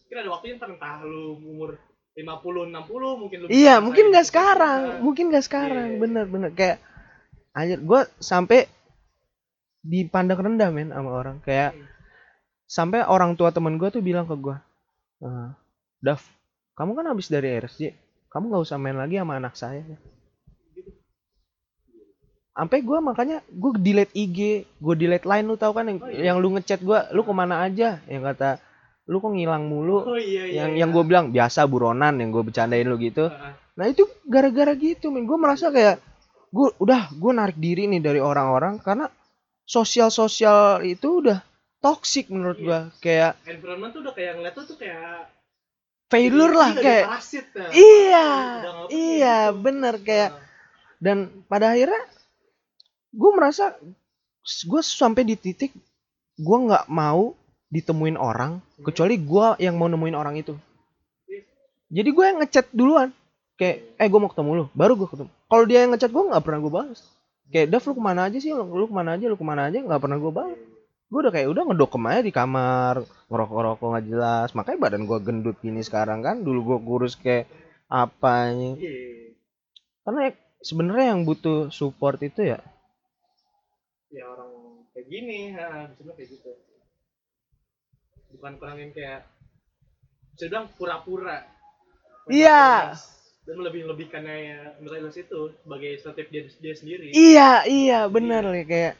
mungkin 0.06 0.16
ada 0.16 0.30
waktunya 0.30 0.56
lu 1.02 1.38
umur 1.42 1.70
50 2.14 2.70
60 2.70 3.22
mungkin 3.22 3.36
lu 3.42 3.46
Iya, 3.50 3.78
bisa 3.78 3.82
mungkin 3.82 4.04
nggak 4.10 4.24
itu. 4.26 4.30
sekarang, 4.34 4.80
Nah, 4.82 4.98
mungkin 5.02 5.24
nggak 5.30 5.44
sekarang, 5.46 5.88
Iya. 5.94 5.98
bener-bener 5.98 6.50
kayak 6.54 6.78
anjir 7.50 7.78
gue 7.80 8.00
sampai 8.18 8.68
dipandang 9.80 10.38
rendah 10.38 10.70
men 10.70 10.92
sama 10.92 11.10
orang 11.10 11.36
kayak 11.40 11.72
Hmm. 11.72 11.86
sampai 12.70 13.02
orang 13.02 13.34
tua 13.34 13.50
temen 13.50 13.74
gue 13.74 13.88
tuh 13.90 14.04
bilang 14.04 14.24
ke 14.24 14.36
gue 14.36 14.56
Nah, 15.20 15.52
Dav, 16.00 16.24
kamu 16.72 16.96
kan 16.96 17.04
habis 17.12 17.28
dari 17.28 17.52
RSJ, 17.52 17.92
kamu 18.32 18.48
nggak 18.48 18.64
usah 18.64 18.80
main 18.80 18.96
lagi 18.96 19.20
sama 19.20 19.36
anak 19.36 19.52
saya. 19.52 19.84
Sampai 22.50 22.80
gue 22.80 22.98
makanya 23.04 23.44
gue 23.48 23.70
delete 23.76 24.16
IG, 24.16 24.64
gue 24.80 24.94
delete 24.96 25.28
line 25.28 25.44
lu 25.44 25.60
tau 25.60 25.76
kan 25.76 25.84
yang, 25.88 26.00
Oh, 26.00 26.08
iya. 26.08 26.32
yang 26.32 26.36
lu 26.40 26.56
ngechat 26.56 26.80
gue, 26.80 26.98
lu 27.12 27.20
ke 27.20 27.32
mana 27.36 27.60
aja? 27.64 28.00
Yang 28.08 28.32
kata 28.32 28.50
lu 29.12 29.20
kok 29.20 29.32
ngilang 29.32 29.68
mulu. 29.68 30.06
oh 30.06 30.16
iya 30.16 30.46
iya 30.48 30.56
yang 30.64 30.70
iya. 30.72 30.78
yang 30.86 30.90
gue 30.94 31.04
bilang 31.04 31.26
biasa 31.36 31.68
buronan 31.68 32.16
yang 32.16 32.32
gue 32.32 32.42
bercandain 32.48 32.88
lu 32.88 32.96
gitu. 32.96 33.28
Ah, 33.28 33.52
ah. 33.52 33.54
Nah 33.76 33.86
itu 33.88 34.08
gara-gara 34.24 34.72
gitu, 34.72 35.12
men. 35.12 35.28
Gue 35.28 35.36
merasa 35.36 35.68
kayak 35.68 36.00
gue 36.50 36.68
udah 36.76 37.10
gue 37.10 37.32
narik 37.32 37.56
diri 37.56 37.86
nih 37.86 38.00
dari 38.00 38.18
orang-orang 38.18 38.78
karena 38.78 39.06
sosial-sosial 39.64 40.82
itu 40.82 41.22
udah 41.22 41.38
toxic 41.78 42.26
menurut 42.28 42.56
Iya. 42.56 42.64
gue. 42.64 42.80
Kayak 43.00 43.32
environment 43.46 43.90
tuh 43.90 44.00
udah 44.02 44.12
kayak 44.12 44.32
ngeliat 44.34 44.54
tuh 44.54 44.64
tuh 44.66 44.76
kayak 44.76 45.30
failure 46.06 46.50
lah 46.52 46.70
Iya, 46.70 46.82
kayak. 46.82 47.06
parasit 47.08 47.46
nah. 47.52 47.70
Iya, 47.70 48.26
iya 48.90 49.38
gitu. 49.46 49.58
bener 49.60 49.94
kayak 50.00 50.30
dan 50.98 51.16
pada 51.46 51.70
akhirnya 51.70 52.02
gue 53.10 53.30
merasa 53.30 53.78
gue 54.42 54.82
sampai 54.82 55.22
di 55.22 55.34
titik 55.34 55.70
gue 56.36 56.58
nggak 56.60 56.86
mau 56.88 57.32
ditemuin 57.68 58.16
orang 58.16 58.58
Hmm. 58.58 58.82
kecuali 58.82 59.14
gue 59.14 59.46
yang 59.60 59.76
mau 59.76 59.86
nemuin 59.86 60.12
orang 60.14 60.34
itu 60.34 60.58
jadi 61.86 62.08
gue 62.08 62.24
yang 62.24 62.38
ngechat 62.38 62.66
duluan 62.70 63.14
kayak 63.54 63.94
eh 63.94 64.08
gue 64.08 64.18
mau 64.18 64.26
ketemu 64.26 64.50
lu 64.50 64.64
baru 64.72 64.96
gue 64.96 65.06
ketemu 65.06 65.30
kalau 65.50 65.64
dia 65.66 65.82
yang 65.82 65.90
ngechat 65.90 66.14
gue 66.14 66.24
nggak 66.30 66.44
pernah 66.46 66.60
gue 66.62 66.72
balas. 66.72 67.00
Kayak 67.50 67.74
Dav 67.74 67.82
lu 67.82 67.92
ke 67.98 68.02
mana 68.02 68.20
aja 68.30 68.38
sih? 68.38 68.54
Lu, 68.54 68.62
lu 68.62 68.86
ke 68.86 68.94
mana 68.94 69.18
aja? 69.18 69.26
Lu 69.26 69.34
ke 69.34 69.42
mana 69.42 69.66
aja? 69.66 69.78
Nggak 69.82 70.00
pernah 70.00 70.18
gue 70.22 70.32
balas. 70.32 70.58
Gue 71.10 71.18
udah 71.26 71.32
kayak 71.34 71.48
udah 71.50 71.62
ngedokem 71.66 72.04
aja 72.06 72.22
di 72.22 72.30
kamar 72.30 72.94
ngerokok 73.26 73.54
ngerokok 73.58 73.86
nggak 73.90 74.06
jelas. 74.06 74.48
Makanya 74.54 74.78
badan 74.78 75.02
gue 75.10 75.18
gendut 75.18 75.56
gini 75.58 75.82
sekarang 75.82 76.22
kan 76.22 76.46
dulu 76.46 76.60
gue 76.62 76.78
kurus 76.86 77.18
kayak 77.18 77.50
apa 77.90 78.54
Iya. 78.54 79.34
karena 80.06 80.30
ya, 80.30 80.32
sebenarnya 80.62 81.06
yang 81.10 81.26
butuh 81.26 81.74
support 81.74 82.22
itu 82.22 82.54
ya? 82.54 82.62
Ya 84.14 84.30
orang 84.30 84.86
kayak 84.94 85.06
gini 85.10 85.50
ha 85.58 85.90
misalnya 85.90 86.14
kayak 86.14 86.30
gitu. 86.38 86.50
Bukan 88.38 88.54
yang 88.78 88.94
kayak 88.94 89.26
bilang 90.38 90.70
pura-pura. 90.78 91.42
Iya. 92.30 92.94
Dan 93.50 93.66
lebih 93.66 93.82
lebihkannya 93.90 94.36
ya 94.46 94.58
illness 94.94 95.18
itu 95.18 95.50
sebagai 95.66 95.98
strategi 95.98 96.30
dia, 96.30 96.42
dia 96.62 96.74
sendiri. 96.78 97.10
Iya 97.10 97.50
iya 97.66 98.00
bener 98.06 98.46
ya 98.46 98.62
kayak 98.62 98.94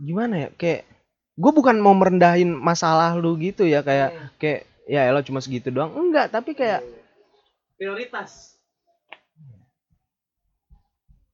gimana 0.00 0.48
ya 0.48 0.48
kayak 0.56 0.88
gue 1.36 1.52
bukan 1.52 1.76
mau 1.76 1.92
merendahin 1.92 2.56
masalah 2.56 3.12
lu 3.20 3.36
gitu 3.36 3.68
ya 3.68 3.84
kayak 3.84 4.16
Hmm. 4.16 4.28
kayak 4.40 4.60
ya 4.88 5.12
lo 5.12 5.20
cuma 5.20 5.44
segitu 5.44 5.68
doang. 5.68 5.92
Enggak 5.92 6.32
tapi 6.32 6.56
kayak 6.56 6.80
prioritas. 7.76 8.56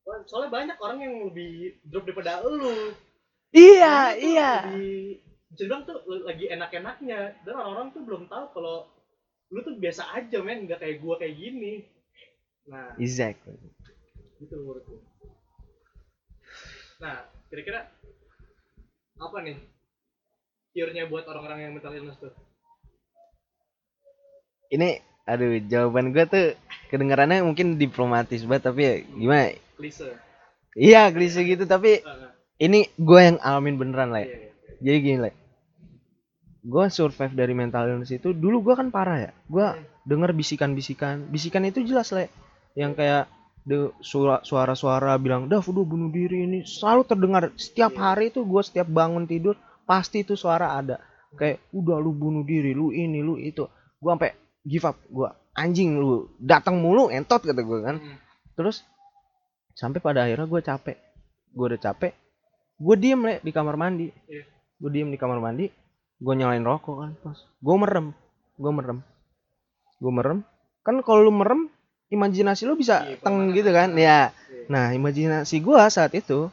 Wah, 0.03 0.27
soalnya 0.27 0.51
banyak 0.51 0.77
orang 0.83 0.99
yang 0.99 1.15
lebih 1.31 1.79
drop 1.87 2.11
daripada 2.11 2.43
lu. 2.43 2.91
Iya 3.55 4.19
iya. 4.19 4.53
lebih, 4.75 5.23
bisa 5.55 5.87
tuh 5.87 6.03
lagi 6.27 6.51
enak-enaknya. 6.51 7.47
Dan 7.47 7.55
orang-orang 7.55 7.95
tuh 7.95 8.03
belum 8.03 8.27
tahu 8.27 8.45
kalau 8.51 8.91
lu 9.55 9.63
tuh 9.63 9.79
biasa 9.79 10.11
aja 10.19 10.43
men. 10.43 10.67
Nggak 10.67 10.83
kayak 10.83 10.99
gua 10.99 11.15
kayak 11.23 11.39
gini 11.39 11.87
nah 12.71 12.95
exactly. 13.03 13.59
gitu 14.41 14.55
menurutku. 14.57 14.97
Nah 17.03 17.27
kira-kira 17.51 17.91
apa 19.21 19.39
nih 19.45 19.59
cure-nya 20.73 21.05
buat 21.11 21.27
orang-orang 21.27 21.59
yang 21.67 21.73
mental 21.77 21.93
illness 21.99 22.17
tuh? 22.23 22.33
Ini 24.71 25.03
aduh 25.27 25.59
jawaban 25.67 26.15
gue 26.15 26.25
tuh 26.31 26.47
kedengarannya 26.91 27.43
mungkin 27.43 27.75
diplomatis 27.79 28.43
banget 28.47 28.63
tapi 28.71 28.81
ya 28.87 28.95
gimana? 29.03 29.47
klise. 29.79 30.09
Iya 30.79 31.11
klise 31.11 31.41
gitu 31.43 31.65
tapi 31.67 32.01
Ah, 32.07 32.31
ah, 32.31 32.33
ini 32.63 32.87
gue 32.95 33.21
yang 33.21 33.39
alamin 33.43 33.77
beneran 33.81 34.11
lah 34.15 34.23
iya, 34.23 34.37
iya. 34.47 34.51
jadi 34.79 34.97
gini 35.03 35.19
lah 35.27 35.35
gue 36.61 36.85
survive 36.93 37.33
dari 37.33 37.57
mental 37.57 37.89
illness 37.89 38.13
itu 38.13 38.37
dulu 38.37 38.61
gue 38.71 38.75
kan 38.77 38.93
parah 38.93 39.19
ya. 39.29 39.31
Gue 39.49 39.65
Hmm. 39.65 39.85
denger 40.05 40.31
bisikan-bisikan. 40.37 41.29
Bisikan 41.33 41.65
itu 41.65 41.81
jelas 41.85 42.13
le 42.13 42.29
yang 42.75 42.95
kayak 42.95 43.31
suara-suara 44.43 45.15
bilang 45.21 45.47
dah 45.47 45.61
udah 45.61 45.85
bunuh 45.85 46.11
diri 46.11 46.49
ini. 46.49 46.59
Selalu 46.67 47.03
terdengar 47.07 47.43
setiap 47.55 47.93
Iya. 47.95 48.03
hari 48.03 48.25
itu 48.33 48.43
gue 48.43 48.63
setiap 48.65 48.89
bangun 48.89 49.29
tidur 49.29 49.55
pasti 49.85 50.25
itu 50.25 50.35
suara 50.35 50.75
ada. 50.75 50.99
Kayak 51.37 51.63
udah 51.71 51.99
lu 52.03 52.11
bunuh 52.17 52.43
diri 52.43 52.75
lu 52.75 52.91
ini 52.91 53.23
lu 53.23 53.39
itu. 53.39 53.69
Gue 54.01 54.11
sampai 54.11 54.33
give 54.67 54.87
up 54.89 54.97
gue 55.07 55.29
anjing 55.55 55.99
lu 55.99 56.31
datang 56.41 56.81
mulu 56.81 57.11
entot 57.13 57.43
kata 57.43 57.63
gue 57.63 57.79
kan. 57.83 57.97
Hmm. 58.01 58.19
terus 58.59 58.85
sampai 59.73 60.03
pada 60.03 60.27
akhirnya 60.27 60.49
gue 60.49 60.61
capek. 60.61 60.97
Gue 61.55 61.67
udah 61.75 61.81
capek 61.81 62.13
gue 62.81 62.97
diem 62.97 63.21
le 63.21 63.35
di 63.45 63.53
kamar 63.53 63.77
mandi. 63.77 64.09
Iya. 64.09 64.45
gue 64.81 64.91
diem 64.91 65.13
di 65.13 65.21
kamar 65.21 65.37
mandi 65.37 65.69
gue 66.21 66.35
nyalain 66.37 66.65
rokok 66.65 66.97
kan 66.97 67.13
pas 67.21 67.37
gue 67.37 67.77
merem 67.77 68.07
gue 68.61 68.73
merem. 68.73 68.99
Gue 70.01 70.13
merem. 70.13 70.39
Kan 70.85 71.01
kalau 71.05 71.29
lu 71.29 71.33
merem 71.33 71.70
imajinasi 72.11 72.67
lu 72.67 72.75
bisa 72.75 73.07
Iya, 73.07 73.17
teng 73.23 73.55
gitu 73.55 73.71
kan 73.71 73.95
ya 73.95 74.31
Iya. 74.31 74.67
nah 74.69 74.87
imajinasi 74.93 75.63
gue 75.63 75.81
saat 75.89 76.13
itu 76.13 76.51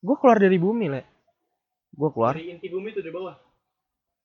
gue 0.00 0.16
keluar 0.18 0.38
dari 0.38 0.56
bumi 0.56 0.86
le 0.88 1.02
gue 1.92 2.08
keluar 2.10 2.34
dari 2.38 2.54
inti 2.54 2.70
bumi 2.70 2.94
tuh 2.94 3.02
di 3.02 3.10
bawah 3.10 3.34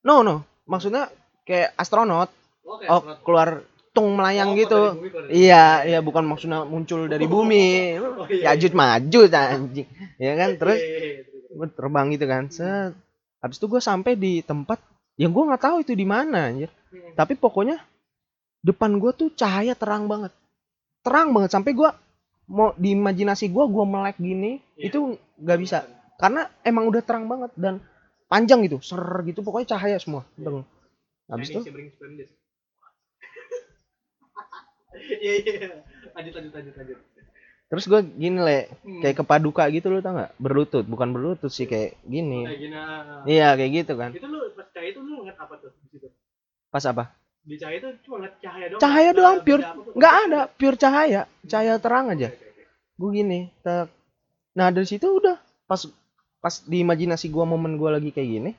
no 0.06 0.22
no 0.22 0.46
maksudnya 0.66 1.10
kayak 1.42 1.74
astronot 1.74 2.30
Oke, 2.62 2.86
oh 2.86 3.02
keluar 3.26 3.66
tung 3.92 4.14
melayang 4.16 4.54
Oh, 4.54 4.56
gitu 4.56 4.80
Iya, 5.28 5.84
iya 5.84 5.98
bukan 6.00 6.24
maksudnya 6.24 6.64
muncul 6.64 7.10
dari 7.10 7.26
bumi. 7.34 7.98
Oh, 8.00 8.24
iya, 8.30 8.54
Yajud 8.56 8.72
iya. 8.72 8.78
maju 8.78 9.20
anjing. 9.28 9.88
Ya 10.16 10.32
kan? 10.38 10.50
Terus 10.56 10.78
Iya, 10.80 10.88
iya, 10.88 10.98
iya, 11.02 11.22
terus, 11.26 11.42
terus. 11.44 11.56
gue 11.58 11.68
terbang 11.76 12.06
gitu 12.14 12.24
kan. 12.24 12.44
Set. 12.48 12.92
Habis 13.42 13.56
itu 13.60 13.66
gue 13.68 13.82
sampai 13.82 14.12
di 14.16 14.40
tempat 14.40 14.78
yang 15.20 15.34
gue 15.34 15.44
nggak 15.44 15.60
tahu 15.60 15.76
itu 15.84 15.92
di 15.92 16.06
mana 16.08 16.48
anjir. 16.48 16.70
Hmm. 16.88 17.12
Tapi 17.12 17.34
pokoknya 17.36 17.76
depan 18.64 18.96
gue 18.96 19.12
tuh 19.12 19.28
cahaya 19.34 19.76
terang 19.76 20.08
banget. 20.08 20.32
Terang 21.02 21.28
banget 21.30 21.50
sampai 21.50 21.72
gue 21.72 21.90
mau 22.46 22.74
di 22.74 22.92
imajinasi 22.92 23.48
gue 23.48 23.64
gue 23.66 23.84
melek 23.84 24.16
gini 24.16 24.58
Iya. 24.74 24.90
itu 24.90 24.98
nggak 25.38 25.58
bisa 25.58 25.78
karena 26.16 26.46
emang 26.62 26.86
udah 26.86 27.00
terang 27.00 27.26
banget 27.26 27.50
dan 27.54 27.78
panjang 28.26 28.62
gitu 28.62 28.78
ser 28.78 29.00
gitu 29.24 29.40
pokoknya 29.40 29.74
cahaya 29.74 29.98
semua 29.98 30.22
Iya. 30.34 30.44
Terang. 30.46 30.64
habis 31.28 31.48
itu. 31.48 31.60
Iya 35.22 35.32
iya. 35.38 35.68
Lanjut 36.12 36.32
lanjut 36.36 36.52
lanjut 36.52 36.74
lanjut. 36.76 36.98
terus 37.66 37.88
gue 37.88 38.00
gini 38.12 38.36
le 38.36 38.68
Hmm. 38.84 39.00
kayak 39.00 39.16
kepaduka 39.18 39.64
gitu 39.72 39.88
lu 39.88 39.98
tau 39.98 40.12
nggak 40.12 40.36
berlutut 40.36 40.84
bukan 40.84 41.08
berlutut 41.08 41.48
sih 41.48 41.64
kayak 41.64 41.96
gini 42.04 42.44
kayak 42.44 42.60
gini. 42.60 42.76
iya 43.24 43.56
kayak 43.56 43.72
gitu 43.72 43.92
kan 43.96 44.12
Itu 44.12 44.28
lu 44.28 44.44
pas 44.52 44.68
cahaya 44.68 44.92
itu 44.92 45.00
lu 45.00 45.24
apa 45.24 45.54
tuh 45.56 45.72
di 45.80 45.88
situ? 45.88 46.12
pas 46.68 46.84
apa 46.84 47.16
Di 47.42 47.58
cahaya 47.58 47.78
itu 47.82 47.88
cuma 48.06 48.22
ngeliat 48.22 48.34
cahaya 48.38 48.66
doang. 48.70 48.80
cahaya 48.80 49.10
doang 49.10 49.36
pure 49.42 49.62
nggak 49.98 50.14
ada 50.28 50.40
pure 50.46 50.76
cahaya. 50.78 51.22
Cahaya 51.42 51.74
terang 51.82 52.14
aja. 52.14 52.30
Gue 52.94 53.10
gini 53.18 53.50
tak 53.66 53.90
nah 54.52 54.68
dari 54.68 54.84
situ 54.84 55.08
udah 55.08 55.40
pas 55.64 55.80
pas 56.38 56.54
di 56.68 56.84
imajinasi 56.84 57.32
gua 57.32 57.48
momen 57.48 57.80
gua 57.80 57.96
lagi 57.96 58.12
kayak 58.12 58.28
gini 58.28 58.50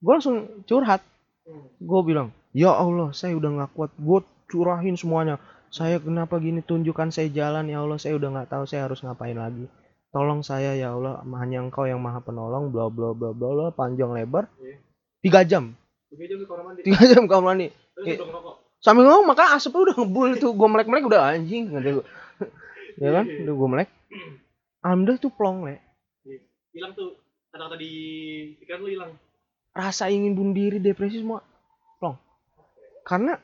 gua 0.00 0.18
langsung 0.18 0.48
curhat. 0.64 1.02
Hmm. 1.42 1.66
gue 1.82 2.00
bilang 2.06 2.30
ya 2.54 2.70
Allah 2.70 3.10
saya 3.10 3.34
udah 3.34 3.50
nggak 3.50 3.70
kuat. 3.74 3.90
Gue 3.98 4.22
curahin 4.46 4.94
semuanya. 4.94 5.42
Saya 5.72 5.98
kenapa 5.98 6.36
gini? 6.38 6.60
Tunjukkan 6.62 7.10
saya 7.10 7.32
jalan. 7.32 7.66
Ya 7.66 7.82
Allah 7.82 7.98
saya 7.98 8.14
udah 8.14 8.28
nggak 8.30 8.48
tahu 8.52 8.64
saya 8.68 8.86
harus 8.86 9.02
ngapain 9.02 9.34
lagi. 9.34 9.66
Tolong 10.12 10.44
saya 10.44 10.76
ya 10.76 10.92
Allah 10.92 11.24
hanya 11.40 11.64
engkau 11.64 11.88
yang 11.88 11.98
maha 11.98 12.20
penolong 12.20 12.68
bla 12.68 12.92
bla 12.92 13.16
bla 13.16 13.32
bla 13.32 13.48
bla 13.50 13.66
panjang 13.72 14.12
lebar. 14.12 14.46
Iya. 14.60 14.76
tiga 15.22 15.40
jam 15.46 15.64
Tiga 16.12 16.24
jam 16.28 16.38
di 16.38 16.46
kamar 16.46 16.62
mandi. 16.62 16.80
tiga 16.84 17.02
jam 17.08 17.24
kamar 17.24 17.44
mandi. 17.48 17.66
Terus 17.72 18.04
Iya. 18.04 18.16
ngerokok. 18.20 18.54
sambil 18.82 19.04
ngomong 19.06 19.26
maka 19.30 19.54
asapnya 19.54 19.80
udah 19.88 19.96
ngebul 19.96 20.30
tuh 20.36 20.50
gue 20.52 20.68
melek 20.68 20.88
melek 20.90 21.04
udah 21.06 21.22
anjing 21.32 21.70
gue 21.70 21.80
ya 23.02 23.10
kan? 23.10 23.24
Iya. 23.24 23.40
udah 23.42 23.54
gue 23.54 23.68
melek. 23.70 23.88
Alhamdulillah 24.82 25.22
tuh 25.22 25.32
plong 25.32 25.58
le 25.64 25.74
Hilang 26.72 26.92
tuh. 26.92 27.16
Kata-kata 27.48 27.76
di 27.76 27.92
pikiran 28.58 28.80
lu 28.80 28.88
hilang. 28.90 29.12
rasa 29.72 30.08
ingin 30.08 30.32
bunuh 30.32 30.52
diri 30.52 30.76
depresi 30.76 31.20
semua. 31.20 31.40
Plong. 31.96 32.16
Karena 33.04 33.36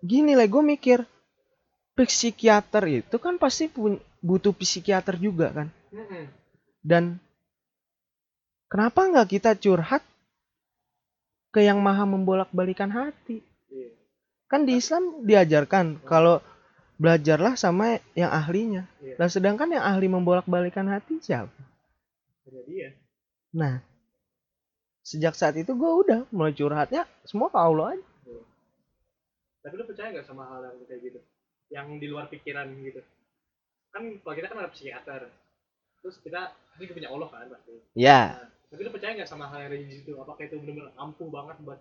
gini 0.00 0.32
lah 0.32 0.44
gue 0.44 0.60
mikir 0.60 1.04
psikiater 1.94 2.84
itu 2.88 3.16
kan 3.16 3.36
pasti 3.36 3.68
pun 3.68 3.94
butuh 4.20 4.52
psikiater 4.52 5.16
juga 5.16 5.52
kan? 5.52 5.68
Dan 6.80 7.20
kenapa 8.66 9.06
nggak 9.06 9.28
kita 9.30 9.54
curhat 9.54 10.00
ke 11.52 11.60
yang 11.60 11.78
maha 11.84 12.08
membolak-balikan 12.08 12.88
hati. 12.88 13.44
Iya. 13.68 13.88
kan 14.48 14.68
di 14.68 14.76
Islam 14.76 15.24
diajarkan 15.24 16.04
kalau 16.04 16.40
belajarlah 16.96 17.56
sama 17.56 18.00
yang 18.16 18.32
ahlinya. 18.32 18.88
Iya. 19.04 19.16
Nah, 19.20 19.28
sedangkan 19.28 19.68
yang 19.72 19.84
ahli 19.84 20.06
membolak-balikan 20.08 20.88
hati 20.88 21.20
siapa? 21.20 21.52
Nah, 23.52 23.84
sejak 25.04 25.36
saat 25.36 25.58
itu 25.60 25.74
gue 25.76 25.92
udah 26.06 26.20
mulai 26.32 26.56
curhatnya 26.56 27.04
semua 27.28 27.52
ke 27.52 27.58
Allah 27.60 27.96
aja. 27.96 28.06
tapi 29.62 29.78
lu 29.78 29.86
percaya 29.86 30.10
nggak 30.10 30.26
sama 30.26 30.42
hal 30.50 30.74
yang 30.74 30.88
kayak 30.90 31.00
gitu? 31.06 31.20
Yang 31.70 31.86
di 32.02 32.06
luar 32.10 32.26
pikiran 32.26 32.66
gitu? 32.82 32.98
Kan 33.94 34.18
kalau 34.24 34.34
kita 34.34 34.50
kan 34.50 34.58
ada 34.58 34.72
psikiater. 34.74 35.30
Terus 36.02 36.18
kita 36.18 36.50
pasti 36.74 36.90
punya 36.90 37.14
Allah 37.14 37.28
kan 37.30 37.46
pasti. 37.46 37.72
Ya. 37.94 38.42
Nah, 38.42 38.51
tapi 38.72 38.88
lu 38.88 38.90
percaya 38.90 39.12
nggak 39.12 39.28
sama 39.28 39.52
hal 39.52 39.68
yang 39.68 39.68
ada 39.68 39.78
di 39.84 39.92
situ? 39.92 40.16
Apakah 40.16 40.48
itu 40.48 40.56
benar-benar 40.56 40.96
ampuh 40.96 41.28
banget 41.28 41.60
buat 41.60 41.76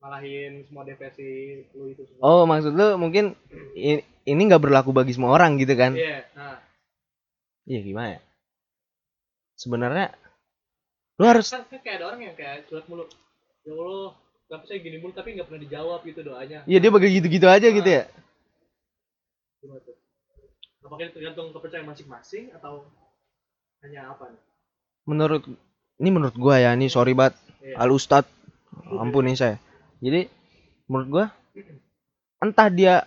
ngalahin 0.00 0.64
semua 0.64 0.82
depresi 0.88 1.68
lu 1.76 1.92
itu 1.92 2.08
semua? 2.08 2.24
Oh 2.24 2.42
maksud 2.48 2.72
lu 2.72 2.96
mungkin 2.96 3.36
ini 4.24 4.40
nggak 4.48 4.64
berlaku 4.64 4.96
bagi 4.96 5.12
semua 5.12 5.36
orang 5.36 5.60
gitu 5.60 5.76
kan? 5.76 5.92
Iya 5.92 6.24
nah. 6.32 6.56
Iya 7.68 7.80
gimana 7.84 8.08
ya? 8.16 8.20
Sebenarnya 9.60 10.06
lu 11.20 11.28
harus 11.28 11.52
kan, 11.52 11.68
kan 11.68 11.84
kayak 11.84 12.00
ada 12.00 12.06
orang 12.08 12.20
yang 12.24 12.34
kayak 12.34 12.64
curhat 12.66 12.88
mulu 12.88 13.04
ya 13.62 13.76
Allah 13.76 14.16
kenapa 14.48 14.64
saya 14.64 14.80
gini 14.80 14.96
mulu? 15.04 15.12
Tapi 15.12 15.36
nggak 15.36 15.46
pernah 15.52 15.62
dijawab 15.68 16.00
gitu 16.08 16.20
doanya. 16.24 16.64
Iya 16.64 16.78
dia 16.80 16.90
bagi 16.90 17.12
gitu-gitu 17.12 17.46
aja 17.46 17.68
gitu 17.68 17.90
ya? 17.92 18.08
Gimana 19.60 19.84
tuh? 19.84 20.00
Apakah 20.82 21.04
itu 21.06 21.14
tergantung 21.14 21.52
kepercayaan 21.52 21.86
masing-masing 21.92 22.50
atau 22.56 22.88
hanya 23.84 24.16
apa 24.16 24.32
nih? 24.32 24.42
Menurut 25.06 25.46
ini 26.00 26.08
menurut 26.08 26.36
gua 26.36 26.56
ya 26.56 26.72
ini 26.72 26.88
sorry 26.88 27.12
banget 27.12 27.36
Iya. 27.62 27.78
al 27.78 27.90
ustad 27.94 28.24
ampun 28.98 29.28
nih 29.28 29.38
saya 29.38 29.56
jadi 30.02 30.26
menurut 30.90 31.08
gua 31.08 31.24
entah 32.42 32.68
dia 32.72 33.06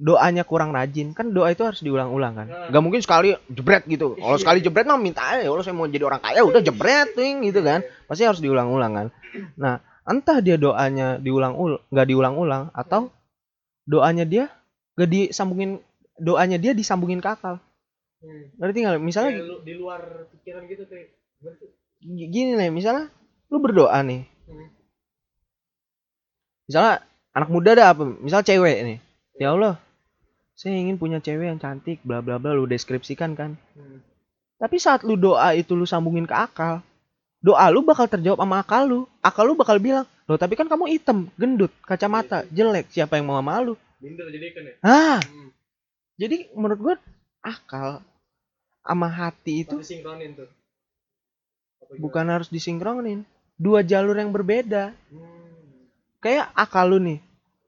doanya 0.00 0.48
kurang 0.48 0.72
rajin 0.72 1.12
kan 1.12 1.28
doa 1.28 1.52
itu 1.52 1.60
harus 1.60 1.84
diulang-ulang 1.84 2.32
kan 2.32 2.46
Nah. 2.48 2.68
nggak 2.72 2.82
mungkin 2.82 3.00
sekali 3.04 3.36
jebret 3.52 3.84
gitu 3.84 4.16
kalau 4.16 4.36
Iya. 4.36 4.42
sekali 4.42 4.58
jebret 4.64 4.88
mah 4.88 4.96
minta 4.96 5.20
aja 5.20 5.44
ya 5.44 5.52
Allah 5.52 5.60
saya 5.60 5.76
mau 5.76 5.84
jadi 5.84 6.08
orang 6.08 6.24
kaya 6.24 6.40
udah 6.40 6.64
jebret 6.64 7.12
ting 7.12 7.44
gitu 7.44 7.60
kan 7.60 7.84
pasti 8.08 8.24
harus 8.24 8.40
diulang-ulang 8.40 8.92
kan 8.96 9.06
nah 9.60 9.84
entah 10.08 10.40
dia 10.40 10.56
doanya 10.56 11.20
diulang-ulang 11.20 11.84
nggak 11.92 12.06
diulang-ulang 12.08 12.62
atau 12.72 13.12
doanya 13.84 14.24
dia 14.24 14.48
gak 14.96 15.10
disambungin 15.12 15.80
doanya 16.16 16.56
dia 16.56 16.72
disambungin 16.72 17.20
ke 17.20 17.28
akal 17.28 17.60
hmm. 18.24 18.56
ngerti 18.56 18.78
nggak 18.80 18.96
misalnya 19.04 19.32
di 19.60 19.74
luar 19.76 20.24
pikiran 20.32 20.64
gitu 20.64 20.88
kayak 20.88 21.12
tuh? 21.44 21.68
Gini 22.04 22.56
nih 22.56 22.72
misalnya 22.72 23.12
lu 23.52 23.60
berdoa 23.60 24.00
nih. 24.00 24.24
Hmm. 24.48 24.68
misalnya 26.66 27.04
anak 27.36 27.48
muda 27.52 27.70
ada 27.76 27.92
apa? 27.92 28.02
Misal 28.18 28.40
cewek 28.40 28.76
nih. 28.82 28.98
Ya 29.36 29.52
Allah 29.52 29.76
saya 30.56 30.76
ingin 30.76 31.00
punya 31.00 31.24
cewek 31.24 31.48
yang 31.48 31.60
cantik 31.60 32.04
bla 32.04 32.20
bla 32.20 32.36
bla 32.36 32.52
lu 32.52 32.68
deskripsikan 32.68 33.32
kan. 33.36 33.56
Hmm. 33.76 34.04
tapi 34.60 34.76
saat 34.76 35.08
lu 35.08 35.16
doa 35.16 35.56
itu 35.56 35.72
lu 35.72 35.88
sambungin 35.88 36.28
ke 36.28 36.36
akal 36.36 36.84
doa 37.40 37.64
lu 37.72 37.80
bakal 37.80 38.04
terjawab 38.04 38.44
sama 38.44 38.60
akal 38.60 38.82
lu. 38.84 39.00
Akal 39.24 39.48
lu 39.48 39.56
bakal 39.56 39.80
bilang 39.80 40.04
loh 40.28 40.38
tapi 40.38 40.54
kan 40.54 40.68
kamu 40.68 40.86
hitam 40.94 41.26
gendut 41.34 41.72
kacamata 41.82 42.46
jelek 42.52 42.86
siapa 42.92 43.18
yang 43.18 43.26
mau 43.28 43.40
sama 43.40 43.60
lu? 43.64 43.74
Minder 44.00 44.28
jadi 44.32 44.46
kan 44.52 44.62
ya? 44.64 44.74
Ah. 44.80 45.18
Hmm. 45.20 45.50
jadi 46.20 46.48
menurut 46.56 46.78
gua 46.80 46.94
akal 47.40 48.04
sama 48.84 49.08
hati 49.08 49.64
itu 49.64 49.76
tuh? 49.80 50.48
Bukan 51.98 52.26
harus 52.28 52.46
disinkronin. 52.46 53.26
Dua 53.56 53.82
jalur 53.82 54.14
yang 54.14 54.30
berbeda. 54.30 54.94
Hmm. 55.10 55.28
kayak 56.20 56.52
akal 56.52 56.84
lu 56.92 57.00
nih. 57.00 57.18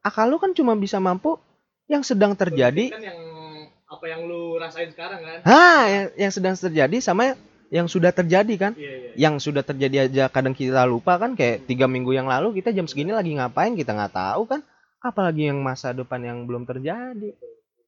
Akal 0.05 0.29
lu 0.29 0.37
kan 0.37 0.53
cuma 0.53 0.77
bisa 0.77 1.01
mampu 1.01 1.41
yang 1.89 2.05
sedang 2.05 2.37
terjadi. 2.37 2.93
Kan 2.93 3.01
yang 3.01 3.21
apa 3.89 4.05
yang 4.09 4.29
lu 4.29 4.61
rasain 4.61 4.93
sekarang 4.93 5.25
kan? 5.25 5.41
Ha 5.49 5.65
yang, 5.89 6.07
yang 6.29 6.33
sedang 6.33 6.55
terjadi 6.57 6.97
sama 7.01 7.33
yang 7.73 7.89
sudah 7.89 8.13
terjadi 8.13 8.55
kan? 8.61 8.73
Iya 8.77 8.93
iya. 8.93 9.11
Yang 9.17 9.49
sudah 9.49 9.65
terjadi 9.65 9.97
aja 10.05 10.25
kadang 10.29 10.53
kita 10.53 10.85
lupa 10.85 11.17
kan? 11.17 11.33
Kayak 11.33 11.65
tiga 11.65 11.89
minggu 11.89 12.13
yang 12.13 12.29
lalu 12.29 12.61
kita 12.61 12.77
jam 12.77 12.85
segini 12.85 13.17
lagi 13.17 13.33
ngapain? 13.33 13.73
Kita 13.73 13.97
nggak 13.97 14.13
tahu 14.13 14.45
kan? 14.45 14.61
Apalagi 15.01 15.49
yang 15.49 15.65
masa 15.65 15.97
depan 15.97 16.21
yang 16.21 16.45
belum 16.45 16.69
terjadi. 16.69 17.33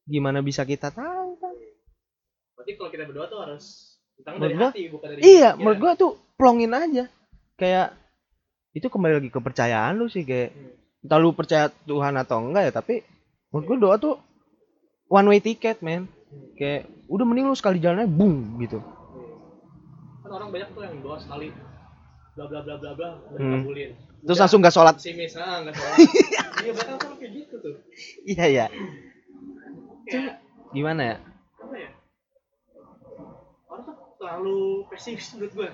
Gimana 0.09 0.41
bisa 0.41 0.65
kita 0.65 0.89
tahu 0.93 1.37
kan? 1.37 1.53
Berarti 2.57 2.73
kalau 2.81 2.89
kita 2.89 3.05
berdoa 3.05 3.27
tuh 3.29 3.41
harus 3.45 3.65
Menurut 4.17 4.41
dari 4.41 4.55
gua- 4.57 4.73
hati 4.73 4.83
bukan 4.89 5.09
dari 5.13 5.21
iya 5.21 5.51
menurut 5.59 5.77
gua 5.77 5.93
tuh 5.93 6.13
plongin 6.35 6.73
aja. 6.73 7.05
Kayak 7.55 7.95
itu 8.73 8.87
kembali 8.87 9.23
lagi 9.23 9.31
ke 9.31 9.39
kepercayaan 9.39 9.95
lu 9.95 10.11
sih 10.11 10.23
kayak 10.23 10.51
Hmm. 10.51 11.07
entah 11.07 11.19
lu 11.21 11.31
percaya 11.31 11.71
Tuhan 11.85 12.17
atau 12.17 12.43
enggak 12.43 12.63
ya 12.67 12.73
tapi 12.73 13.05
menurut 13.49 13.67
gua 13.69 13.79
doa 13.79 13.97
tuh 14.01 14.15
one 15.07 15.29
way 15.29 15.39
ticket 15.39 15.79
men 15.79 16.11
kayak 16.57 16.91
udah 17.07 17.23
mending 17.23 17.47
lu 17.47 17.55
sekali 17.55 17.79
jalannya 17.79 18.11
boom 18.11 18.59
gitu. 18.59 18.83
Iya. 18.83 18.91
kan 20.25 20.31
orang 20.33 20.51
banyak 20.51 20.69
tuh 20.75 20.83
yang 20.83 20.97
doa 20.99 21.19
sekali 21.21 21.55
bla 22.35 22.45
bla 22.49 22.61
bla 22.61 22.75
bla 22.75 22.91
bla 22.93 23.09
Hmm. 23.31 23.63
dikabulin. 23.63 23.91
Terus 24.25 24.35
Udah, 24.35 24.43
langsung 24.43 24.59
gak 24.59 24.75
sholat. 24.75 24.95
Pesimis 24.99 25.37
ah 25.37 25.63
nggak 25.63 25.75
salah 25.77 25.97
iya 26.65 26.73
banyak 26.73 26.97
orang 26.99 27.17
kayak 27.21 27.33
gitu 27.37 27.55
tuh. 27.61 27.75
Iya 28.25 28.45
ya 28.49 28.67
kayak 30.05 30.35
gimana 30.71 31.03
ya? 31.05 31.17
apa 31.61 31.75
ya? 31.79 31.91
Orang 33.65 33.83
tuh 33.85 33.97
terlalu 34.19 34.59
pesimis 34.89 35.31
menurut 35.37 35.53
gue 35.55 35.69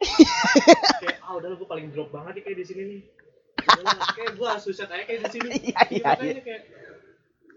kayak 0.00 1.18
ah 1.20 1.32
udah 1.36 1.48
gue 1.54 1.68
paling 1.68 1.88
drop 1.92 2.08
banget 2.10 2.40
nih 2.40 2.42
kayak 2.44 2.58
di 2.58 2.66
sini 2.66 2.82
nih. 2.86 3.00
Kayak 4.16 4.32
gue 4.40 4.48
suicide 4.56 4.88
aja 4.88 5.04
kayak 5.04 5.20
di 5.20 5.30
sini. 5.30 5.48
Iya, 5.52 5.80
iya, 5.92 6.04
makanya 6.16 6.42
kayak. 6.42 6.62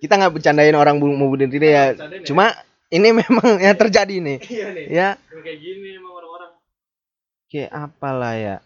Kita 0.04 0.14
nggak 0.20 0.34
bercandain 0.36 0.76
orang 0.76 1.00
bu- 1.00 1.16
mau 1.16 1.32
bunuh 1.32 1.48
diri 1.48 1.72
ya. 1.72 1.96
ya. 1.96 2.28
cuma 2.28 2.52
ini 2.92 3.16
memang 3.16 3.56
yang 3.66 3.78
terjadi 3.80 4.16
nih. 4.20 4.38
Iya 4.44 4.68
nih. 4.76 4.86
Ya. 4.92 5.10
Kayak 5.32 5.58
gini 5.64 5.96
emang 5.96 6.12
orang-orang. 6.12 6.52
Kayak 7.48 7.72
apalah 7.72 8.36
ya. 8.36 8.58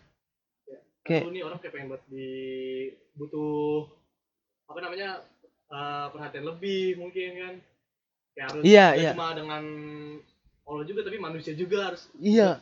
Kayak 1.06 1.30
nih 1.30 1.44
orang 1.46 1.58
kayak 1.62 1.74
pengen 1.78 1.88
buat 1.94 2.04
di 2.10 2.30
butuh 3.14 3.86
apa 4.66 4.80
namanya 4.82 5.10
eh, 5.70 6.06
perhatian 6.10 6.46
lebih 6.50 6.98
mungkin 6.98 7.30
kan. 7.38 7.54
Kayak 8.34 8.48
harus 8.50 8.64
Iya, 8.66 8.86
iya. 8.98 9.12
cuma 9.14 9.38
dengan 9.38 9.64
Allah 10.68 10.84
juga 10.84 11.00
tapi 11.06 11.18
manusia 11.22 11.54
juga 11.54 11.94
harus 11.94 12.10
iya 12.20 12.60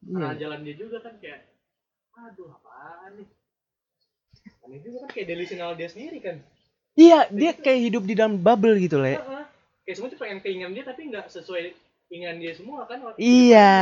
karena 0.00 0.30
Iya. 0.30 0.38
jalan 0.38 0.60
dia 0.62 0.74
juga 0.74 0.98
kan 1.02 1.14
kayak 1.18 1.40
aduh 2.14 2.50
apaan 2.50 3.10
nih? 3.14 3.28
Aneh 4.64 4.80
juga 4.82 4.96
kan 5.06 5.10
kayak 5.10 5.26
delusional 5.28 5.70
dia 5.74 5.88
sendiri 5.88 6.18
kan. 6.18 6.36
Iya 6.94 7.30
dia 7.30 7.52
kayak 7.54 7.80
hidup 7.80 8.02
di 8.04 8.14
dalam 8.14 8.34
bubble 8.36 8.74
gitu 8.78 8.98
le. 8.98 9.16
Heeh. 9.16 9.44
kayak 9.86 9.96
semua 9.96 10.10
tuh 10.12 10.20
pengen 10.20 10.38
keinginan 10.44 10.76
dia 10.76 10.84
tapi 10.84 11.08
nggak 11.08 11.32
sesuai 11.32 11.72
keinginan 12.08 12.36
dia 12.36 12.52
semua 12.52 12.84
kan 12.84 13.00
iya 13.16 13.72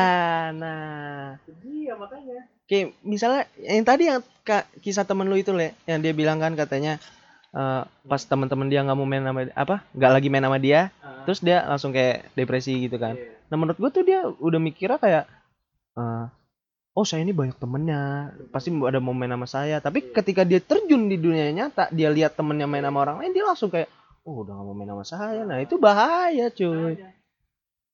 nah. 0.55 1.35
Iya 1.63 1.93
makanya. 1.99 2.47
Kayak 2.67 2.95
misalnya 3.03 3.43
yang 3.59 3.83
tadi 3.83 4.03
yang 4.07 4.23
ka- 4.43 4.67
kisah 4.79 5.03
temen 5.03 5.27
lu 5.27 5.35
itu 5.35 5.51
le 5.51 5.75
yang 5.85 5.99
dia 5.99 6.15
bilang 6.15 6.39
kan 6.39 6.55
katanya 6.55 7.03
eh, 7.51 7.83
pas 8.05 8.23
teman-teman 8.23 8.69
dia 8.69 8.87
nggak 8.87 8.95
mau 8.95 9.09
main 9.09 9.25
sama 9.25 9.49
apa 9.51 9.83
nggak 9.97 10.13
lagi 10.13 10.29
main 10.31 10.45
sama 10.45 10.59
dia 10.59 10.93
Ah, 11.01 11.25
terus 11.25 11.41
dia 11.41 11.65
langsung 11.65 11.91
kayak 11.91 12.31
depresi 12.35 12.87
gitu 12.87 12.99
kan. 12.99 13.17
Iya. 13.17 13.33
Nah 13.49 13.57
menurut 13.57 13.79
gue 13.79 13.91
tuh 13.91 14.05
dia 14.05 14.21
udah 14.29 14.61
mikirnya 14.61 14.99
kayak 14.99 15.25
eh, 15.97 16.25
oh 16.93 17.05
saya 17.05 17.21
ini 17.21 17.33
banyak 17.33 17.57
temennya. 17.57 18.33
Pasti 18.49 18.73
ada 18.73 19.01
mau 19.01 19.13
main 19.13 19.33
sama 19.33 19.45
saya. 19.45 19.77
Tapi 19.81 20.01
Iya. 20.01 20.13
ketika 20.17 20.43
dia 20.45 20.61
terjun 20.61 21.09
di 21.09 21.17
dunia 21.17 21.49
nyata 21.51 21.89
dia 21.91 22.09
lihat 22.09 22.37
temennya 22.37 22.65
main 22.65 22.85
sama 22.85 23.03
orang 23.03 23.17
lain 23.21 23.33
dia 23.33 23.45
langsung 23.45 23.69
kayak 23.69 23.89
oh 24.25 24.43
udah 24.43 24.55
gak 24.55 24.65
mau 24.65 24.75
main 24.75 24.91
sama 24.91 25.05
saya. 25.05 25.41
Nah 25.45 25.59
itu 25.61 25.77
bahaya 25.77 26.49
cuy. 26.49 26.97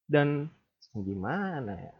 Dan 0.06 0.46
gimana 0.92 1.72
ya? 1.72 1.94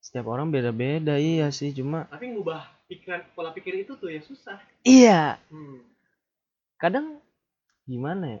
Setiap 0.00 0.26
orang 0.26 0.48
beda-beda 0.48 1.20
iya 1.20 1.52
sih. 1.52 1.70
Cuma 1.70 2.08
tapi 2.08 2.32
ngubah 2.32 2.64
pikiran 2.88 3.22
pola 3.36 3.52
pikir 3.52 3.84
itu 3.84 3.94
tuh 3.94 4.10
ya 4.10 4.20
susah. 4.24 4.58
Iya. 4.82 5.38
Hmm. 5.52 5.86
kadang 6.80 7.20
gimana 7.84 8.40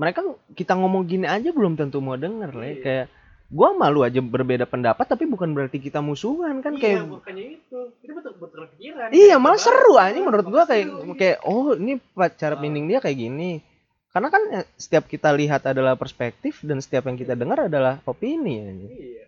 Mereka 0.00 0.24
kita 0.56 0.72
ngomong 0.72 1.04
gini 1.04 1.28
aja 1.28 1.52
belum 1.52 1.76
tentu 1.76 2.00
mau 2.00 2.16
denger 2.16 2.56
le 2.56 2.64
Iya. 2.64 2.76
kayak 2.80 3.06
gua 3.48 3.72
malu 3.72 4.04
aja 4.04 4.20
berbeda 4.20 4.68
pendapat 4.68 5.08
tapi 5.08 5.24
bukan 5.24 5.56
berarti 5.56 5.80
kita 5.80 6.04
musuhan 6.04 6.60
kan? 6.60 6.76
Iya, 6.76 7.00
kayak 7.00 7.02
makanya 7.08 7.44
itu. 7.56 7.78
Kita 8.04 8.12
betul 8.12 8.32
betul 8.36 8.62
pikiran 8.76 9.08
Iya, 9.08 9.36
malah 9.40 9.56
seru 9.56 9.96
aja 9.96 10.20
menurut 10.20 10.46
gua 10.52 10.68
kayak 10.68 10.86
seru, 10.92 11.12
kayak 11.16 11.38
oh 11.48 11.72
ini 11.72 11.96
cara 12.36 12.54
pandang 12.60 12.84
dia 12.84 13.00
kayak 13.00 13.16
gini. 13.16 13.64
Karena 14.12 14.28
kan 14.28 14.42
eh, 14.52 14.66
setiap 14.76 15.08
kita 15.08 15.32
lihat 15.32 15.64
adalah 15.64 15.96
perspektif 15.96 16.60
dan 16.60 16.84
setiap 16.84 17.08
yang 17.08 17.16
kita 17.16 17.32
dengar 17.32 17.72
adalah 17.72 18.04
opini 18.04 18.54
ya. 18.60 18.72
iya. 18.92 19.24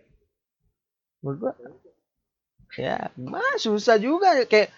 Menurut 1.25 1.37
gua 1.41 1.53
ya 2.77 3.09
mah 3.17 3.57
susah 3.57 3.97
juga. 3.97 4.37
Kayak 4.45 4.69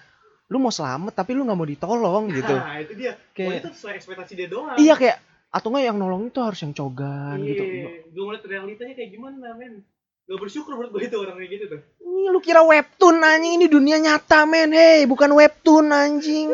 lu 0.48 0.60
mau 0.60 0.72
selamat 0.72 1.12
tapi 1.20 1.36
lu 1.36 1.44
nggak 1.44 1.60
mau 1.60 1.68
ditolong 1.68 2.32
gitu. 2.32 2.56
nah 2.56 2.80
itu 2.80 2.96
dia. 2.96 3.20
Kayak- 3.36 3.60
kayak 3.60 3.60
itu 3.60 3.70
sesuai 3.76 3.94
ekspektasi 4.00 4.34
dia 4.39 4.48
doang. 4.48 4.76
Iya 4.80 4.96
kayak 4.96 5.18
atau 5.54 5.70
nggak 5.70 5.86
yang 5.86 5.97
nolong 6.01 6.34
itu 6.34 6.39
harus 6.41 6.60
yang 6.66 6.74
cogan 6.74 7.38
gitu. 7.45 7.62
iya 7.62 7.89
gue 8.10 8.24
ngeliat 8.26 8.45
realitanya 8.49 8.93
kayak 8.97 9.12
gimana 9.14 9.54
men 9.54 9.86
gak 10.26 10.39
bersyukur 10.41 10.74
menurut 10.74 10.91
gue 10.97 11.01
itu 11.06 11.18
orang 11.22 11.36
kayak 11.38 11.51
gitu 11.54 11.66
tuh 11.78 11.82
Ih, 12.14 12.30
lu 12.30 12.39
kira 12.41 12.62
webtoon 12.62 13.26
anjing 13.26 13.58
ini 13.58 13.66
dunia 13.66 13.97
nyata 13.97 14.45
men. 14.45 14.70
Hei, 14.70 15.10
bukan 15.10 15.34
webtoon 15.34 15.89
anjing. 15.89 16.54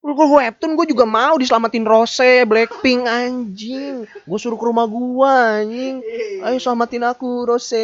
Lu 0.00 0.16
kalau 0.16 0.40
webtoon 0.40 0.72
gue 0.72 0.88
juga 0.88 1.04
mau 1.04 1.36
diselamatin 1.36 1.84
Rose, 1.84 2.48
Blackpink 2.48 3.04
anjing. 3.04 4.08
Gue 4.08 4.38
suruh 4.40 4.56
ke 4.56 4.64
rumah 4.64 4.88
gua 4.88 5.60
anjing. 5.60 6.00
Ayo 6.40 6.56
selamatin 6.64 7.04
aku 7.04 7.44
Rose. 7.44 7.76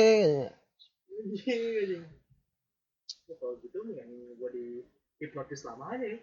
Ya, 3.29 3.37
kalau 3.37 3.61
gitu 3.61 3.77
mendingan 3.85 4.09
gue 4.41 4.51
di 4.57 4.67
hipnotis 5.21 5.65
lama 5.69 5.93
aja 5.93 6.17
ya 6.17 6.19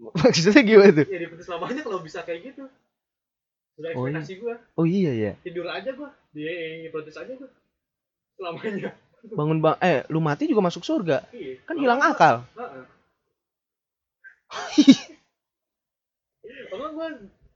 Maksudnya 0.00 0.62
gimana 0.64 0.92
tuh? 1.02 1.06
ya 1.06 1.18
diputus 1.20 1.48
lamanya 1.50 1.82
kalau 1.84 2.00
bisa 2.00 2.24
kayak 2.24 2.54
gitu 2.54 2.64
udah 3.80 3.90
Oh, 3.96 4.04
iya. 4.06 4.20
ekspektasi 4.20 4.34
gue 4.38 4.54
Oh 4.76 4.84
iya 4.84 5.12
ya. 5.16 5.32
tidur 5.40 5.66
aja 5.66 5.90
gue 5.90 6.10
di 6.30 6.44
protes 6.92 7.16
aja 7.16 7.32
gue 7.32 7.50
selamanya 8.36 8.92
Bangun 9.20 9.60
bang 9.60 9.76
eh 9.84 10.00
lu 10.08 10.16
mati 10.16 10.48
juga 10.48 10.64
masuk 10.64 10.80
surga. 10.80 11.28
iya 11.36 11.60
Kan 11.68 11.76
hilang 11.76 12.00
akal. 12.00 12.40
Heeh. 12.56 12.84
Kalau 16.70 16.88
gue 16.96 17.08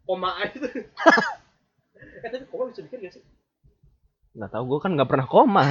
koma 0.05 0.31
aja 0.45 0.57
tuh. 0.61 0.69
eh 2.25 2.29
tapi 2.29 2.45
koma 2.53 2.69
bisa 2.69 2.85
bikin 2.85 3.09
gak 3.09 3.13
sih? 3.17 3.25
Nggak 4.35 4.51
tahu 4.53 4.65
gua 4.67 4.79
kan 4.83 4.93
nggak 4.93 5.09
pernah 5.09 5.25
koma. 5.25 5.63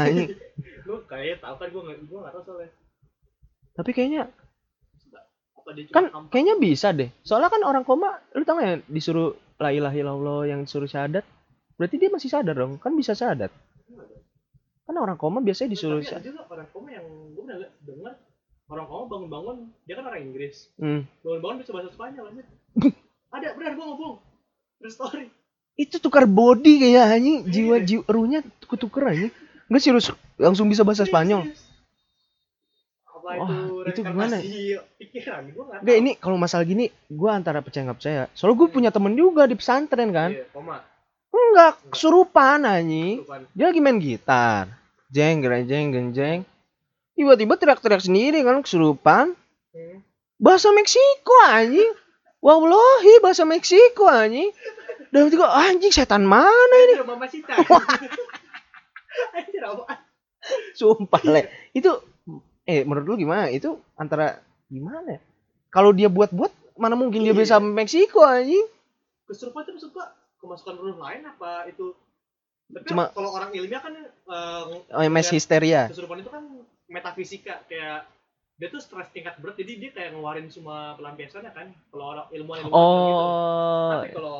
Lu 0.89 1.06
kayaknya 1.06 1.38
tahu 1.45 1.56
kan 1.62 1.68
gue 1.70 1.82
nggak 1.86 1.99
gue 2.10 2.18
nggak 2.18 2.34
tahu 2.34 2.43
soalnya. 2.47 2.72
Tapi 3.78 3.91
kayaknya 3.93 4.24
kan 5.93 6.10
kayaknya 6.28 6.56
bisa 6.58 6.89
deh. 6.89 7.14
Soalnya 7.22 7.54
kan 7.54 7.62
orang 7.64 7.86
koma 7.86 8.18
lu 8.34 8.43
tau 8.43 8.58
gak 8.60 8.66
ya 8.66 8.76
disuruh 8.89 9.38
la 9.64 9.72
ilaha 9.72 9.95
illallah 9.95 10.41
yang 10.45 10.68
disuruh 10.68 10.86
syahadat. 10.86 11.24
Berarti 11.74 11.95
dia 11.95 12.11
masih 12.11 12.28
sadar 12.28 12.53
dong. 12.53 12.76
Kan 12.78 12.93
bisa 12.93 13.16
syahadat. 13.16 13.49
Kan 14.84 14.95
orang 14.95 15.16
koma 15.16 15.39
biasanya 15.39 15.72
disuruh 15.72 15.97
Tapi 15.97 16.03
ada 16.03 16.09
syahadat. 16.11 16.28
juga 16.28 16.41
orang 16.51 16.68
koma 16.70 16.88
yang 16.91 17.05
gue 17.32 17.41
pernah 17.41 17.72
dengar 17.80 18.14
orang 18.68 18.86
koma 18.86 19.03
bangun-bangun 19.07 19.57
dia 19.84 19.95
kan 19.95 20.05
orang 20.05 20.22
Inggris 20.24 20.55
Hmm. 20.76 21.07
bangun-bangun 21.22 21.57
bisa 21.61 21.72
bahasa 21.72 21.89
Spanyol 21.89 22.26
aja 22.30 22.43
ada 23.36 23.47
benar 23.53 23.72
gue 23.74 23.86
ngomong 23.86 24.16
true 24.78 24.91
story 24.91 25.26
Itu 25.74 25.97
tukar 25.97 26.30
body 26.30 26.74
kayak 26.80 27.18
anjing. 27.18 27.38
Iya. 27.43 27.49
Jiwa 27.49 27.76
jiwa 27.82 28.03
ruhnya 28.05 28.39
tuker 28.61 29.03
anjing. 29.09 29.32
Enggak 29.66 29.82
serius 29.82 30.07
langsung 30.38 30.70
bisa 30.70 30.86
bahasa 30.86 31.01
Spanyol. 31.01 31.49
Wah, 33.40 33.50
itu 33.50 33.76
itu 33.90 34.00
gimana 34.06 34.36
reinkarnasi 34.38 34.62
pikiran 35.00 35.42
gue 35.50 35.64
nggak 35.84 35.96
ini 36.00 36.12
kalau 36.18 36.38
masalah 36.38 36.66
gini 36.66 36.92
gua 37.10 37.38
antara 37.38 37.60
percaya 37.64 37.90
nggak 37.90 38.00
percaya. 38.00 38.24
Soalnya 38.38 38.58
gue 38.60 38.68
punya 38.70 38.90
temen 38.94 39.14
juga 39.18 39.50
di 39.50 39.56
pesantren 39.58 40.10
kan. 40.14 40.30
iya, 40.34 40.46
koma 40.54 40.84
Enggak, 41.34 41.82
kesurupan 41.90 42.62
anjing. 42.62 43.26
Bukan. 43.26 43.42
Dia 43.58 43.66
lagi 43.74 43.82
main 43.82 43.98
gitar. 43.98 44.70
Jeng, 45.10 45.42
gerejeng, 45.42 45.90
genjeng. 45.90 46.40
Tiba-tiba 47.18 47.58
teriak-teriak 47.58 48.06
sendiri 48.06 48.46
kan 48.46 48.62
kesurupan. 48.62 49.34
Hmm. 49.74 49.98
Bahasa 50.38 50.70
Meksiko 50.74 51.34
anjing. 51.50 51.90
Wallahi 52.38 53.22
bahasa 53.22 53.50
Meksiko 53.50 54.06
anjing. 54.06 54.54
Dan 55.14 55.30
tiba 55.30 55.50
anjing 55.50 55.94
setan 55.94 56.26
mana 56.26 56.78
ini? 56.90 56.98
Anjir, 56.98 57.06
Mama 57.06 57.26
Sita. 57.30 57.54
Anjir, 59.38 59.62
apaan? 59.62 59.98
Sumpah 60.74 61.24
le. 61.30 61.42
Itu 61.74 62.02
eh 62.66 62.82
menurut 62.82 63.05
lu 63.05 63.16
gimana? 63.18 63.47
Itu 63.47 63.80
antara 63.93 64.39
gimana? 64.68 65.05
ya? 65.09 65.22
Kalau 65.70 65.91
dia 65.91 66.07
buat-buat 66.07 66.51
mana 66.76 66.93
mungkin 66.93 67.22
dia 67.22 67.32
Iya. 67.32 67.39
bisa 67.39 67.55
Meksiko 67.57 68.22
anjing? 68.22 68.66
Kesurupan 69.24 69.64
itu 69.64 69.72
maksud 69.74 69.91
gua 69.91 70.07
kemasukan 70.38 70.76
ruh 70.76 70.97
lain 70.97 71.22
apa 71.24 71.68
itu? 71.68 71.93
Tapi 72.66 72.88
Cuma- 72.88 73.09
kalau 73.09 73.30
orang 73.32 73.51
ilmiah 73.51 73.80
kan 73.80 73.93
eh, 73.93 74.64
Oh, 74.89 75.01
MS 75.01 75.28
ngeliat 75.28 75.34
histeria. 75.34 75.82
kesurupan 75.88 76.20
itu 76.20 76.30
kan 76.30 76.43
metafisika 76.88 77.64
kayak 77.66 78.05
dia 78.53 78.68
tuh 78.70 78.80
stres 78.80 79.09
tingkat 79.09 79.34
berat 79.38 79.55
jadi 79.55 79.72
dia 79.78 79.91
kayak 79.91 80.14
ngeluarin 80.14 80.45
semua 80.47 80.93
pelampiasannya 80.93 81.51
kan 81.51 81.74
kalau 81.89 82.05
orang 82.11 82.28
ilmuwan 82.32 82.59
ilmuwan 82.61 82.70
gitu. 82.70 82.78
Oh. 82.78 83.91
Tapi 83.93 84.09
kalau 84.11 84.39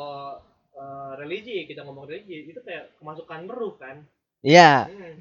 eh, 0.74 1.11
religi 1.17 1.57
kita 1.65 1.82
ngomong 1.82 2.05
religi 2.05 2.47
itu 2.47 2.59
kayak 2.59 2.97
kemasukan 2.97 3.45
ruh 3.47 3.74
kan. 3.76 4.01
Iya, 4.41 4.86
Hmm. 4.86 5.13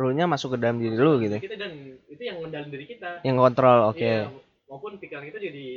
Ya 0.00 0.06
rule-nya 0.08 0.24
masuk 0.24 0.56
ke 0.56 0.58
dalam 0.64 0.80
diri 0.80 0.96
lu 0.96 1.20
gitu. 1.20 1.36
Kita 1.36 1.56
dan 1.60 1.72
itu 2.08 2.22
yang 2.24 2.40
ngendalin 2.40 2.72
diri 2.72 2.88
kita. 2.88 3.20
Yang 3.20 3.36
kontrol, 3.36 3.78
oke. 3.92 4.00
Iya, 4.00 4.32
maupun 4.64 4.96
pikiran 4.96 5.28
kita 5.28 5.38
jadi 5.44 5.68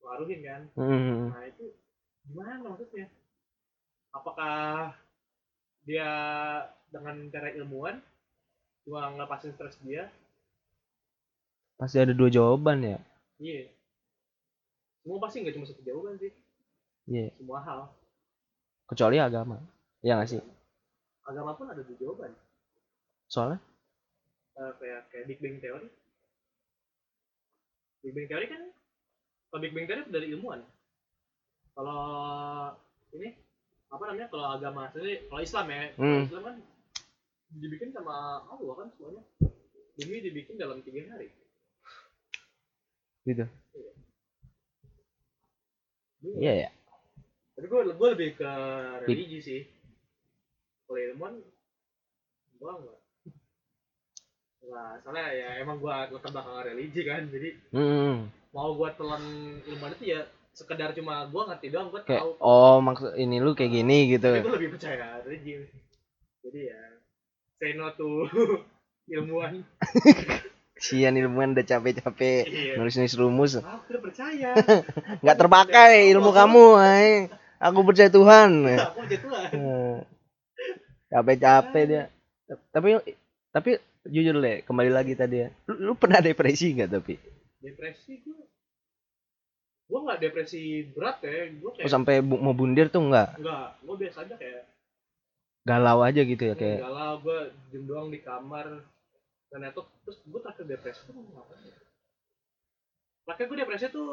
pengaruhin 0.00 0.40
kan. 0.40 0.62
Hmm. 0.80 1.28
Nah 1.28 1.44
itu 1.44 1.64
gimana 2.24 2.52
maksudnya? 2.64 3.06
Apakah 4.16 4.56
dia 5.84 6.08
dengan 6.88 7.28
cara 7.28 7.52
ilmuwan 7.52 8.00
cuma 8.88 9.12
ngelepasin 9.12 9.52
stres 9.52 9.76
dia? 9.84 10.08
Pasti 11.76 12.00
ada 12.00 12.16
dua 12.16 12.32
jawaban 12.32 12.80
ya. 12.80 12.98
Iya. 13.36 13.68
Semua 15.04 15.20
pasti 15.20 15.44
nggak 15.44 15.54
cuma 15.60 15.68
satu 15.68 15.84
jawaban 15.84 16.16
sih. 16.16 16.32
Iya, 17.12 17.28
Semua 17.36 17.60
hal. 17.60 17.80
kecuali 18.88 19.20
agama. 19.20 19.60
Ya 20.00 20.16
nggak 20.16 20.32
sih? 20.32 20.40
Agama 21.28 21.52
pun 21.54 21.68
ada 21.68 21.84
dua 21.84 21.96
jawaban. 22.00 22.32
Soalnya 23.30 23.58
Eh, 24.52 24.72
kayak 24.76 25.08
kayak 25.08 25.24
Big 25.24 25.38
Bang 25.40 25.56
Theory. 25.56 25.88
Big 28.02 28.12
Bang 28.12 28.26
Theory 28.28 28.46
kan 28.46 28.62
kalau 29.48 29.60
Big 29.62 29.72
Bang 29.72 29.86
Theory 29.86 30.02
dari 30.10 30.26
ilmuwan. 30.28 30.60
Kalau 31.72 32.02
ini 33.14 33.40
apa 33.88 34.02
namanya 34.04 34.28
kalau 34.28 34.46
agama 34.52 34.90
sendiri 34.90 35.24
kalau 35.26 35.40
Islam 35.40 35.66
ya 35.66 35.82
kalau 35.94 36.12
Hmm. 36.12 36.26
Islam 36.26 36.42
kan 36.44 36.56
dibikin 37.50 37.90
sama 37.90 38.14
Allah 38.44 38.74
kan 38.76 38.88
semuanya 38.92 39.22
bumi 39.96 40.16
dibikin 40.20 40.54
dalam 40.54 40.78
tiga 40.80 41.02
hari 41.08 41.30
gitu. 43.24 43.46
Bingung. 46.20 46.38
Iya 46.38 46.52
ya. 46.58 46.70
tapi 47.56 47.66
gue 47.66 47.80
gue 47.92 48.08
lebih 48.14 48.30
ke 48.36 48.50
religi 49.04 49.38
sih 49.40 49.60
kalau 50.84 50.96
ilmuwan 50.96 51.34
gue 52.56 52.70
enggak 52.72 52.99
Nah, 54.60 54.92
soalnya 55.00 55.26
ya 55.30 55.48
emang 55.58 55.76
gue 55.76 55.88
latar 55.88 56.30
belakang 56.30 56.62
religi 56.62 57.02
kan 57.02 57.24
jadi 57.26 57.48
Hmm. 57.72 58.28
mau 58.50 58.72
gue 58.72 58.88
telan 58.94 59.24
ilmuwan 59.64 59.94
itu 59.94 60.04
ya 60.10 60.20
sekedar 60.52 60.92
cuma 60.92 61.24
gue 61.26 61.42
ngerti 61.42 61.66
doang 61.68 61.88
gue 61.88 62.00
Kayak 62.02 62.20
tahu 62.22 62.32
oh 62.38 62.76
maksud 62.78 63.16
ini 63.16 63.38
lu 63.38 63.52
kayak 63.52 63.72
gini 63.72 63.98
gitu. 64.10 64.30
gue 64.30 64.52
lebih 64.52 64.70
percaya 64.70 65.22
religi 65.22 65.64
jadi 66.40 66.60
ya 66.70 66.80
say 67.56 67.72
no 67.72 67.88
to 67.92 68.28
ilmuwan 69.12 69.64
Sian 70.76 71.12
ilmuwan 71.14 71.52
udah 71.52 71.66
capek-capek 71.66 72.48
iya 72.48 72.72
nulis-nulis 72.76 73.12
rumus. 73.14 73.52
ah 73.58 73.80
udah 73.80 74.00
percaya 74.00 74.50
Nggak 75.22 75.36
terpakai 75.36 76.08
ilmu 76.10 76.30
kamu, 76.30 76.66
ay. 76.76 77.08
Aku 77.60 77.84
percaya 77.84 78.08
Tuhan. 78.08 78.64
aku 78.86 79.04
percaya 79.04 79.20
Tuhan 79.20 79.48
Eh, 79.52 79.96
Capek-capek 81.10 81.84
dia. 81.84 82.02
Tapi 82.72 82.96
tapi 83.50 83.70
jujur 84.04 84.32
deh, 84.34 84.62
kembali 84.62 84.88
lagi 84.88 85.12
tadi 85.12 85.36
ya. 85.38 85.48
Lu, 85.66 85.74
lu 85.82 85.92
pernah 85.94 86.20
depresi 86.20 86.72
nggak 86.72 86.90
tapi? 86.90 87.14
depresi 87.60 88.16
gue 88.18 88.40
gue 89.84 90.00
nggak 90.00 90.16
depresi 90.18 90.62
berat 90.88 91.20
ya 91.20 91.50
gue 91.50 91.70
kayak 91.74 91.84
Oh, 91.84 91.92
sampai 91.92 92.14
bu- 92.20 92.38
mau 92.38 92.54
bundir 92.54 92.88
tuh 92.88 93.02
enggak? 93.02 93.36
enggak 93.36 93.76
gue 93.76 93.96
biasa 93.98 94.18
aja 94.22 94.34
kayak 94.34 94.64
Galau 95.60 96.00
aja 96.00 96.22
gitu 96.22 96.40
ya 96.40 96.54
kayak. 96.54 96.80
galau 96.80 97.20
gue 97.20 97.38
diem 97.68 97.84
doang 97.84 98.08
di 98.08 98.16
kamar 98.18 98.80
dan 99.48 99.60
itu 99.62 99.82
terus 100.00 100.18
gue 100.22 100.40
terakhir 100.40 100.64
depresi 100.64 101.00
tuh 101.04 101.12
ngapain 101.12 101.60
ya? 101.60 101.76
terakhir 103.26 103.44
gue 103.44 103.56
depresi 103.58 103.84
tuh 103.90 104.10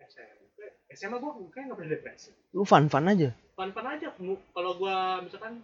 SMP 0.00 0.58
SMA 0.88 1.16
gue 1.18 1.32
kayak 1.50 1.64
nggak 1.66 1.76
pernah 1.76 1.92
depresi 1.92 2.30
Lu 2.50 2.62
fun-fun 2.62 3.04
aja. 3.04 3.36
fun-fun 3.52 3.84
aja 3.86 4.08
Mu- 4.16 4.40
kalau 4.50 4.72
gue 4.74 4.96
misalkan 5.22 5.60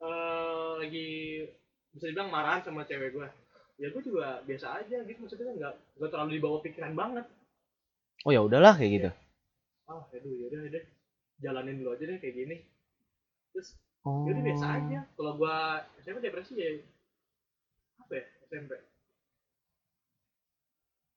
eh, 0.00 0.70
lagi 0.76 1.08
bisa 1.96 2.04
dibilang 2.06 2.28
marahan 2.28 2.60
sama 2.60 2.84
cewek 2.84 3.10
gue 3.10 3.28
ya 3.76 3.88
gue 3.88 4.02
juga 4.02 4.44
biasa 4.44 4.84
aja 4.84 4.96
gitu 5.02 5.18
maksudnya 5.18 5.52
nggak 5.52 5.74
nggak 5.96 6.10
terlalu 6.10 6.30
dibawa 6.36 6.58
pikiran 6.60 6.92
banget 6.92 7.26
Oh 8.24 8.32
ya 8.32 8.40
udahlah 8.42 8.74
kayak 8.74 8.92
gitu. 8.92 9.10
ah 9.86 10.02
aduh 10.10 10.32
yaudah 10.34 10.60
yaudah 10.66 10.84
jalanin 11.38 11.78
dulu 11.78 11.94
aja 11.94 12.04
deh 12.04 12.18
kayak 12.18 12.36
gini 12.36 12.56
terus 13.52 13.76
Oh. 14.06 14.22
Jadi 14.22 14.38
biasa 14.38 14.66
aja. 14.70 15.02
Kalau 15.18 15.34
gua 15.34 15.82
SMP 15.98 16.22
depresi 16.22 16.54
ya 16.54 16.78
apa 17.98 18.12
ya 18.14 18.24
SMP. 18.46 18.78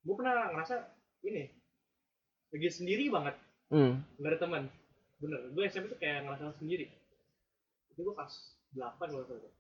Gua 0.01 0.15
pernah 0.17 0.49
ngerasa 0.49 0.89
ini 1.21 1.53
lagi 2.49 2.69
sendiri 2.73 3.13
banget, 3.13 3.37
Hmm. 3.69 4.01
nggak 4.17 4.29
ada 4.33 4.39
teman. 4.41 4.63
Bener, 5.21 5.53
gua 5.53 5.69
SMP 5.69 5.85
tuh 5.85 6.01
kayak 6.01 6.25
ngerasa 6.25 6.57
sendiri. 6.57 6.89
Itu 7.93 8.09
gua 8.09 8.17
kelas 8.17 8.57
8 8.73 9.13
gua 9.13 9.21
salah. 9.29 9.53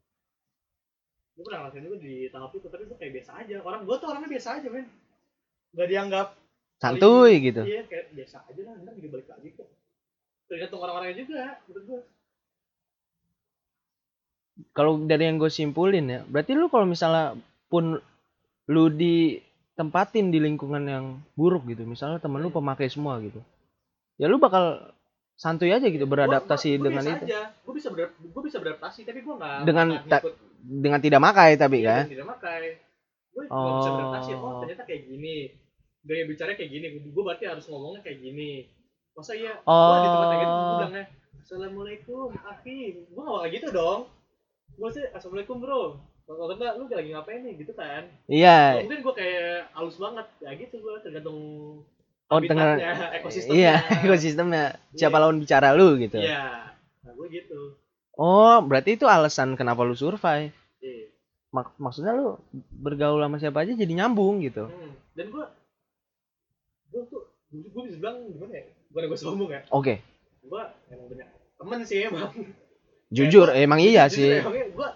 Gua 1.39 1.47
pernah 1.47 1.59
ngerasain 1.63 1.87
juga 1.87 1.97
di 2.03 2.27
tahap 2.27 2.51
itu, 2.51 2.67
tapi 2.67 2.83
gua 2.83 2.97
kayak 2.99 3.13
biasa 3.15 3.31
aja. 3.39 3.55
Orang 3.63 3.87
gua 3.87 3.95
tuh 3.95 4.07
orangnya 4.11 4.27
biasa 4.27 4.59
aja, 4.59 4.67
men. 4.67 4.85
Gak 5.71 5.87
dianggap 5.87 6.27
Santuy 6.79 7.31
gitu. 7.39 7.63
Iya, 7.63 7.87
kayak 7.87 8.05
biasa 8.11 8.43
aja 8.43 8.61
lah, 8.67 8.75
ntar 8.83 8.93
juga 8.95 9.07
balik 9.15 9.27
lagi 9.31 9.47
kok. 9.55 9.67
Tergantung 10.47 10.79
orang-orangnya 10.79 11.15
juga, 11.15 11.43
menurut 11.63 11.83
gua. 11.87 12.01
Kalau 14.75 14.99
dari 15.03 15.23
yang 15.23 15.39
gue 15.39 15.47
simpulin 15.47 16.05
ya, 16.05 16.19
berarti 16.27 16.51
lu 16.51 16.67
kalau 16.67 16.83
misalnya 16.83 17.39
pun 17.71 17.95
lu 18.67 18.83
ditempatin 18.91 20.27
di 20.27 20.39
lingkungan 20.43 20.83
yang 20.83 21.05
buruk 21.33 21.71
gitu, 21.71 21.87
misalnya 21.87 22.19
temen 22.19 22.43
lu 22.43 22.51
pemakai 22.51 22.91
semua 22.91 23.15
gitu. 23.23 23.39
Ya 24.19 24.27
lu 24.27 24.35
bakal 24.35 24.91
santuy 25.39 25.71
aja 25.71 25.87
gitu 25.87 26.03
beradaptasi 26.03 26.75
Gua- 26.75 26.75
gua- 26.75 26.79
gua 26.79 26.87
dengan 26.91 27.03
itu. 27.07 27.23
aja. 27.23 27.39
Gua 27.63 27.73
bisa 27.75 27.87
ber, 27.87 28.11
gua 28.19 28.43
bisa 28.43 28.57
beradaptasi 28.59 28.99
tapi 29.07 29.19
gua 29.23 29.35
nggak 29.39 29.55
Dengan 29.63 29.87
nggak 29.87 30.03
ta- 30.11 30.19
ngikut. 30.27 30.35
Dengan 30.61 30.99
tidak 30.99 31.19
makai 31.19 31.55
tapi 31.55 31.81
Iya, 31.81 32.03
kan. 32.03 32.03
tidak 32.07 32.27
makai. 32.27 32.63
Gue 33.29 33.41
nggak 33.45 33.75
bisa 33.75 33.89
Oh. 33.89 33.93
beradaptasi. 33.93 34.31
Oh 34.35 34.53
ternyata 34.59 34.83
kayak 34.83 35.03
gini. 35.05 35.37
gaya 35.99 36.23
bicara 36.25 36.55
kayak 36.55 36.71
gini 36.71 36.85
gue 37.05 37.11
berarti 37.21 37.43
harus 37.43 37.67
ngomongnya 37.67 37.99
kayak 37.99 38.23
gini 38.23 38.71
masa 39.11 39.35
iya 39.35 39.51
Oh. 39.61 39.75
gua 39.91 39.97
di 39.99 40.07
tempat 40.07 40.27
kayak 40.27 40.39
gitu 40.39 40.55
gue 40.55 40.71
bilangnya 40.71 41.05
assalamualaikum 41.39 42.27
akhi 42.39 42.79
gue 43.03 43.19
gak 43.19 43.35
kayak 43.37 43.53
gitu 43.53 43.67
dong 43.69 43.99
gue 44.71 44.89
sih 44.89 45.05
assalamualaikum 45.11 45.57
bro 45.59 45.99
kalau 46.23 46.45
enggak 46.47 46.73
lu 46.77 46.87
lagi 46.87 47.09
ngapain 47.09 47.41
nih 47.41 47.53
gitu 47.57 47.73
kan 47.73 48.07
Iya. 48.25 48.79
mungkin 48.79 48.99
gue 49.01 49.13
kayak 49.13 49.73
halus 49.73 49.97
banget 49.97 50.27
ya 50.39 50.51
gitu 50.55 50.75
gue 50.77 50.93
tergantung 51.01 51.39
Oh, 52.29 52.39
tengah 52.39 52.77
ekosistemnya 53.11 53.57
Iya, 53.59 53.75
ekosistemnya. 54.05 54.65
Siapa 54.93 55.11
Iya. 55.11 55.21
lawan 55.21 55.37
bicara 55.37 55.73
lu 55.73 55.97
gitu. 55.97 56.15
iya 56.15 56.69
nah 57.01 57.11
gue 57.11 57.27
gitu 57.27 57.75
Oh, 58.19 58.59
berarti 58.59 58.93
itu 58.93 59.05
alasan 59.05 59.55
kenapa 59.55 59.79
lu 59.81 59.95
survive. 59.95 60.51
iya 60.77 61.07
Mak- 61.49 61.73
maksudnya 61.77 62.11
lu 62.11 62.35
bergaul 62.75 63.17
sama 63.17 63.37
siapa 63.37 63.63
aja 63.63 63.73
jadi 63.73 63.89
nyambung 63.95 64.39
gitu. 64.39 64.67
Hmm. 64.67 64.91
dan 65.13 65.25
gue 65.29 65.45
gue 66.89 67.01
tuh 67.05 67.21
gue 67.49 67.81
bisa 67.85 67.97
bilang 67.97 68.27
gimana 68.27 68.53
ya 68.53 68.63
bukan 68.87 69.03
gue 69.05 69.17
sombong 69.17 69.49
ya 69.49 69.61
Oke. 69.69 70.03
gue 70.41 70.61
emang 70.89 71.07
banyak 71.07 71.27
temen 71.55 71.79
sih 71.81 71.99
emang 72.03 72.29
Jujur, 73.09 73.47
gua- 73.47 73.57
emang 73.57 73.79
iya 73.79 74.05
jujur 74.05 74.15
sih. 74.21 74.31
emangnya 74.37 74.67
gue 74.69 74.89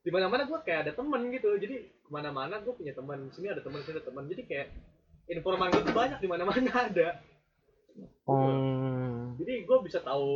di 0.00 0.10
mana 0.10 0.26
mana 0.26 0.42
gue 0.44 0.58
kayak 0.60 0.80
ada 0.84 0.92
temen 0.92 1.20
gitu 1.30 1.48
jadi 1.56 1.76
ke 1.80 2.10
mana-mana 2.10 2.58
gue 2.58 2.70
punya 2.70 2.92
teman 2.92 3.30
sini 3.30 3.48
ada 3.48 3.60
teman 3.60 3.80
sini 3.80 3.94
ada 3.94 4.04
teman 4.04 4.24
jadi 4.26 4.42
kayak 4.44 4.68
informan 5.26 5.72
tuh 5.72 5.88
banyak 5.90 6.18
di 6.18 6.28
mana-mana 6.28 6.58
ada 6.70 7.08
Hmm. 8.24 9.36
jadi 9.36 9.62
gue 9.62 9.78
bisa 9.80 10.00
tahu 10.00 10.28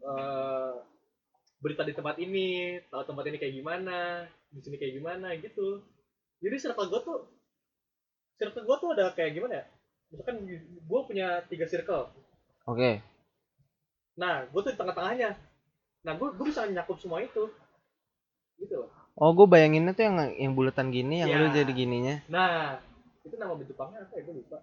eh, 0.00 0.72
berita 1.58 1.82
di 1.82 1.90
tempat 1.90 2.16
ini 2.18 2.78
tahu 2.86 3.02
tempat 3.02 3.24
ini 3.26 3.36
kayak 3.36 3.54
gimana 3.58 3.98
di 4.48 4.60
sini 4.62 4.76
kayak 4.78 4.94
gimana 4.98 5.34
gitu. 5.36 5.82
Jadi 6.38 6.56
circle 6.56 6.86
gue 6.86 7.00
tuh 7.02 7.18
circle 8.38 8.62
gue 8.62 8.76
tuh 8.78 8.88
ada 8.94 9.10
kayak 9.12 9.34
gimana 9.34 9.54
ya? 9.58 9.64
Misalkan 10.08 10.36
gue 10.46 11.00
punya 11.04 11.42
tiga 11.46 11.66
circle. 11.66 12.10
Oke. 12.64 13.02
nah 14.18 14.42
gue 14.46 14.60
tuh 14.60 14.74
di 14.74 14.78
tengah-tengahnya. 14.78 15.30
Nah 16.02 16.12
gue 16.14 16.28
gue 16.34 16.46
bisa 16.46 16.66
nyakup 16.66 16.98
semua 16.98 17.22
itu. 17.22 17.50
Gitu 18.58 18.74
loh. 18.74 18.90
Oh, 19.18 19.34
gue 19.34 19.46
bayanginnya 19.50 19.98
tuh 19.98 20.06
yang 20.06 20.16
yang 20.38 20.52
buletan 20.54 20.94
gini, 20.94 21.22
yang 21.22 21.30
Iya. 21.30 21.38
lu 21.42 21.46
jadi 21.50 21.72
gininya. 21.74 22.16
nah 22.30 22.78
itu 23.26 23.34
nama 23.34 23.54
Jepangnya 23.58 24.06
apa 24.06 24.14
ya? 24.14 24.22
Gue 24.22 24.34
lupa. 24.42 24.58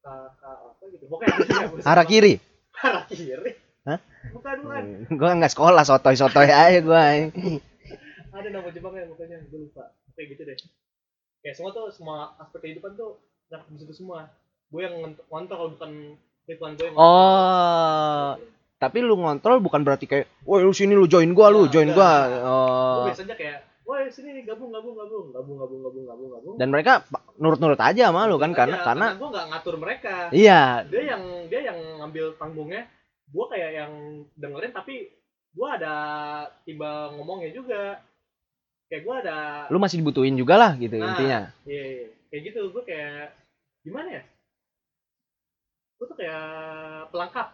Kakak 0.00 0.56
apa 0.64 0.82
gitu. 0.92 1.04
Pokoknya 1.08 1.32
ya, 1.80 1.88
Arah 1.88 2.04
kiri. 2.04 2.34
arah 2.80 3.04
kiri 3.08 3.52
Hah? 3.82 3.98
bukan 4.30 4.56
bukan 4.60 4.84
gue 5.10 5.30
nggak 5.40 5.50
sekolah 5.50 5.82
sotoy-sotoy 5.82 6.46
aja 6.46 6.78
gue. 6.78 7.04
ada 8.30 8.48
nama 8.48 8.68
Jepangnya 8.68 9.08
pokoknya 9.08 9.40
gue 9.42 9.60
lupa 9.62 9.88
kayak 10.12 10.26
gitu 10.30 10.42
deh 10.44 10.56
kayak 11.40 11.54
semua 11.54 11.70
tuh 11.70 11.88
semua 11.88 12.36
aspek 12.36 12.60
kehidupan 12.62 12.92
tuh 12.92 13.16
nyakup 13.48 13.66
di 13.68 13.78
situ 13.78 13.94
semua 13.96 14.28
gue 14.68 14.80
yang 14.80 14.94
ngont- 14.94 15.24
ngontrol 15.26 15.74
bukan 15.74 15.90
Ridwan 16.44 16.72
gue 16.74 16.84
yang 16.84 16.94
ngontrol. 16.94 17.08
Oh, 17.08 18.30
tapi 18.76 18.98
lu 18.98 19.14
ngontrol 19.14 19.58
bukan 19.58 19.80
berarti 19.80 20.04
kayak, 20.04 20.26
woi 20.42 20.60
lu 20.60 20.70
sini 20.70 20.92
lu 20.92 21.04
join 21.04 21.30
gua, 21.30 21.48
lu 21.48 21.64
Nah, 21.64 21.70
join 21.70 21.88
enggak. 21.88 21.96
gua. 21.96 22.12
gue 22.30 22.40
Oh. 22.44 23.04
biasanya 23.06 23.34
kayak 23.34 23.58
wah 23.82 23.98
sini 24.06 24.28
nih 24.32 24.44
gabung 24.44 24.70
gabung 24.70 24.94
gabung 24.94 25.26
gabung 25.30 25.56
gabung 25.58 25.80
gabung 25.80 26.04
gabung 26.06 26.28
gabung 26.30 26.54
Dan 26.56 26.68
mereka 26.68 27.02
nurut-nurut 27.36 27.76
aja 27.76 28.08
sama 28.08 28.24
lu 28.24 28.36
kan 28.36 28.52
karena 28.52 28.76
Iya, 28.76 28.84
karena 28.84 29.06
gue 29.16 29.28
nggak 29.28 29.46
ngatur 29.48 29.74
mereka 29.76 30.14
iya, 30.30 30.62
dia 30.84 31.02
yang 31.08 31.22
dia 31.48 31.60
yang 31.64 31.78
ngambil 31.98 32.36
tanggungnya 32.36 32.84
gue 33.30 33.44
kayak 33.48 33.70
yang 33.72 33.92
dengerin 34.34 34.72
tapi 34.72 35.08
gue 35.50 35.68
ada 35.68 35.94
tiba 36.62 36.90
ngomongnya 37.14 37.50
juga 37.50 37.98
kayak 38.86 39.02
gue 39.02 39.14
ada 39.22 39.36
lu 39.68 39.78
masih 39.78 39.98
dibutuhin 39.98 40.34
juga 40.34 40.54
lah 40.54 40.72
gitu 40.74 40.94
Nah. 40.94 41.14
intinya. 41.14 41.40
iya 41.64 41.82
iya. 41.86 42.06
kayak 42.28 42.42
gitu 42.46 42.60
gue 42.70 42.82
kayak 42.82 43.34
gimana 43.80 44.08
ya 44.18 44.22
gue 45.96 46.06
tuh 46.06 46.16
kayak 46.16 46.44
pelengkap 47.08 47.48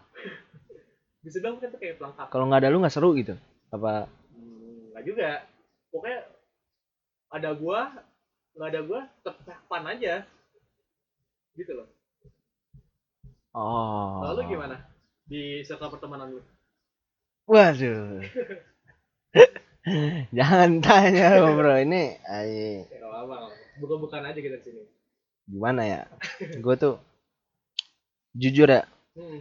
bisa 1.24 1.36
bilang 1.40 1.58
kan 1.58 1.68
tuh 1.68 1.80
kayak 1.80 1.96
pelengkap 1.96 2.26
Kalau 2.30 2.44
nggak 2.46 2.60
ada 2.62 2.70
lu 2.70 2.78
nggak 2.78 2.94
seru 2.94 3.10
gitu. 3.18 3.34
Apa? 3.68 4.06
Hmm, 4.32 4.94
nggak 4.94 5.04
juga 5.04 5.28
pokoknya 5.90 6.20
ada 7.26 7.50
gua 7.52 7.80
nggak 8.54 8.68
ada 8.70 8.80
gua 8.86 9.00
tetap 9.20 9.36
fun 9.66 9.84
aja 9.84 10.22
gitu 11.52 11.72
loh 11.74 11.88
Oh. 13.50 14.20
lalu 14.22 14.52
gimana 14.52 14.76
di 15.26 15.60
circle 15.66 15.90
pertemanan 15.90 16.38
lu 16.38 16.42
Waduh. 17.46 18.26
Jangan 20.36 20.82
tanya 20.82 21.38
lu, 21.38 21.54
bro. 21.54 21.78
Ini 21.78 22.18
ay, 22.26 22.82
ya 22.90 23.06
apa 23.06 23.54
bukan 23.78 24.22
aja 24.26 24.38
kita 24.42 24.58
sini 24.66 24.82
gimana 25.46 25.82
ya? 25.86 26.00
Gue 26.64 26.74
tuh 26.74 26.98
jujur 28.36 28.68
ya, 28.68 28.84
hmm. 29.16 29.40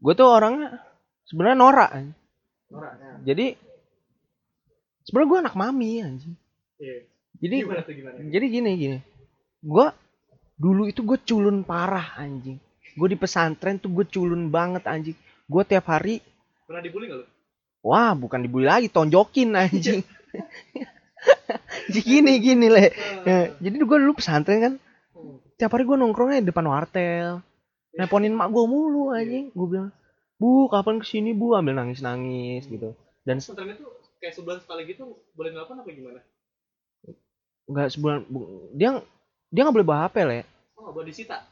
gue 0.00 0.14
tuh 0.16 0.24
orangnya 0.24 0.80
sebenarnya 1.28 1.60
norak. 1.60 1.90
Nora, 2.72 2.96
ya. 2.96 3.12
Jadi 3.20 3.52
sebenarnya 5.04 5.28
gue 5.28 5.38
anak 5.44 5.56
mami 5.60 6.00
anjing. 6.00 6.32
Iya. 6.80 7.04
Jadi 7.44 7.56
gimana 7.68 7.84
tuh 7.84 7.92
gimana 7.92 8.16
jadi 8.16 8.46
gini 8.48 8.70
gini. 8.80 8.98
Gue 9.60 9.92
dulu 10.56 10.88
itu 10.88 11.04
gue 11.04 11.20
culun 11.20 11.60
parah 11.68 12.16
anjing. 12.16 12.56
Gue 12.94 13.08
di 13.10 13.18
pesantren 13.18 13.76
tuh 13.78 13.90
gue 13.90 14.06
culun 14.06 14.48
banget 14.48 14.86
anjing. 14.86 15.16
Gue 15.50 15.62
tiap 15.66 15.86
hari 15.90 16.22
pernah 16.64 16.80
dibully 16.80 17.06
nggak 17.12 17.20
lu 17.20 17.26
Wah, 17.84 18.16
bukan 18.16 18.40
dibully 18.40 18.64
lagi, 18.64 18.88
tonjokin 18.88 19.52
anjing. 19.62 20.00
gini 21.92 22.32
gini 22.40 22.66
le. 22.72 22.90
Ya, 23.28 23.52
jadi 23.60 23.76
gue 23.76 23.98
dulu 24.00 24.16
pesantren 24.16 24.58
kan, 24.60 24.74
tiap 25.60 25.70
hari 25.76 25.84
gue 25.84 25.96
nongkrongnya 25.96 26.40
di 26.40 26.48
depan 26.48 26.64
wartel. 26.64 27.44
Nelponin 27.94 28.32
mak 28.34 28.48
gue 28.50 28.64
mulu 28.64 29.12
anjing. 29.12 29.52
Gue 29.52 29.66
bilang, 29.68 29.90
"Bu, 30.40 30.66
kapan 30.72 30.98
ke 30.98 31.06
sini 31.06 31.36
Bu?" 31.36 31.52
Ambil 31.54 31.76
nangis-nangis 31.76 32.64
gitu. 32.66 32.96
Dan 33.22 33.38
pesantren 33.38 33.76
itu 33.76 33.84
kayak 34.18 34.34
sebulan 34.40 34.58
sekali 34.64 34.88
gitu 34.88 35.04
boleh 35.36 35.52
nelfon 35.52 35.76
apa 35.76 35.90
gimana 35.92 36.24
nggak 37.64 37.88
sebulan 37.92 38.24
bu- 38.28 38.72
dia 38.72 39.00
dia 39.52 39.60
nggak 39.64 39.76
boleh 39.76 39.88
bawa 39.88 40.08
HP 40.08 40.16
le. 40.24 40.40
oh 40.76 40.92
boleh 40.92 41.12
disita 41.12 41.44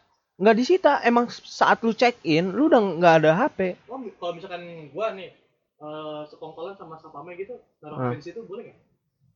Nggak 0.43 0.57
disita, 0.59 0.99
emang 1.07 1.30
saat 1.30 1.78
lu 1.86 1.95
check 1.95 2.18
in, 2.26 2.51
lu 2.51 2.66
udah 2.66 2.82
nggak 2.99 3.14
ada 3.22 3.30
HP. 3.38 3.78
oh 3.86 4.03
kalau 4.18 4.34
misalkan 4.34 4.62
gua 4.90 5.14
nih 5.14 5.30
eh 5.78 6.20
sekongkolan 6.26 6.74
sama 6.74 6.99
sapame 6.99 7.34
gitu 7.34 7.55
naruh 7.78 8.11
Hmm. 8.11 8.18
Di 8.18 8.22
situ 8.22 8.43
boleh 8.43 8.70
nggak 8.70 8.78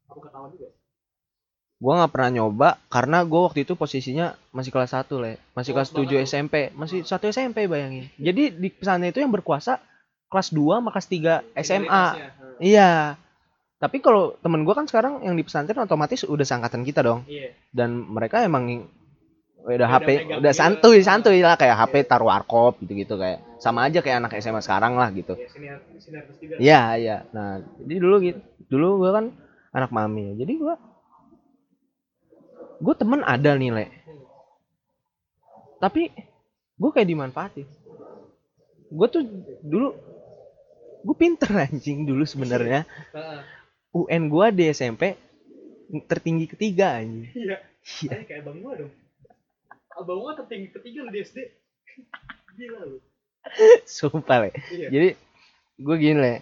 aku 0.06 0.18
ketahuan 0.22 0.50
juga 0.50 0.70
Gua 1.76 1.92
nggak 2.00 2.12
pernah 2.14 2.30
nyoba 2.32 2.68
karena 2.88 3.20
gue 3.20 3.36
waktu 3.36 3.60
itu 3.68 3.76
posisinya 3.76 4.32
masih 4.48 4.72
kelas 4.72 4.96
1 4.96 5.12
le, 5.20 5.36
masih 5.52 5.70
Oh, 5.70 5.76
kelas 5.76 5.90
7 5.92 6.08
banget 6.08 6.16
lu. 6.16 6.24
SMP, 6.24 6.54
masih 6.72 6.98
satu 7.04 7.28
SMP 7.28 7.68
bayangin. 7.68 8.08
Jadi 8.16 8.48
di 8.56 8.68
pesantren 8.72 9.12
itu 9.12 9.20
yang 9.20 9.28
berkuasa 9.28 9.76
kelas 10.32 10.56
2 10.56 10.80
sama 10.80 10.88
kelas 10.88 11.08
3 11.12 11.44
SMA. 11.60 12.06
Hmm. 12.16 12.56
Iya. 12.58 13.20
Tapi 13.76 14.00
kalau 14.00 14.32
temen 14.40 14.64
gua 14.64 14.72
kan 14.72 14.88
sekarang 14.88 15.20
yang 15.20 15.36
di 15.36 15.44
pesantren 15.44 15.84
otomatis 15.84 16.24
udah 16.24 16.46
seangkatan 16.48 16.80
kita 16.80 17.04
dong. 17.04 17.28
iya 17.28 17.52
Dan 17.68 18.08
mereka 18.08 18.40
emang 18.40 18.88
udah 19.66 19.74
Udah 19.82 19.88
HP 19.98 20.08
udah 20.38 20.52
santuy 20.54 21.02
santuy 21.02 21.42
lah 21.42 21.58
kayak 21.58 21.74
HP 21.74 22.06
Iya. 22.06 22.06
taruh 22.06 22.30
warkop 22.30 22.78
gitu-gitu 22.86 23.18
kayak 23.18 23.42
sama 23.58 23.82
aja 23.82 23.98
kayak 23.98 24.22
anak 24.22 24.38
SMA 24.38 24.62
sekarang 24.62 24.94
lah 24.94 25.10
gitu. 25.10 25.34
iya 25.34 25.74
Iya, 26.62 26.80
iya. 27.02 27.16
Nah, 27.34 27.66
jadi 27.82 27.94
dulu 27.98 28.16
gitu. 28.22 28.38
Dulu 28.70 29.02
gua 29.02 29.10
kan 29.18 29.26
anak 29.74 29.90
mami. 29.90 30.38
Jadi 30.38 30.54
gua 30.54 30.78
gua 32.78 32.94
temen 32.94 33.26
ada 33.26 33.58
nih, 33.58 33.74
Le. 33.74 33.84
Hmm. 33.90 34.22
Tapi 35.82 36.14
gua 36.78 36.90
kayak 36.94 37.10
dimanfaatin. 37.10 37.66
Gua 38.94 39.10
tuh 39.10 39.26
dulu 39.66 39.98
gue 41.06 41.16
pinter 41.18 41.50
anjing 41.66 42.06
dulu 42.06 42.22
sebenarnya. 42.22 42.86
UN 43.90 44.30
gua 44.30 44.54
di 44.54 44.70
SMP 44.70 45.18
tertinggi 46.06 46.46
ketiga 46.46 47.02
anjing. 47.02 47.34
iya 47.34 47.58
Iya. 47.82 48.14
Kayak 48.26 48.46
abang 48.46 48.62
gua 48.62 48.74
dong 48.78 49.05
abang 49.96 50.20
gua 50.20 50.36
tertinggi 50.36 50.68
ketiga 50.76 51.08
lu 51.08 51.10
di 51.10 51.20
SD 51.24 51.38
gila 52.56 52.80
lu 52.84 52.98
Sumpah, 53.86 54.42
Le. 54.42 54.50
iya 54.74 54.90
Jadi 54.90 55.08
gue 55.78 55.96
gini, 56.02 56.18
Le. 56.18 56.34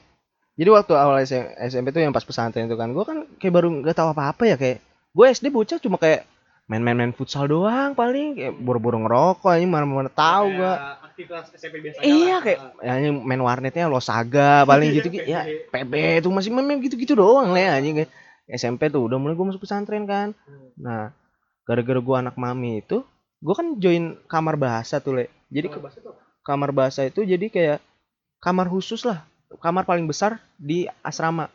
Jadi 0.56 0.68
waktu 0.72 0.92
awal 0.96 1.20
SM 1.20 1.52
SMP 1.68 1.92
tuh 1.92 2.00
yang 2.00 2.16
pas 2.16 2.24
pesantren 2.24 2.64
itu 2.64 2.80
kan, 2.80 2.96
gue 2.96 3.04
kan 3.04 3.28
kayak 3.36 3.52
baru 3.52 3.68
nggak 3.84 3.92
tahu 3.92 4.08
apa-apa 4.16 4.48
ya 4.48 4.56
kayak 4.56 4.80
gue 5.12 5.24
SD 5.28 5.52
bocah 5.52 5.76
cuma 5.84 6.00
kayak 6.00 6.24
main-main-main 6.64 7.12
futsal 7.12 7.44
doang 7.44 7.92
paling 7.92 8.40
kayak 8.40 8.56
buru-buru 8.56 9.04
ngerokok 9.04 9.52
anjing 9.52 9.68
mana-mana 9.68 10.08
tahu 10.08 10.56
gua. 10.56 10.96
aktivitas 11.12 11.52
SMP 11.52 11.84
biasa 11.84 12.00
Iya 12.00 12.36
kayak 12.40 12.58
ya, 12.80 12.90
anjing 12.96 13.14
main 13.20 13.42
warnetnya 13.44 13.84
Losaga 13.84 14.64
paling 14.64 14.96
gitu 14.96 15.12
gitu 15.12 15.28
ya 15.28 15.44
PB 15.44 16.24
tuh 16.24 16.32
masih 16.32 16.56
main 16.56 16.80
gitu-gitu 16.80 17.12
doang 17.12 17.52
le 17.52 17.68
anjing 17.68 18.00
kayak 18.00 18.10
SMP 18.48 18.88
tuh 18.88 19.04
udah 19.04 19.20
mulai 19.20 19.36
gue 19.36 19.44
masuk 19.44 19.60
pesantren 19.60 20.08
kan. 20.08 20.32
Nah, 20.80 21.12
gara-gara 21.68 22.00
gue 22.00 22.16
anak 22.16 22.36
mami 22.40 22.80
itu, 22.80 23.04
gue 23.44 23.54
kan 23.54 23.76
join 23.76 24.16
kamar 24.24 24.56
bahasa 24.56 24.98
tuh 25.04 25.20
le. 25.20 25.24
Jadi 25.52 25.68
ke- 25.68 25.80
bahasa 25.82 26.00
tuh 26.00 26.16
kamar 26.44 26.70
bahasa 26.76 27.00
itu 27.04 27.24
jadi 27.24 27.46
kayak 27.48 27.78
kamar 28.40 28.68
khusus 28.72 29.04
lah. 29.04 29.24
Kamar 29.60 29.84
paling 29.84 30.08
besar 30.08 30.40
di 30.56 30.88
asrama. 31.00 31.46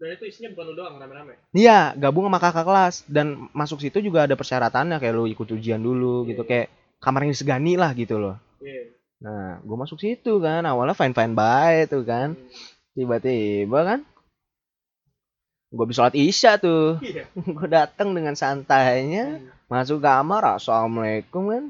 Dan 0.00 0.16
itu 0.16 0.24
isinya 0.32 0.48
bukan 0.56 0.64
lu 0.72 0.74
doang 0.80 0.96
rame-rame. 0.96 1.36
Iya, 1.52 1.92
gabung 1.94 2.24
sama 2.26 2.40
kakak 2.40 2.64
kelas. 2.64 2.94
Dan 3.04 3.52
masuk 3.52 3.84
situ 3.84 4.00
juga 4.00 4.24
ada 4.24 4.32
persyaratannya 4.32 4.96
kayak 4.96 5.14
lu 5.14 5.28
ikut 5.28 5.44
ujian 5.44 5.76
dulu 5.78 6.24
gitu. 6.24 6.40
Kayak 6.48 6.72
kamar 7.04 7.28
yang 7.28 7.32
disegani 7.36 7.76
lah 7.76 7.92
gitu 7.92 8.16
loh. 8.16 8.40
Iya. 8.64 8.96
Nah, 9.20 9.60
gue 9.60 9.76
masuk 9.76 10.00
situ 10.00 10.40
kan. 10.40 10.64
Awalnya 10.64 10.96
fine 10.96 11.12
fine 11.12 11.36
baik 11.36 11.92
tuh 11.92 12.02
kan, 12.08 12.32
tiba-tiba 12.96 13.78
kan 13.84 14.00
gue 15.70 15.84
bisa 15.86 16.02
sholat 16.02 16.14
isya 16.14 16.58
tuh, 16.58 16.98
Iya. 16.98 17.30
gue 17.56 17.68
datang 17.70 18.10
dengan 18.10 18.34
santainya 18.34 19.38
masuk 19.66 20.02
kamar 20.02 20.58
assalamualaikum 20.58 21.46
kan, 21.46 21.64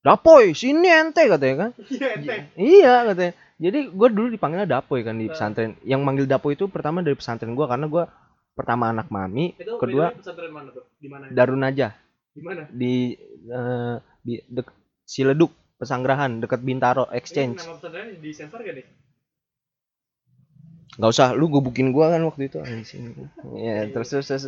dapoy 0.00 0.52
sini 0.52 0.88
ente 0.88 1.20
katanya 1.24 1.56
kan, 1.58 1.70
Iya, 1.86 2.08
ente. 2.16 2.34
iya 2.56 2.94
katanya. 3.04 3.34
Jadi 3.58 3.90
gue 3.90 4.08
dulu 4.08 4.30
dipanggilnya 4.30 4.70
dapoy 4.70 5.02
kan 5.02 5.18
di 5.18 5.26
pesantren. 5.26 5.74
Yang 5.82 6.00
manggil 6.00 6.24
dapoy 6.24 6.54
itu 6.54 6.70
pertama 6.70 7.02
dari 7.02 7.12
pesantren 7.12 7.52
gue 7.52 7.66
karena 7.66 7.86
gue 7.86 8.04
pertama 8.54 8.88
anak 8.88 9.10
mami, 9.10 9.52
Itu 9.54 9.76
kedua 9.76 10.14
pesantren 10.14 10.48
mana 10.48 10.70
tuh? 10.70 10.86
Di 10.96 11.06
mana? 11.10 11.26
Darun 11.28 11.62
aja 11.62 11.92
Di 12.32 12.40
mana? 12.40 12.64
di 12.70 13.18
eh, 13.44 13.96
di 14.22 14.34
dek, 14.46 14.68
Ciledug 15.04 15.50
Pesanggerahan 15.74 16.38
dekat 16.38 16.62
Bintaro 16.62 17.06
Ini 17.06 17.18
Exchange. 17.18 17.58
nama 17.60 17.76
pesantrennya 17.78 18.14
di 18.18 18.30
sensor 18.30 18.62
gak 18.62 18.74
nih? 18.74 18.86
Gak 20.96 21.10
usah 21.12 21.36
lu 21.36 21.52
gebukin 21.52 21.92
gua 21.92 22.08
kan 22.08 22.24
waktu 22.24 22.48
itu 22.48 22.58
anjing. 22.64 23.12
Iya, 23.54 23.92
terus 23.92 24.08
terus 24.08 24.26
terus 24.26 24.44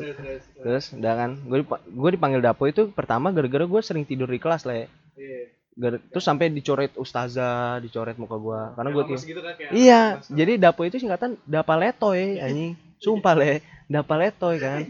Terus, 0.56 0.84
udah 0.96 1.12
kan 1.14 1.30
gue 1.36 1.60
gue 1.68 2.10
dipanggil 2.16 2.40
dapo 2.40 2.64
itu 2.64 2.88
pertama 2.90 3.28
gara-gara 3.28 3.68
gue 3.68 3.80
sering 3.84 4.08
tidur 4.08 4.26
di 4.26 4.40
kelas 4.40 4.64
lah 4.64 4.80
ya. 4.80 4.86
Iya. 5.14 5.40
Gara- 5.76 6.02
terus 6.10 6.24
sampai 6.24 6.48
dicoret 6.50 6.96
ustazah, 6.96 7.78
dicoret 7.78 8.16
muka 8.16 8.40
gua 8.40 8.72
karena 8.74 8.90
Kayak 8.90 8.96
gue 8.96 9.04
lemes 9.12 9.24
gitu 9.28 9.40
kan 9.44 9.52
Iya, 9.70 10.00
jadi 10.32 10.52
dapo 10.56 10.82
itu 10.88 10.96
singkatan 10.96 11.36
dapaletoy 11.44 12.40
anjing. 12.40 12.74
Sumpah 13.00 13.34
le, 13.36 13.52
dapaletoy 13.86 14.56
kan. 14.58 14.80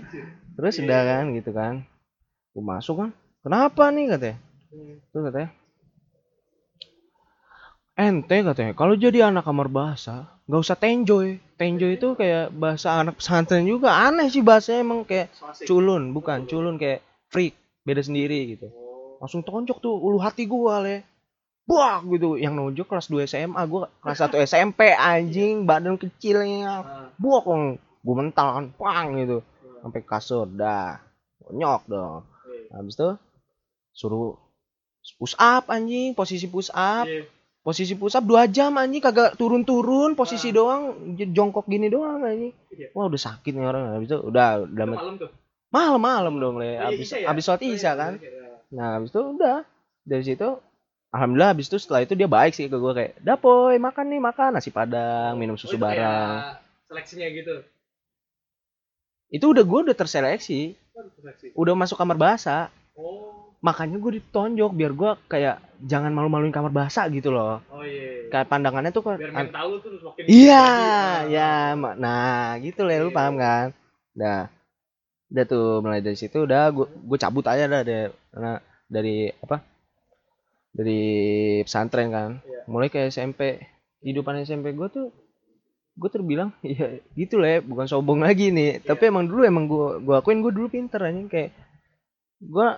Terus 0.55 0.75
Iya, 0.79 0.85
udah 0.87 1.01
iya. 1.03 1.11
kan 1.11 1.25
gitu 1.35 1.51
kan. 1.51 1.75
Gue 2.55 2.65
masuk 2.65 2.95
kan. 3.05 3.11
Kenapa 3.43 3.91
nih 3.91 4.05
katanya? 4.13 4.37
Hmm. 4.71 4.97
Terus 5.11 5.23
katanya. 5.29 5.51
Ente 8.01 8.41
katanya, 8.41 8.73
kalau 8.73 8.97
jadi 8.97 9.29
anak 9.29 9.45
kamar 9.45 9.69
bahasa, 9.69 10.25
nggak 10.49 10.63
usah 10.65 10.79
tenjoy. 10.81 11.37
Tenjoy 11.61 12.01
itu 12.01 12.17
kayak 12.17 12.49
bahasa 12.57 12.97
anak 12.97 13.21
pesantren 13.21 13.69
juga. 13.69 13.93
Aneh 13.93 14.33
sih 14.33 14.41
bahasanya 14.41 14.81
emang 14.81 15.05
kayak 15.05 15.29
culun, 15.69 16.17
bukan 16.17 16.49
culun 16.49 16.81
kayak 16.81 17.05
freak, 17.29 17.53
beda 17.85 18.01
sendiri 18.01 18.57
gitu. 18.57 18.73
Oh. 18.73 19.21
Langsung 19.21 19.45
tonjok 19.45 19.85
tuh 19.85 19.93
ulu 20.01 20.17
hati 20.17 20.49
gua 20.49 20.81
le. 20.81 21.05
Buak 21.69 22.09
gitu, 22.09 22.41
yang 22.41 22.57
nonjok 22.57 22.89
kelas 22.89 23.13
2 23.13 23.29
SMA, 23.29 23.61
gua 23.69 23.93
kelas 24.01 24.25
1 24.25 24.49
SMP 24.49 24.97
anjing, 24.97 25.69
badan 25.69 26.01
kecilnya. 26.01 26.81
Ah, 26.81 27.07
Buak 27.21 27.45
dong, 27.45 27.77
gua 28.01 28.15
mental 28.17 28.49
kan, 28.57 28.65
pang 28.81 29.09
gitu. 29.21 29.45
ah. 29.45 29.85
Sampai 29.85 30.01
kasur, 30.09 30.49
dah. 30.49 31.05
Nyok 31.53 31.83
dong. 31.85 32.25
Iya. 32.49 32.81
Habis 32.81 32.97
itu 32.97 33.09
suruh 33.93 34.41
push 35.21 35.37
up 35.37 35.69
anjing, 35.69 36.17
posisi 36.17 36.49
push 36.49 36.73
up. 36.73 37.05
Iya. 37.05 37.29
Posisi 37.61 37.93
up 37.93 38.25
2 38.25 38.49
jam 38.49 38.73
anjing 38.75 39.05
kagak 39.05 39.37
turun-turun, 39.37 40.17
posisi 40.17 40.49
Ah. 40.49 40.55
doang 40.57 40.83
jongkok 41.13 41.69
gini 41.69 41.93
doang 41.93 42.25
anjing. 42.25 42.57
Iya. 42.73 42.89
Wah, 42.97 43.05
udah 43.05 43.21
sakit 43.21 43.53
nih 43.53 43.67
orang. 43.69 43.83
Habis 43.95 44.09
itu 44.09 44.19
udah 44.19 44.49
udah 44.65 44.85
Itu 44.87 44.95
malam 44.97 45.15
tuh. 45.21 45.31
malam-malam 45.69 46.35
dong 46.41 46.57
le. 46.57 46.65
Oh, 46.65 46.73
iya, 46.73 46.81
Habis 46.89 47.07
Isya 47.07 47.19
ya? 47.21 47.27
habis 47.29 47.43
sholat 47.45 47.61
Oh, 47.61 47.69
isya 47.69 47.93
kan. 47.95 48.13
Nah, 48.71 48.89
habis 48.97 49.11
itu 49.11 49.21
udah 49.21 49.57
dari 50.03 50.25
situ 50.25 50.49
Alhamdulillah 51.11 51.51
habis 51.51 51.67
itu 51.67 51.75
setelah 51.77 52.01
itu 52.01 52.15
dia 52.15 52.31
baik 52.31 52.55
sih 52.55 52.71
ke 52.71 52.79
gue 52.79 52.93
kayak, 52.95 53.19
"Dapoy, 53.19 53.77
makan 53.77 54.07
nih, 54.09 54.23
makan 54.23 54.55
nasi 54.55 54.71
padang, 54.71 55.35
minum 55.35 55.55
Oh, 55.55 55.61
susu 55.61 55.75
kayak 55.75 55.83
bareng." 55.99 56.31
Seleksinya 56.87 57.27
gitu. 57.29 57.55
Itu 59.29 59.51
udah 59.51 59.63
gue 59.63 59.81
udah 59.91 59.97
terseleksi, 59.97 60.79
Oh, 60.95 61.03
seleksi. 61.13 61.47
udah 61.53 61.75
masuk 61.75 61.99
kamar 61.99 62.15
bahasa. 62.15 62.71
Oh. 62.95 63.40
Makanya 63.61 63.97
gue 63.97 64.13
ditonjok 64.17 64.73
biar 64.73 64.93
gue 64.93 65.11
kayak 65.29 65.57
jangan 65.85 66.09
malu-maluin 66.11 66.49
kamar 66.49 66.73
bahasa 66.73 67.05
gitu 67.09 67.29
loh. 67.29 67.61
Oh 67.69 67.85
iya. 67.85 68.29
Kayak 68.29 68.49
pandangannya 68.49 68.89
tuh 68.89 69.05
kan 69.05 69.17
Biar 69.17 69.33
mental 69.33 69.65
lu 69.69 69.77
tuh 69.79 69.93
semakin 69.95 70.23
Iya, 70.25 70.65
jadi. 70.65 71.29
ya, 71.31 71.45
Ah. 71.45 71.67
Ma- 71.75 71.97
nah 71.97 72.33
gitu 72.59 72.81
lah, 72.83 72.97
lu 72.99 73.09
Iya. 73.09 73.17
paham 73.17 73.35
kan? 73.37 73.67
Dah, 74.13 74.43
udah 75.29 75.45
tuh 75.45 75.67
mulai 75.79 76.01
dari 76.01 76.17
situ 76.17 76.41
udah 76.41 76.69
gue 76.71 76.87
gue 76.89 77.19
cabut 77.19 77.45
aja 77.45 77.65
dah 77.65 77.83
dari 77.83 78.09
karena 78.31 78.53
dari 78.87 79.17
apa? 79.31 79.57
Dari 80.71 81.03
pesantren 81.61 82.09
kan, 82.09 82.31
Iya. 82.41 82.61
mulai 82.65 82.89
ke 82.89 83.07
SMP, 83.07 83.61
kehidupan 84.01 84.41
SMP 84.41 84.71
gue 84.71 84.89
tuh 84.89 85.07
gue 85.93 86.09
terbilang 86.09 86.49
ya 86.65 86.87
gitu 87.13 87.37
lah 87.37 87.51
ya, 87.51 87.61
bukan 87.61 87.85
sombong 87.85 88.23
lagi 88.23 88.49
nih, 88.49 88.79
Iya. 88.79 88.89
tapi 88.89 89.03
emang 89.07 89.29
dulu 89.29 89.45
emang 89.45 89.67
gue 89.67 90.01
gue 90.01 90.15
akuin 90.15 90.41
gue 90.41 90.49
dulu 90.51 90.67
pinter 90.67 91.03
aja 91.03 91.21
kayak 91.27 91.51
gue 92.41 92.69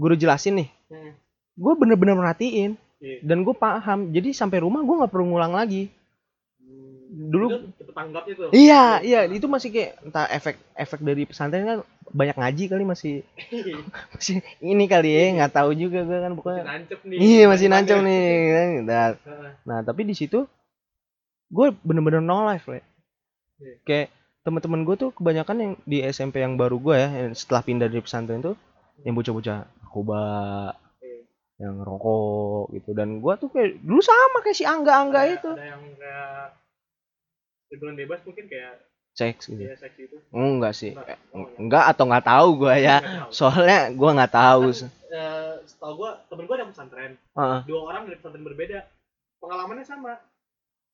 guru 0.00 0.14
jelasin 0.14 0.56
nih, 0.56 0.68
Hmm. 0.88 1.12
gue 1.54 1.72
bener-bener 1.76 2.16
merhatiin 2.16 2.72
Iya. 2.98 3.20
dan 3.22 3.42
gue 3.42 3.52
paham, 3.52 4.08
jadi 4.08 4.32
sampai 4.32 4.58
rumah 4.58 4.80
gue 4.80 4.96
nggak 4.96 5.08
perlu 5.08 5.28
ngulang 5.28 5.52
lagi. 5.52 5.92
Dulu 7.10 7.46
Itu 7.74 7.90
tanggapnya 7.90 8.34
tuh. 8.34 8.48
Iya, 8.50 9.02
iya, 9.02 9.20
itu 9.26 9.44
masih 9.44 9.68
kayak 9.68 9.98
entah 10.00 10.26
efek 10.26 10.56
efek 10.72 11.00
dari 11.00 11.26
pesantren 11.26 11.64
kan 11.64 11.78
banyak 12.06 12.36
ngaji 12.36 12.64
kali 12.66 12.84
masih 12.84 13.14
masih 14.14 14.40
ini 14.58 14.84
kali 14.86 15.10
ya, 15.10 15.22
nggak 15.36 15.52
tahu 15.52 15.74
juga 15.74 16.00
gue 16.00 16.16
kan 16.16 16.28
Masih 16.28 16.38
pokoknya. 16.38 16.62
nancep 16.64 16.98
nih. 17.02 17.16
Iya, 17.18 17.44
masih 17.46 17.66
nancep 17.68 17.98
nih. 18.00 18.24
kan. 18.48 18.68
Nah, 18.84 19.06
nah, 19.64 19.78
tapi 19.82 20.06
di 20.06 20.14
situ 20.14 20.46
gue 21.48 21.66
bener-bener 21.82 22.22
no 22.22 22.46
life, 22.46 22.64
le. 22.66 22.80
Iya. 23.58 23.74
Kayak 23.82 24.06
teman-teman 24.40 24.80
gue 24.82 24.96
tuh 24.96 25.10
kebanyakan 25.10 25.56
yang 25.58 25.72
di 25.82 25.98
SMP 26.02 26.38
yang 26.38 26.54
baru 26.54 26.78
gue 26.78 26.94
ya, 26.94 27.08
setelah 27.32 27.60
pindah 27.60 27.90
dari 27.90 28.00
pesantren 28.00 28.40
tuh 28.40 28.56
yang 29.02 29.14
bocah-bocah 29.14 29.58
narkoba, 29.80 30.24
Iya. 31.00 31.18
yang 31.60 31.74
rokok 31.80 32.72
gitu. 32.74 32.90
Dan 32.92 33.18
gue 33.18 33.34
tuh 33.36 33.48
kayak 33.50 33.80
dulu 33.80 34.00
sama 34.00 34.38
kayak 34.40 34.56
si 34.56 34.64
Angga-Angga 34.64 35.20
Ada- 35.20 35.34
itu. 35.34 35.50
Ada 35.56 35.66
yang 35.66 35.82
kayak 35.96 36.36
liburan 37.70 37.94
bebas 37.96 38.20
mungkin 38.26 38.46
kayak 38.46 38.74
Seks 39.10 39.50
gitu. 39.50 39.58
ya 39.58 39.74
seks 39.74 39.98
itu. 39.98 40.16
Enggak 40.30 40.72
sih. 40.72 40.94
Enggak. 40.94 41.18
Oh, 41.34 41.42
enggak. 41.42 41.58
Enggak 41.58 41.84
atau 41.90 42.04
nggak 42.06 42.26
tahu 42.26 42.48
gue 42.62 42.74
ya. 42.78 42.96
Tahu. 43.02 43.30
Soalnya 43.34 43.80
gue 43.90 44.10
nggak 44.16 44.32
tahu. 44.32 44.62
Eh, 45.10 45.52
setahu 45.66 45.92
gua 45.98 46.10
temen 46.30 46.46
gua 46.46 46.54
ada 46.62 46.70
pesantren. 46.70 47.12
Heeh. 47.18 47.60
Dua 47.66 47.80
orang 47.90 48.06
dari 48.06 48.16
pesantren 48.22 48.46
berbeda. 48.46 48.86
Pengalamannya 49.42 49.82
sama. 49.82 50.14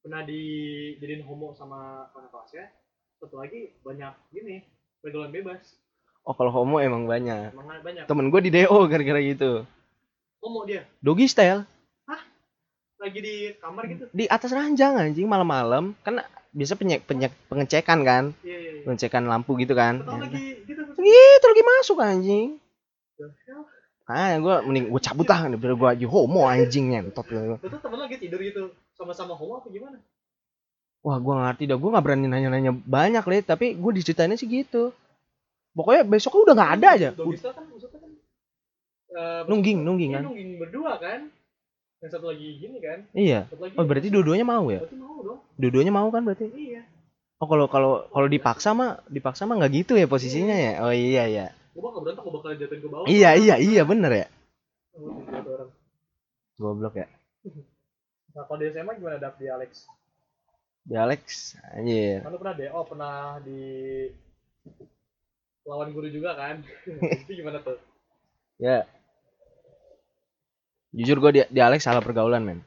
Pernah 0.01 0.25
dijadiin 0.25 1.27
homo 1.29 1.53
sama 1.53 2.09
kakak 2.17 2.31
kelasnya. 2.33 2.65
Satu 3.21 3.37
lagi 3.37 3.77
banyak 3.85 4.13
gini 4.33 4.65
pergaulan 5.05 5.31
bebas. 5.31 5.77
Oh 6.27 6.35
kalau 6.35 6.51
homo 6.51 6.83
emang 6.83 7.07
banyak. 7.07 7.55
Emang 7.55 7.67
banyak. 7.81 8.05
Temen 8.11 8.27
gue 8.35 8.41
di 8.43 8.51
DO 8.51 8.79
gara-gara 8.91 9.21
gitu. 9.23 9.63
Homo 10.43 10.67
dia 10.67 10.83
Doggy 11.03 11.27
style 11.31 11.65
lagi 12.97 13.21
di 13.21 13.37
kamar 13.61 13.85
gitu. 13.93 14.05
di 14.11 14.25
atas 14.27 14.51
ranjang 14.51 14.97
anjing 14.97 15.29
malam-malam 15.29 15.93
kan 16.01 16.25
biasa 16.57 16.75
penyek 16.81 17.05
penyek 17.05 17.33
pengecekan 17.47 18.01
kan 18.03 18.25
Iya 18.41 18.57
iya. 18.57 18.71
iya. 18.81 18.83
pengecekan 18.89 19.29
lampu 19.29 19.53
gitu 19.61 19.77
kan. 19.77 20.01
Tahu 20.01 20.17
lagi 20.17 20.65
gitu. 20.65 20.83
Gitu 20.97 21.45
lagi 21.45 21.63
masuk 21.63 21.99
anjing. 22.01 22.49
Ah 24.07 24.39
gue 24.41 24.55
mending 24.65 24.89
gue 24.89 25.03
cabut 25.03 25.29
ah 25.29 25.45
biar 25.45 25.75
gue 25.77 25.89
aja 25.93 26.07
homo 26.09 26.49
anjing 26.49 26.97
ngentot 26.97 27.27
gitu. 27.29 27.57
Itu 27.61 27.77
temen 27.79 27.99
lagi 28.01 28.17
tidur 28.17 28.41
gitu 28.41 28.73
sama-sama 28.97 29.37
homo 29.37 29.61
apa 29.61 29.69
gimana? 29.69 30.01
Wah 31.05 31.21
gue 31.21 31.35
ngerti 31.37 31.63
dah 31.69 31.77
gue 31.77 31.91
nggak 31.93 32.05
berani 32.05 32.27
nanya-nanya 32.27 32.73
banyak 32.73 33.23
le 33.29 33.39
tapi 33.45 33.77
gue 33.77 33.93
diceritain 33.93 34.33
sih 34.35 34.49
gitu. 34.49 34.91
Pokoknya 35.77 36.03
besoknya 36.09 36.41
udah 36.49 36.55
nggak 36.57 36.73
ada 36.81 36.89
aja. 36.97 37.09
Doggy 37.13 37.37
style 37.37 37.53
kan 37.53 37.65
maksudnya 37.69 37.99
kan 38.01 38.11
eh, 39.13 39.41
Nungging 39.45 39.79
nungging 39.85 40.11
Iya, 40.11 40.17
kan. 40.17 40.25
nungging 40.33 40.51
berdua 40.57 40.93
kan. 40.97 41.21
Yang 42.01 42.11
satu 42.17 42.27
lagi 42.33 42.47
gini 42.57 42.79
kan. 42.81 42.99
Iya. 43.13 43.41
Satu 43.53 43.61
lagi. 43.61 43.75
Oh 43.77 43.85
berarti 43.85 44.09
dua-duanya 44.09 44.47
mau 44.49 44.65
ya? 44.73 44.81
Berarti 44.81 44.97
mau 44.97 45.17
dong. 45.21 45.39
Dua-duanya 45.61 45.93
mau 45.93 46.09
kan 46.09 46.25
berarti? 46.25 46.49
Iya. 46.49 46.83
Oh 47.37 47.45
kalau 47.45 47.69
kalau 47.69 48.09
kalau 48.09 48.29
dipaksa 48.33 48.73
mah 48.73 49.05
dipaksa 49.13 49.45
mah 49.45 49.61
nggak 49.61 49.73
gitu 49.85 49.93
ya 50.01 50.09
posisinya 50.09 50.57
ya. 50.57 50.73
Oh 50.81 50.93
iya 50.97 51.29
iya. 51.29 51.47
Gue 51.77 51.85
bakal 51.85 52.01
berontak, 52.09 52.25
gue 52.25 52.33
bakal 52.33 52.49
jatuhin 52.57 52.81
ke 52.81 52.89
bawah. 52.89 53.05
Iya 53.05 53.31
iya 53.37 53.55
iya 53.61 53.83
bener 53.85 54.13
ya. 54.25 54.27
Oh, 54.97 55.21
tiga 55.21 55.45
tuh 55.45 55.53
orang. 55.61 55.71
Goblok 56.57 56.95
ya. 56.97 57.07
Nah, 58.37 58.45
kalau 58.45 58.61
di 58.61 58.69
SMA 58.69 59.01
gimana 59.01 59.17
dap 59.17 59.41
di 59.41 59.49
Alex? 59.49 59.89
Di 60.85 60.93
Alex 60.93 61.57
anjir. 61.73 62.21
Kan 62.21 62.29
lu 62.29 62.37
pernah 62.37 62.53
DO, 62.53 62.81
pernah 62.85 63.17
di 63.41 63.61
lawan 65.67 65.91
guru 65.91 66.09
juga 66.09 66.39
kan? 66.39 66.63
Itu 67.27 67.33
gimana 67.35 67.59
tuh? 67.61 67.77
Ya. 68.57 68.87
Jujur 70.97 71.21
gue 71.21 71.31
di, 71.35 71.41
di 71.53 71.61
Alex 71.61 71.85
salah 71.85 72.01
pergaulan 72.01 72.41
men. 72.41 72.61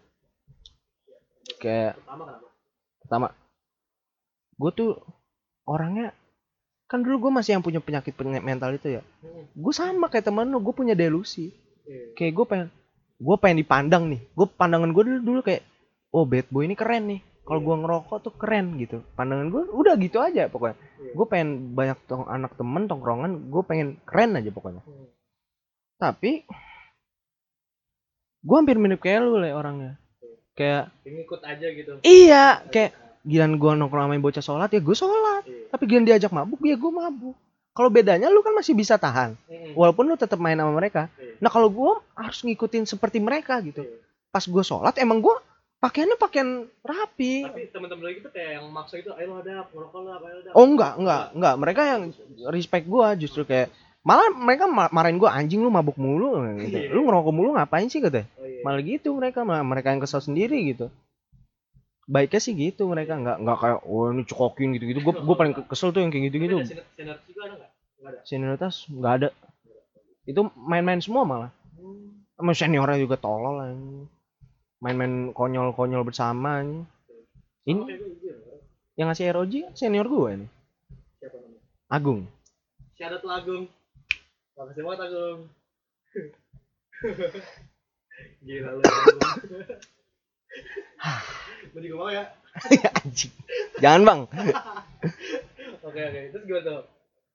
Kayak 1.57 1.97
Pertama 1.99 2.23
kenapa? 2.29 2.47
pertama 3.01 3.27
gue 4.59 4.71
tuh 4.75 4.91
orangnya 5.65 6.11
kan 6.85 6.99
dulu 7.01 7.27
gue 7.27 7.31
masih 7.41 7.57
yang 7.57 7.63
punya 7.65 7.79
penyakit 7.81 8.13
peny- 8.13 8.43
mental 8.43 8.75
itu 8.75 8.99
ya. 8.99 9.01
Hmm. 9.23 9.47
Gue 9.55 9.73
sama 9.73 10.11
kayak 10.11 10.29
temen 10.29 10.51
lu, 10.51 10.59
gue 10.61 10.73
punya 10.75 10.93
delusi. 10.93 11.55
Iya. 11.87 12.13
Kayak 12.13 12.33
gue 12.37 12.45
pengen 12.45 12.67
gue 13.19 13.35
pengen 13.39 13.57
dipandang 13.63 14.03
nih. 14.11 14.21
Gue 14.35 14.45
pandangan 14.45 14.91
gue 14.91 15.03
dulu 15.07 15.19
dulu 15.23 15.39
kayak 15.41 15.63
oh 16.13 16.27
bad 16.27 16.45
boy 16.51 16.67
ini 16.67 16.75
keren 16.77 17.03
nih. 17.17 17.21
Kalau 17.49 17.59
gua 17.59 17.75
ngerokok 17.77 18.17
tuh 18.21 18.33
keren 18.33 18.77
gitu 18.77 19.01
pandangan 19.13 19.49
gua 19.49 19.63
udah 19.67 19.97
gitu 19.97 20.17
aja 20.17 20.45
pokoknya 20.45 20.77
Iya. 20.99 21.11
gue 21.11 21.25
pengen 21.25 21.49
banyak 21.73 21.97
tong 22.05 22.23
anak 22.25 22.53
temen 22.53 22.85
tongkrongan 22.85 23.49
gue 23.49 23.63
pengen 23.63 23.97
keren 24.03 24.37
aja 24.37 24.47
pokoknya 24.47 24.85
Hmm. 24.85 25.09
tapi 25.97 26.45
gue 28.39 28.55
hampir 28.55 28.77
mirip 28.77 28.99
kayak 28.99 29.19
lu 29.19 29.35
le 29.37 29.51
orangnya 29.51 29.99
kayak 30.53 30.91
ngikut 31.01 31.41
aja 31.41 31.67
gitu 31.67 31.91
iya 32.01 32.63
kayak 32.65 32.91
giliran 33.21 33.55
gue 33.55 33.71
nongkrong 33.75 34.05
sama 34.07 34.15
bocah 34.17 34.43
sholat 34.43 34.69
ya 34.69 34.79
gue 34.79 34.95
sholat 34.95 35.43
Iya. 35.43 35.67
tapi 35.71 35.83
giliran 35.85 36.05
diajak 36.05 36.31
mabuk 36.31 36.59
ya 36.61 36.75
gue 36.75 36.91
mabuk 36.93 37.35
kalau 37.71 37.89
bedanya 37.89 38.27
lu 38.27 38.39
kan 38.39 38.51
masih 38.51 38.73
bisa 38.73 38.95
tahan 38.95 39.35
Mm-mm. 39.45 39.73
walaupun 39.73 40.05
lu 40.05 40.15
tetap 40.15 40.37
main 40.37 40.55
sama 40.55 40.71
mereka 40.71 41.07
Iya. 41.15 41.35
nah 41.39 41.49
kalau 41.49 41.67
gue 41.67 41.91
harus 42.13 42.39
ngikutin 42.41 42.85
seperti 42.85 43.19
mereka 43.19 43.59
gitu 43.59 43.83
Iya. 43.83 43.97
pas 44.29 44.43
gue 44.43 44.63
sholat 44.63 44.95
emang 44.95 45.19
gue 45.19 45.35
pakaiannya 45.79 46.17
pakaian 46.19 46.49
rapi. 46.83 47.47
Tapi 47.47 47.71
teman-teman 47.71 48.03
lagi 48.11 48.19
tuh 48.19 48.31
kayak 48.35 48.59
yang 48.59 48.67
maksa 48.69 48.99
itu 48.99 49.11
ayo 49.15 49.27
lo 49.31 49.35
ada 49.39 49.63
ngerokok 49.71 50.01
lah 50.03 50.15
ayo 50.19 50.37
ada 50.43 50.49
oh 50.51 50.65
enggak 50.67 50.93
enggak 50.99 51.23
enggak. 51.35 51.55
Mereka 51.55 51.81
yang 51.87 52.01
respect 52.51 52.85
gue 52.85 53.07
justru 53.23 53.47
kayak 53.47 53.71
malah 54.03 54.27
mereka 54.31 54.67
ma- 54.67 54.91
marahin 54.91 55.19
gue 55.19 55.27
anjing 55.31 55.63
lu 55.63 55.71
mabuk 55.71 55.95
mulu. 55.95 56.35
Gitu. 56.59 56.75
Iya. 56.75 56.91
lu 56.91 57.07
ngerokok 57.07 57.33
mulu 57.33 57.49
ngapain 57.55 57.87
sih? 57.87 58.03
Katanya 58.03 58.27
oh, 58.35 58.45
iya. 58.45 58.61
malah 58.61 58.81
gitu 58.83 59.09
mereka 59.15 59.39
malah 59.47 59.63
mereka 59.63 59.95
yang 59.95 60.03
kesel 60.03 60.19
sendiri 60.19 60.59
gitu. 60.67 60.91
Baiknya 62.09 62.41
sih 62.43 62.53
gitu 62.57 62.89
mereka 62.89 63.15
nggak 63.15 63.37
nggak 63.39 63.57
kayak 63.57 63.79
oh 63.87 64.11
ini 64.11 64.23
cekokin 64.25 64.75
gitu 64.75 64.85
gitu 64.91 64.99
gue 64.99 65.13
gue 65.15 65.35
paling 65.37 65.53
kesel 65.69 65.95
tuh 65.95 66.01
yang 66.03 66.11
kayak 66.11 66.33
gitu 66.33 66.37
gitu 66.43 66.55
ada 66.59 66.67
senior- 66.67 66.89
senior 66.97 67.17
juga 67.23 67.41
ada 67.47 67.55
nggak 67.55 68.21
senioritas 68.27 68.75
nggak 68.91 69.13
ada. 69.23 69.29
Itu 70.27 70.51
main-main 70.59 70.99
semua 70.99 71.23
malah. 71.23 71.51
Hmm. 71.79 72.19
sama 72.35 72.51
seniornya 72.51 72.99
juga 72.99 73.15
tolol 73.15 73.63
anjing. 73.63 74.07
Main-main 74.79 75.35
konyol-konyol 75.35 76.03
bersama 76.07 76.63
ini. 76.63 76.83
Juga 77.67 77.95
yang 78.99 79.07
ngasih 79.07 79.31
ROG 79.31 79.53
kan 79.63 79.73
senior 79.79 80.11
gue 80.11 80.29
ini. 80.35 80.47
Siapa 81.23 81.39
namanya? 81.39 81.59
Agung. 81.87 82.27
Syarat 82.99 83.23
lo 83.23 83.31
Agung? 83.31 83.63
Makasih 84.59 84.83
banget 84.83 84.99
Agung. 85.07 85.39
Gila 88.43 88.75
lu 88.75 88.83
gue 91.69 91.81
juga 91.85 91.95
mau 91.99 92.11
ya? 92.17 92.27
Anjing. 92.99 93.31
Jangan 93.79 94.01
bang. 94.03 94.19
Oke 95.87 96.01
oke. 96.05 96.19
Terus 96.35 96.43
gimana 96.43 96.63
tuh? 96.67 96.81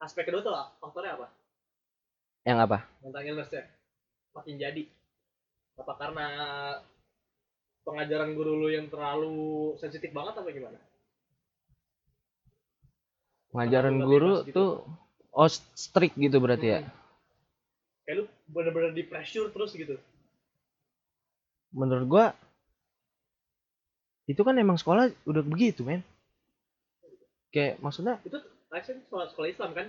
Aspek 0.05 0.29
kedua 0.29 0.45
tuh 0.45 0.53
faktornya 0.85 1.17
apa? 1.17 1.27
Yang 2.45 2.59
apa? 2.69 2.79
Mental 3.01 3.25
illness 3.25 3.57
ya 3.57 3.65
makin 4.35 4.61
jadi. 4.61 4.85
Apa 5.81 5.97
karena 5.97 6.27
pengajaran 7.85 8.33
guru 8.33 8.53
lu 8.65 8.69
yang 8.73 8.89
terlalu 8.89 9.77
sensitif 9.77 10.11
banget 10.11 10.41
apa 10.41 10.49
gimana? 10.51 10.81
Pengajaran 13.53 14.03
guru 14.03 14.43
gitu? 14.43 14.53
tuh 14.57 14.71
oh 15.31 15.49
strict 15.53 16.19
gitu 16.19 16.41
berarti 16.43 16.67
ya? 16.67 16.81
Hmm. 16.83 16.91
kayak 18.05 18.17
lu 18.21 18.25
bener-bener 18.53 18.93
di 18.93 19.05
pressure 19.07 19.49
terus 19.49 19.73
gitu? 19.73 19.97
Menurut 21.73 22.05
gua 22.09 22.27
itu 24.25 24.41
kan 24.41 24.57
emang 24.57 24.81
sekolah 24.81 25.13
udah 25.29 25.45
begitu 25.45 25.85
men. 25.85 26.01
Kayak 27.53 27.79
maksudnya 27.79 28.19
itu 28.27 28.41
Tyson 28.73 28.99
sekolah, 29.07 29.31
sekolah 29.31 29.49
Islam 29.49 29.71
kan? 29.77 29.87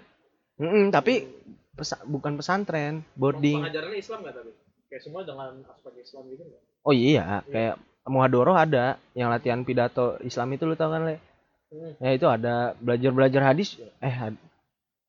Mm-mm, 0.61 0.93
tapi 0.93 1.25
pesa- 1.73 2.05
bukan 2.05 2.37
pesantren 2.37 3.01
boarding. 3.17 3.65
Pengajarannya 3.65 3.97
Islam 3.99 4.19
nggak 4.21 4.35
tapi? 4.37 4.51
Kayak 4.87 5.01
semua 5.01 5.21
dengan 5.25 5.65
aspek 5.65 5.93
Islam 5.99 6.23
gitu 6.29 6.43
nggak 6.45 6.74
oh 6.85 6.93
iya 6.93 7.41
kayak 7.49 7.75
muhadoroh 8.05 8.53
ada 8.53 9.01
yang 9.17 9.33
latihan 9.33 9.65
pidato 9.65 10.21
Islam 10.21 10.53
itu 10.53 10.63
lu 10.69 10.77
tau 10.77 10.93
kan 10.93 11.01
le? 11.09 11.17
Hmm. 11.73 11.97
ya 11.97 12.09
itu 12.13 12.27
ada. 12.29 12.77
Belajar 12.77 13.11
belajar 13.11 13.41
hadis 13.51 13.81
eh 13.99 14.13
had- 14.13 14.39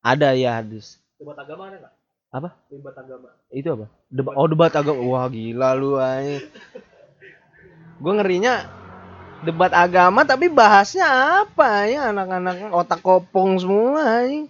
ada 0.01 0.33
ya 0.33 0.57
hadis. 0.59 0.97
Debat 1.21 1.37
agama 1.37 1.69
ada 1.69 1.77
nggak? 1.77 1.93
Apa? 2.27 2.49
debat 2.67 2.95
agama. 2.97 3.29
Itu 3.53 3.69
apa? 3.77 3.85
Debat 4.09 4.33
oh 4.35 4.47
debat 4.49 4.73
agama. 4.73 4.99
Wah 5.05 5.25
gila 5.29 5.69
lu 5.77 5.95
ay 6.01 6.41
gue 7.97 8.13
ngerinya 8.13 8.65
debat 9.41 9.73
agama 9.73 10.25
tapi 10.25 10.49
bahasnya 10.49 11.05
apa 11.45 11.85
ya? 11.85 12.09
Anak-anak 12.09 12.73
otak 12.73 12.99
kopong 13.05 13.61
semua 13.61 14.25
ay. 14.25 14.49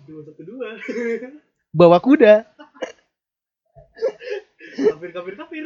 bawa 1.75 1.99
kuda 2.01 2.47
kafir 4.77 5.09
kafir 5.11 5.33
kafir 5.35 5.65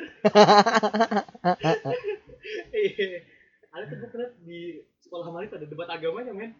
ada 3.71 3.83
tuh 3.87 3.95
gue 4.03 4.09
pernah 4.11 4.29
di 4.43 4.59
sekolah 4.99 5.27
Marit 5.31 5.51
ada 5.55 5.63
debat 5.63 5.87
agamanya 5.87 6.35
men. 6.35 6.51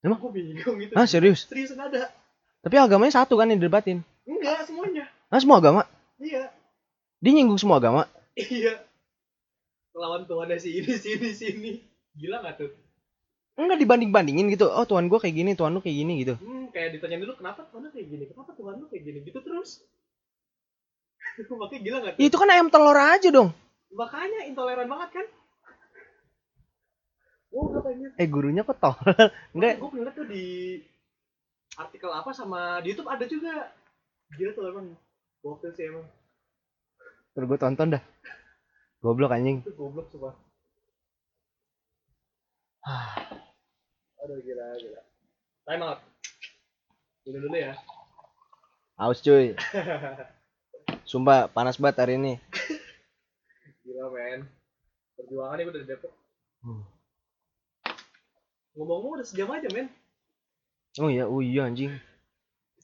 Emang? 0.00 0.18
gue 0.22 0.32
bingung 0.32 0.76
gitu. 0.80 0.92
Ah 0.96 1.04
serius? 1.04 1.44
Serius 1.44 1.74
ada. 1.76 2.08
Tapi 2.64 2.74
agamanya 2.78 3.12
satu 3.12 3.36
kan 3.36 3.50
yang 3.50 3.60
didebatin? 3.60 4.00
Enggak 4.24 4.64
semuanya. 4.64 5.04
Ah 5.28 5.40
semua 5.42 5.60
agama? 5.60 5.84
Iya. 6.16 6.48
Dia 7.20 7.32
nyinggung 7.34 7.60
semua 7.60 7.76
agama? 7.82 8.08
Iya. 8.38 8.80
Lawan 9.92 10.30
Tuhannya 10.30 10.62
si 10.62 10.78
ini 10.78 10.94
si 10.96 11.18
ini 11.18 11.28
si 11.34 11.44
ini. 11.52 11.72
Gila 12.14 12.40
nggak 12.40 12.54
tuh? 12.56 12.70
Enggak 13.58 13.82
dibanding 13.82 14.14
bandingin 14.14 14.46
gitu. 14.48 14.70
Oh 14.70 14.86
tuan 14.86 15.10
gua 15.10 15.18
kayak 15.18 15.36
gini 15.36 15.58
tuan 15.58 15.74
lu 15.74 15.82
kayak 15.82 15.98
gini 15.98 16.12
gitu. 16.22 16.34
Hmm, 16.38 16.70
kayak 16.70 16.96
ditanya 16.96 17.18
dulu 17.18 17.34
kenapa 17.36 17.66
Tuhan 17.68 17.82
lu 17.84 17.90
kayak 17.90 18.08
gini? 18.08 18.24
Kenapa 18.30 18.50
Tuhan 18.54 18.74
lu 18.78 18.86
kayak 18.86 19.02
gini? 19.04 19.18
Gitu 19.26 19.38
terus 19.42 19.82
makanya 21.60 21.80
gila 21.82 21.98
tuh 22.02 22.10
itu 22.18 22.36
kan 22.36 22.48
ayam 22.50 22.68
telur 22.68 22.96
aja 22.96 23.28
dong 23.30 23.50
makanya 23.92 24.40
intoleran 24.44 24.88
banget 24.88 25.10
kan 25.22 25.26
Oh, 27.48 27.72
katanya. 27.72 28.12
eh 28.20 28.28
gurunya 28.28 28.60
kok 28.60 28.76
tolol 28.76 29.00
enggak 29.56 29.80
Gue 29.80 29.88
pernah 29.88 30.12
tuh 30.12 30.28
di 30.28 30.76
artikel 31.74 32.12
apa 32.12 32.28
sama 32.28 32.76
di 32.84 32.92
YouTube 32.92 33.08
ada 33.08 33.24
juga. 33.24 33.72
Gila 34.36 34.52
tuh 34.52 34.68
emang. 34.68 34.92
Gokil 35.40 35.72
sih 35.72 35.88
emang. 35.88 36.04
terus 37.32 37.48
gue 37.48 37.56
tonton 37.56 37.96
dah 37.96 38.02
goblok 39.00 39.32
anjing 39.32 39.64
Itu 39.64 39.72
goblok 39.80 40.12
sumpah. 40.12 40.36
Aduh 44.20 44.38
gila 44.44 44.66
gila. 44.76 45.00
Time 45.64 45.82
out. 45.82 46.04
Dulu 47.24 47.48
dulu 47.48 47.56
ya. 47.56 47.72
haus 49.00 49.24
cuy 49.24 49.56
sumpah 51.08 51.48
panas 51.48 51.80
banget 51.80 52.04
hari 52.04 52.14
ini 52.20 52.36
Gila 53.88 54.12
men. 54.12 54.44
Perjuangan 55.16 55.56
gue 55.64 55.72
udah 55.72 55.80
di 55.80 55.88
Depok. 55.88 56.12
Hmm. 56.60 56.84
Ngomong-ngomong 58.76 59.16
udah 59.16 59.26
sejam 59.26 59.48
aja 59.48 59.72
men. 59.72 59.88
oh 61.00 61.08
iya 61.08 61.24
oh 61.24 61.40
iya 61.40 61.64
anjing 61.64 61.94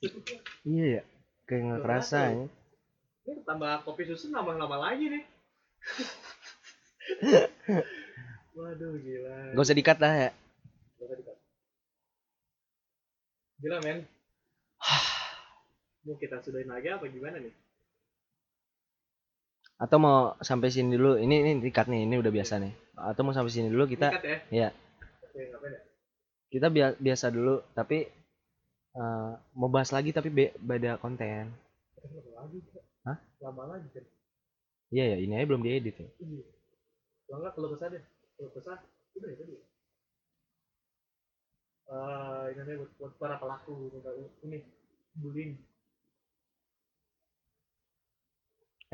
iya 0.73 0.87
ya 1.01 1.03
kayak 1.45 1.63
nggak 1.69 1.83
kerasa 1.85 2.19
ya. 2.33 2.49
Ini 3.29 3.41
tambah 3.45 3.85
kopi 3.85 4.09
susu 4.09 4.33
nambah-nambah 4.33 4.81
lagi 4.81 5.05
nih. 5.13 5.25
Waduh 8.57 8.97
gila. 9.05 9.53
gak 9.53 9.65
usah 9.69 9.77
dikat 9.77 9.99
lah 10.01 10.13
ya 10.17 10.31
Gak 10.97 11.05
usah 11.05 11.17
dikat. 11.21 11.37
Gila 13.61 13.77
men. 13.85 14.09
Mau 16.09 16.17
kita 16.17 16.41
sudahin 16.41 16.73
lagi 16.73 16.89
apa 16.89 17.05
gimana 17.13 17.37
nih? 17.41 17.64
Atau 19.75 19.97
mau 19.99 20.19
sampai 20.41 20.69
sini 20.71 20.95
dulu 20.97 21.19
ini 21.19 21.35
ini 21.45 21.53
dikat 21.65 21.87
nih 21.91 22.07
ini 22.07 22.15
udah 22.23 22.33
biasa 22.33 22.55
nih 22.63 22.73
atau 22.95 23.23
mau 23.27 23.35
sampai 23.37 23.53
sini 23.53 23.69
dulu 23.75 23.85
kita 23.91 24.09
Dikat 24.15 24.25
ya? 24.25 24.39
Iya. 24.55 24.69
Oke, 25.25 25.41
ya? 25.51 25.79
kita 26.53 26.67
bia- 26.75 26.99
biasa 26.99 27.27
dulu 27.35 27.61
tapi 27.75 28.07
eh, 28.99 29.31
mau 29.59 29.69
bahas 29.75 29.91
lagi 29.97 30.11
tapi 30.15 30.29
be- 30.31 30.55
beda 30.59 30.99
konten 31.03 31.51
lagi. 32.37 32.59
Hah? 33.07 33.19
Lama 33.43 33.65
lagi 33.77 33.89
kan? 33.95 34.05
iya 34.95 35.05
ya 35.13 35.17
ini 35.25 35.33
aja 35.37 35.47
belum 35.51 35.63
diedit 35.67 35.97
ya 35.99 36.09
Iya. 36.23 36.45
Kalau 37.29 37.51
kalau 37.57 37.69
kesah 37.75 37.89
deh. 37.95 38.03
Kalau 38.37 38.51
kesah, 38.57 38.79
udah 39.17 39.29
ya 39.33 39.37
tadi. 39.41 39.55
Eh, 41.85 42.45
ini 42.57 42.73
buat, 42.81 42.91
buat 42.99 43.13
para 43.21 43.37
pelaku 43.41 43.93
ini 44.45 44.59
bullying. 45.21 45.53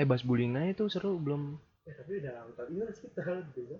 Eh 0.00 0.06
bahas 0.08 0.24
bullying 0.24 0.56
aja 0.56 0.72
tuh 0.80 0.88
seru 0.88 1.20
belum 1.20 1.42
Eh 1.84 1.94
tapi 1.96 2.12
udah 2.20 2.34
udah 2.48 2.64
iya 2.72 2.86
sekitar 2.92 3.24
gitu. 3.52 3.76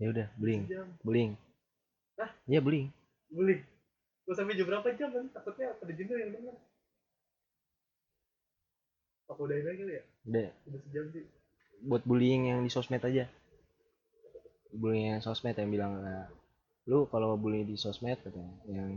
ya 0.00 0.06
udah 0.12 0.26
bullying 0.36 0.64
bullying 1.00 1.32
Hah? 2.20 2.30
iya 2.44 2.60
bullying 2.60 2.88
Bullying. 3.34 3.62
Gue 4.24 4.34
sampai 4.38 4.54
jam 4.54 4.66
berapa 4.70 4.88
jam 4.94 5.10
kan? 5.10 5.26
Takutnya 5.34 5.74
pada 5.74 5.90
jenuh 5.90 6.16
yang 6.16 6.30
denger. 6.32 6.54
Apa 9.26 9.40
udah 9.42 9.56
ini 9.58 9.72
kali 9.74 9.92
ya? 9.98 10.02
udah 10.24 10.48
Udah 10.70 10.80
sejam 10.86 11.04
sih. 11.10 11.24
buat 11.84 12.02
bullying 12.06 12.48
yang 12.48 12.60
di 12.62 12.70
sosmed 12.70 13.02
aja 13.02 13.26
bullying 14.72 15.06
yang 15.12 15.20
sosmed 15.20 15.52
yang 15.58 15.68
bilang 15.68 15.92
eh, 16.00 16.26
lu 16.88 17.04
kalau 17.10 17.34
bullying 17.36 17.66
di 17.66 17.76
sosmed 17.76 18.16
katanya 18.22 18.54
yang 18.70 18.88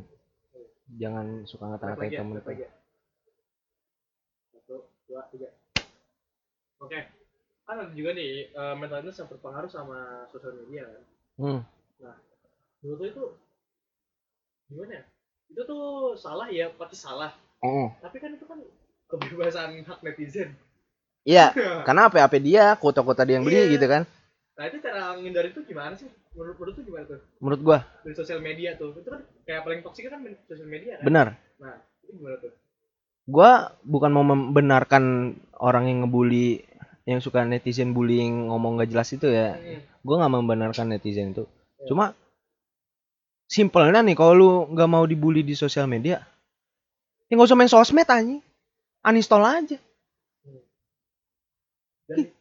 jangan 1.02 1.44
suka 1.44 1.66
ngata-ngatain 1.68 2.12
ya, 2.14 2.20
temen 2.22 2.38
ya. 2.56 2.70
Satu, 4.54 4.76
dua, 5.10 5.22
tiga. 5.34 5.50
Oke. 6.80 7.00
Kan 7.64 7.76
ada 7.78 7.92
juga 7.92 8.12
nih, 8.12 8.48
eh, 8.50 8.76
mental 8.76 9.02
illness 9.02 9.18
yang 9.18 9.28
berpengaruh 9.28 9.68
sama 9.68 9.98
sosial 10.28 10.56
media 10.56 10.86
kan. 10.86 11.04
hmm. 11.38 11.60
menurut 12.78 13.00
lo 13.02 13.06
itu 13.10 13.26
gimana 14.68 14.92
ya 15.02 15.04
itu 15.48 15.62
tuh 15.64 15.84
salah 16.14 16.48
ya 16.48 16.70
pasti 16.74 16.94
salah 16.96 17.34
Oh. 17.58 17.90
tapi 18.00 18.22
kan 18.22 18.30
itu 18.32 18.46
kan 18.46 18.62
kebebasan 19.10 19.82
hak 19.82 20.00
netizen 20.06 20.54
Iya, 21.26 21.52
karena 21.90 22.06
apa-apa 22.06 22.38
dia, 22.38 22.78
kota-kota 22.78 23.26
dia 23.26 23.36
yang 23.36 23.44
beli 23.44 23.66
Iya. 23.66 23.74
gitu 23.76 23.86
kan. 23.90 24.04
nah 24.54 24.64
itu 24.66 24.78
cara 24.78 25.18
menghindari 25.18 25.50
itu 25.50 25.62
gimana 25.66 25.94
sih 25.94 26.06
menurut 26.34 26.54
menurut 26.58 26.74
tuh 26.78 26.84
gimana 26.86 27.06
tuh 27.06 27.20
Menurut 27.42 27.62
gua 27.62 27.80
dari 28.02 28.14
sosial 28.14 28.40
media 28.40 28.78
tuh 28.78 28.94
itu 28.94 29.10
kan 29.10 29.22
kayak 29.44 29.62
paling 29.62 29.82
toksik 29.82 30.06
kan 30.06 30.22
di 30.22 30.38
sosial 30.46 30.70
media 30.70 31.02
kan 31.02 31.06
benar. 31.06 31.28
nah 31.58 31.76
itu 32.02 32.12
gimana 32.14 32.36
tuh 32.38 32.54
Gua 33.28 33.76
bukan 33.84 34.12
mau 34.16 34.24
membenarkan 34.24 35.36
orang 35.60 35.92
yang 35.92 35.98
ngebully 36.08 36.64
yang 37.04 37.20
suka 37.20 37.44
netizen 37.44 37.92
bullying 37.92 38.48
ngomong 38.52 38.80
gak 38.80 38.92
jelas 38.92 39.12
itu 39.12 39.28
ya. 39.28 39.60
Hmm. 39.60 39.84
Gua 40.04 40.16
nggak 40.24 40.34
membenarkan 40.40 40.96
netizen 40.96 41.36
itu. 41.36 41.44
Cuma 41.92 42.16
simpelnya 43.48 44.00
nih 44.04 44.16
kalau 44.16 44.34
lu 44.36 44.50
nggak 44.72 44.92
mau 44.92 45.04
dibully 45.08 45.44
di 45.44 45.56
sosial 45.56 45.88
media, 45.88 46.24
ya 47.28 47.34
nggak 47.36 47.48
usah 47.48 47.58
main 47.60 47.72
sosmed 47.72 48.08
anjing. 48.08 48.44
Uninstall 49.08 49.46
aja. 49.46 49.78
dan 52.08 52.32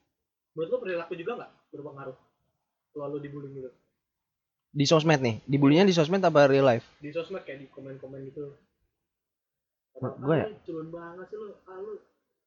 menurut 0.55 0.71
lo 0.71 0.79
perilaku 0.79 1.19
juga 1.19 1.43
nggak 1.43 1.51
berpengaruh 1.75 2.17
kalau 2.95 3.07
lo 3.11 3.19
dibully 3.19 3.51
gitu 3.51 3.71
Di 4.71 4.87
sosmed 4.87 5.19
nih. 5.19 5.43
Dibulinya 5.43 5.83
di 5.83 5.91
sosmed 5.91 6.23
apa 6.23 6.47
real 6.47 6.63
life? 6.63 6.87
di 7.03 7.11
sosmed 7.11 7.43
kayak 7.43 7.63
di 7.63 7.67
komen-komen 7.67 8.31
gitu 8.31 8.55
Menurut 9.97 10.17
gua 10.21 10.35
ya? 10.37 10.47
lu 10.47 10.59
culun 10.63 10.89
banget 10.91 11.27
sih 11.29 11.39
lu 11.39 11.49
ah 11.65 11.77
lu 11.81 11.93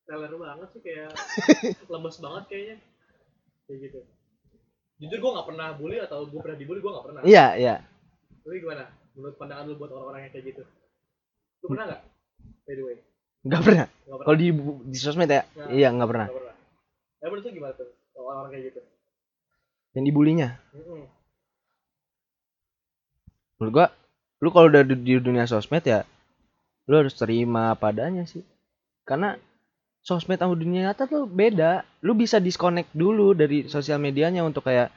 teler 0.06 0.32
banget 0.34 0.68
sih 0.74 0.82
kayak 0.82 1.10
lemes 1.94 2.18
banget 2.18 2.44
kayaknya 2.48 2.76
kayak 3.66 3.78
gitu 3.86 4.00
jujur 5.00 5.18
gua 5.20 5.32
nggak 5.40 5.48
pernah 5.50 5.68
bully 5.74 5.98
atau 5.98 6.28
gua 6.28 6.42
pernah 6.44 6.58
dibully 6.58 6.80
gua 6.80 6.92
nggak 6.98 7.06
pernah 7.10 7.22
Iya, 7.24 7.46
iya. 7.56 7.76
tapi 8.42 8.60
gimana 8.60 8.84
menurut 9.14 9.36
pandangan 9.36 9.66
lu 9.66 9.76
buat 9.76 9.92
orang-orang 9.92 10.22
yang 10.26 10.34
kayak 10.34 10.46
gitu 10.50 10.64
lu 11.60 11.68
pernah 11.70 11.86
nggak 11.90 12.02
by 12.66 12.74
the 12.74 12.84
way 12.86 12.98
Nggak 13.40 13.62
pernah. 13.64 13.86
pernah 13.88 14.20
Kalau 14.28 14.36
di 14.36 14.48
di 14.86 14.98
sosmed 15.00 15.32
ya? 15.32 15.48
Nah. 15.56 15.72
Iya, 15.72 15.88
nggak 15.96 16.10
pernah. 16.12 16.28
nggak 16.28 16.38
pernah 16.44 16.56
ya 17.20 17.26
menurut 17.28 17.44
lu 17.44 17.52
gimana 17.52 17.74
tuh 17.74 17.88
orang-orang 18.16 18.52
kayak 18.52 18.66
gitu 18.72 18.82
Yang 19.90 20.04
dibulinya. 20.06 20.50
Mm-mm. 20.72 21.02
menurut 23.58 23.74
gua 23.74 23.88
lu 24.40 24.50
kalau 24.50 24.68
udah 24.68 24.84
di 24.84 25.14
dunia 25.20 25.44
sosmed 25.44 25.84
ya 25.84 26.04
lu 26.90 27.06
harus 27.06 27.14
terima 27.14 27.78
padanya 27.78 28.26
sih. 28.26 28.42
Karena 29.06 29.38
sosmed 30.02 30.42
sama 30.42 30.58
dunia 30.58 30.90
nyata 30.90 31.06
tuh 31.06 31.30
beda. 31.30 31.86
Lu 32.02 32.18
bisa 32.18 32.42
disconnect 32.42 32.90
dulu 32.98 33.38
dari 33.38 33.70
sosial 33.70 34.02
medianya 34.02 34.42
untuk 34.42 34.66
kayak 34.66 34.90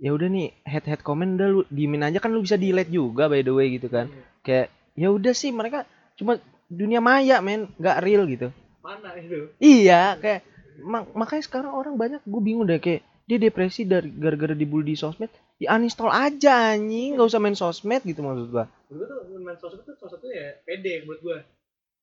ya 0.00 0.10
udah 0.10 0.26
nih 0.26 0.50
head 0.64 0.88
head 0.88 1.00
comment 1.04 1.36
udah 1.36 1.48
lu 1.52 1.60
diemin 1.68 2.08
aja 2.08 2.18
kan 2.18 2.32
lu 2.32 2.42
bisa 2.42 2.56
delete 2.56 2.90
juga 2.90 3.28
by 3.28 3.44
the 3.44 3.52
way 3.52 3.76
gitu 3.76 3.92
kan. 3.92 4.08
Hmm. 4.08 4.24
kayak 4.42 4.66
ya 4.96 5.12
udah 5.12 5.30
sih 5.36 5.52
mereka 5.52 5.84
cuma 6.18 6.40
dunia 6.66 6.98
maya 7.04 7.38
men 7.44 7.68
nggak 7.76 8.00
real 8.00 8.24
gitu. 8.26 8.48
Mana 8.80 9.14
itu? 9.20 9.52
Iya 9.60 10.16
kayak 10.18 10.40
mak- 10.82 11.12
makanya 11.12 11.44
sekarang 11.44 11.72
orang 11.76 11.94
banyak 11.94 12.20
gue 12.24 12.40
bingung 12.42 12.64
deh 12.66 12.80
kayak 12.80 13.04
dia 13.28 13.38
depresi 13.38 13.86
dari 13.86 14.10
gara-gara 14.10 14.56
dibully 14.56 14.92
di 14.92 14.98
sosmed 14.98 15.30
di 15.54 15.70
uninstall 15.70 16.10
aja 16.10 16.74
anjing 16.74 17.14
nggak 17.14 17.28
usah 17.30 17.38
main 17.38 17.54
sosmed 17.54 18.02
gitu 18.02 18.18
maksud 18.18 18.50
gua 18.50 18.66
menurut 18.92 19.08
gua 19.08 19.24
tuh 19.24 19.40
main 19.40 19.56
sosmed 19.56 19.84
tuh 19.88 19.96
salah 19.96 20.12
satunya 20.12 20.36
ya 20.36 20.50
pede 20.68 20.92
menurut 21.08 21.20
gua. 21.24 21.38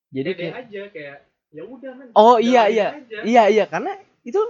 Jadi 0.09 0.29
pede 0.33 0.41
kayak 0.41 0.55
aja 0.65 0.81
kayak 0.89 1.17
ya 1.53 1.63
udah 1.65 1.91
men. 1.93 2.07
Oh, 2.17 2.41
iya, 2.41 2.65
iya. 2.69 2.87
aja. 2.97 3.19
iya 3.25 3.43
iya 3.49 3.65
karena 3.69 3.93
itu 4.25 4.41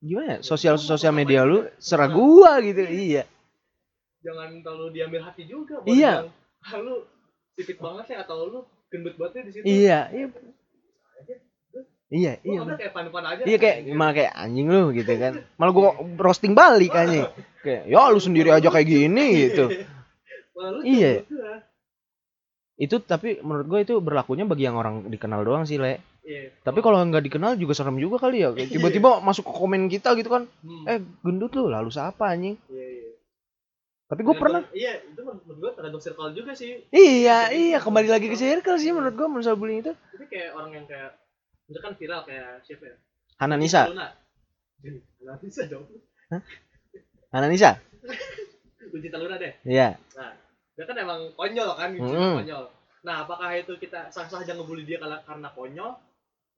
gimana 0.00 0.36
ya 0.36 0.38
sosial 0.44 0.76
sosial 0.76 1.12
media 1.12 1.44
lu 1.44 1.64
serah 1.80 2.08
gua 2.12 2.60
gitu 2.60 2.84
iya. 2.84 3.24
jangan 4.20 4.60
terlalu 4.60 4.92
diambil 4.92 5.22
hati 5.24 5.46
juga 5.48 5.80
buat 5.80 5.88
Iya. 5.88 6.28
bilang, 6.28 6.34
ah, 6.66 6.74
lu 6.82 6.96
sipit 7.56 7.78
banget 7.80 8.06
ya 8.12 8.16
atau 8.26 8.36
lu 8.48 8.60
gendut 8.92 9.14
banget 9.16 9.48
di 9.48 9.52
situ. 9.54 9.64
Iya 9.64 9.98
iya. 10.12 10.26
iya 12.12 12.32
Lu 12.44 12.52
iya 12.52 12.58
ngambil 12.60 12.76
kayak 12.78 12.92
pan-pan 12.92 13.24
aja 13.24 13.42
iya 13.48 13.58
kayak 13.58 13.76
malah 13.96 14.14
kayak 14.14 14.32
anjing 14.36 14.66
lu 14.68 14.82
gitu 14.92 15.12
kan. 15.16 15.32
Malah 15.58 15.72
gua 15.72 15.90
roasting 16.20 16.52
balik 16.52 16.92
anjing. 16.92 17.26
Kayak 17.66 17.82
ya 17.90 18.02
lu 18.14 18.20
sendiri 18.22 18.50
aja 18.54 18.68
kayak 18.70 18.86
gini 18.86 19.26
gitu 19.50 19.66
Lu 20.56 20.80
Iya. 20.82 21.20
menurut 21.20 21.28
gua. 21.30 21.54
itu 22.76 22.96
tapi 23.00 23.40
menurut 23.40 23.66
gua 23.68 23.80
itu 23.80 23.94
berlakunya 24.00 24.44
bagi 24.44 24.68
yang 24.68 24.76
orang 24.76 25.08
dikenal 25.08 25.44
doang 25.44 25.64
sih 25.64 25.76
le. 25.76 26.00
Iya. 26.24 26.52
Tapi 26.60 26.80
kalau 26.80 27.00
nggak 27.00 27.24
dikenal 27.24 27.56
juga 27.56 27.72
serem 27.72 27.96
juga 27.96 28.16
kali 28.18 28.44
ya. 28.44 28.52
Tiba-tiba 28.52 29.20
masuk 29.26 29.48
ke 29.48 29.52
komen 29.52 29.88
kita 29.88 30.12
gitu 30.16 30.28
kan. 30.28 30.44
Hmm. 30.60 30.84
eh 30.88 30.98
gendut 31.22 31.52
lu 31.56 31.68
lalu 31.68 31.88
siapa 31.88 32.32
anjing? 32.32 32.56
Iya 32.68 32.86
iya. 32.88 33.10
Tapi 34.06 34.20
gue 34.22 34.34
pernah. 34.38 34.62
iya 34.70 35.02
itu 35.02 35.18
menurut 35.18 35.58
gua 35.58 35.70
tergantung 35.74 35.98
circle 36.00 36.30
juga 36.32 36.52
sih. 36.52 36.84
Iya 36.90 37.50
iya 37.50 37.78
kembali 37.80 38.08
lagi 38.08 38.28
ke 38.28 38.36
circle 38.36 38.76
sih 38.76 38.92
menurut 38.92 39.14
gua 39.16 39.28
masalah 39.28 39.56
bullying 39.56 39.80
itu. 39.80 39.92
Tapi 39.92 40.24
kayak 40.28 40.50
orang 40.52 40.70
yang 40.72 40.84
kayak 40.88 41.16
misalkan 41.66 41.92
viral 41.96 42.20
kayak 42.24 42.60
siapa 42.62 42.84
ya? 42.86 42.96
Hana 43.36 43.56
Nisa 43.56 43.88
Luna. 43.88 44.08
Hana 45.20 45.36
Nisa 45.40 45.62
dong. 45.68 45.84
Hana 47.32 47.46
Nisa 47.48 47.70
Lucinta 48.92 49.16
Luna 49.18 49.36
deh. 49.40 49.52
Iya. 49.64 49.96
Nah, 50.16 50.32
dia 50.76 50.84
kan 50.84 50.96
emang 51.00 51.20
konyol 51.34 51.70
kan, 51.74 51.88
gitu, 51.96 52.04
Hmm. 52.04 52.36
konyol. 52.44 52.64
Nah, 53.00 53.24
apakah 53.24 53.48
itu 53.56 53.72
kita 53.80 54.12
sah-sah 54.12 54.44
aja 54.44 54.52
ngebully 54.52 54.84
dia 54.84 55.00
karena, 55.00 55.48
konyol 55.56 55.96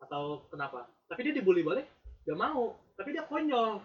atau 0.02 0.42
kenapa? 0.50 0.90
Tapi 1.06 1.20
dia 1.22 1.34
dibully 1.38 1.62
balik, 1.62 1.86
gak 2.26 2.34
mau. 2.34 2.74
Tapi 2.98 3.14
dia 3.14 3.22
konyol. 3.24 3.78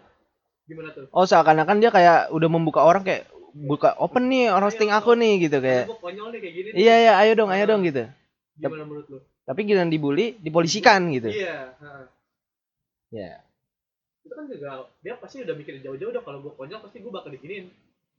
Gimana 0.64 0.96
tuh? 0.96 1.04
oh 1.12 1.28
seakan-akan 1.28 1.76
dia 1.76 1.92
kayak 1.92 2.32
udah 2.32 2.48
membuka 2.48 2.80
orang 2.80 3.04
kayak 3.04 3.28
buka 3.52 3.92
open 4.00 4.32
nih 4.32 4.48
roasting 4.48 4.88
aku 4.88 5.12
nih 5.12 5.44
gitu 5.44 5.60
kayak 5.60 5.92
konyol 6.00 6.32
nih 6.32 6.40
kayak 6.40 6.54
gini. 6.56 6.68
iya 6.72 6.94
iya 7.04 7.12
ayo 7.20 7.36
dong 7.36 7.52
ayo 7.52 7.68
dong 7.68 7.84
gitu 7.84 8.08
Gimana 8.56 8.88
menurut 8.88 9.04
lu? 9.12 9.20
tapi 9.44 9.68
giliran 9.68 9.92
dibully 9.92 10.40
dipolisikan 10.40 11.12
gitu 11.12 11.28
Iya. 11.28 11.76
ha. 11.76 12.08
ya 13.12 13.44
Itu 14.24 14.32
kan 14.32 14.48
juga 14.48 14.88
dia 15.04 15.20
pasti 15.20 15.44
udah 15.44 15.52
mikir 15.52 15.84
jauh-jauh 15.84 16.16
udah 16.16 16.24
kalau 16.24 16.40
gue 16.40 16.52
konyol 16.56 16.80
pasti 16.80 17.04
gue 17.04 17.12
bakal 17.12 17.28
dikinin. 17.28 17.68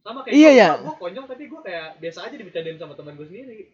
Sama 0.05 0.21
kayak 0.21 0.37
Iya, 0.37 0.49
iya. 0.53 0.67
Gue 0.77 0.95
konyol 1.01 1.25
tapi 1.25 1.49
gue 1.49 1.61
kayak 1.65 1.97
biasa 1.97 2.29
aja 2.29 2.35
dibicarain 2.37 2.77
sama 2.77 2.93
teman 2.93 3.17
gue 3.17 3.25
sendiri. 3.25 3.73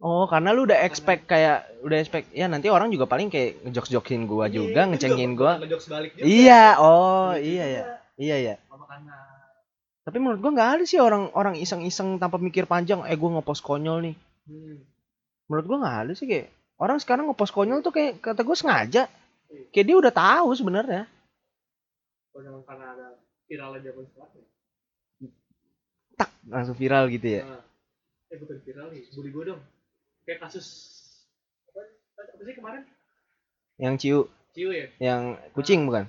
oh 0.00 0.24
karena 0.24 0.56
lu 0.56 0.64
udah 0.64 0.80
expect 0.80 1.28
kayak 1.28 1.68
udah 1.84 2.00
expect 2.00 2.32
ya 2.32 2.48
nanti 2.48 2.72
orang 2.72 2.88
juga 2.88 3.04
paling 3.04 3.28
kayak 3.28 3.60
ngejok-jokin 3.68 4.24
gua 4.24 4.48
Iya, 4.48 4.56
juga 4.56 4.80
ngecengin 4.88 5.32
gua 5.36 5.60
balik 5.60 6.16
juga. 6.16 6.24
iya 6.24 6.64
oh 6.80 7.36
iya 7.36 7.64
ya 7.68 7.82
iya 8.16 8.36
ya 8.40 8.54
tapi 10.00 10.16
menurut 10.16 10.40
gua 10.40 10.52
nggak 10.56 10.70
ada 10.80 10.84
sih 10.88 10.96
orang 10.96 11.28
orang 11.36 11.52
iseng-iseng 11.60 12.16
tanpa 12.16 12.40
mikir 12.40 12.64
panjang 12.64 13.04
eh 13.04 13.16
gua 13.20 13.38
ngepost 13.38 13.60
konyol 13.60 14.00
nih 14.08 14.16
hmm. 14.48 14.76
menurut 15.52 15.66
gua 15.68 15.78
nggak 15.84 15.96
ada 16.08 16.12
sih 16.16 16.24
kayak 16.24 16.48
orang 16.80 16.96
sekarang 16.96 17.28
ngepost 17.28 17.52
konyol 17.52 17.84
tuh 17.84 17.92
kayak 17.92 18.24
kata 18.24 18.40
gua 18.40 18.56
sengaja 18.56 19.04
kayak 19.68 19.84
dia 19.84 19.96
udah 20.00 20.12
tahu 20.16 20.48
sebenarnya 20.56 21.04
konyol 22.32 22.64
karena 22.64 22.86
ada 22.96 23.06
viral 23.44 23.76
aja 23.76 23.84
zaman 23.92 24.04
sekarang. 24.08 24.49
Tak 26.20 26.30
langsung 26.46 26.74
viral 26.74 27.08
gitu 27.08 27.26
ya 27.30 27.42
Nah, 27.42 27.62
eh 28.28 28.36
bukan 28.36 28.58
viral 28.60 28.86
nih, 28.90 29.02
bully 29.10 29.30
gue 29.30 29.44
dong. 29.48 29.60
Kayak 30.22 30.38
kasus 30.44 30.66
apa, 31.66 31.80
apa 32.20 32.42
sih 32.42 32.54
kemarin? 32.54 32.82
yang 33.76 33.96
ciu 33.96 34.28
Ciu 34.52 34.68
ya. 34.70 34.86
yang 34.98 35.20
kucing 35.50 35.82
bukan 35.82 36.04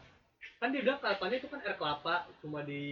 Kan 0.60 0.70
dia 0.70 0.84
bilang 0.84 1.00
katanya 1.00 1.36
itu 1.36 1.48
kan 1.48 1.60
air 1.60 1.74
kelapa 1.74 2.28
cuma 2.38 2.62
di 2.62 2.84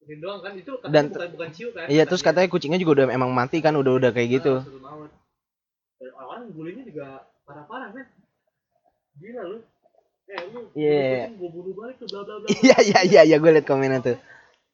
ini 0.00 0.14
doang 0.16 0.38
kan 0.38 0.54
itu 0.54 0.70
katanya 0.78 0.94
Dan 0.94 1.04
bukan 1.10 1.28
bukan 1.34 1.50
ciu 1.50 1.68
kan. 1.70 1.86
iya 1.86 2.06
terus 2.06 2.22
katanya 2.22 2.46
kucingnya 2.46 2.78
juga 2.78 2.92
udah 2.96 3.06
emang 3.10 3.28
mati 3.30 3.58
kan 3.58 3.74
udah 3.74 3.92
udah 3.92 4.10
kayak 4.10 4.40
gitu 4.40 4.52
Ah, 4.54 4.62
satu 4.62 4.78
maut. 4.78 5.10
Dan 5.96 6.10
orang 6.14 6.48
bulinya 6.50 6.82
juga 6.82 7.06
parah-parah 7.42 7.90
kan. 7.90 8.06
Gila 9.16 9.42
lu. 9.44 9.58
Eh 10.26 10.38
lu 10.50 10.60
Iya. 10.72 11.32
gue 11.32 11.50
bunuh 11.50 11.74
balik 11.74 11.96
tuh 11.98 12.06
bla 12.06 12.22
bla 12.22 12.34
bla. 12.38 12.48
iya 12.56 12.76
iya 12.80 13.00
iya 13.02 13.20
iya 13.24 13.36
gue 13.36 13.50
liat 13.50 13.66
komennya 13.66 14.00
tuh 14.00 14.16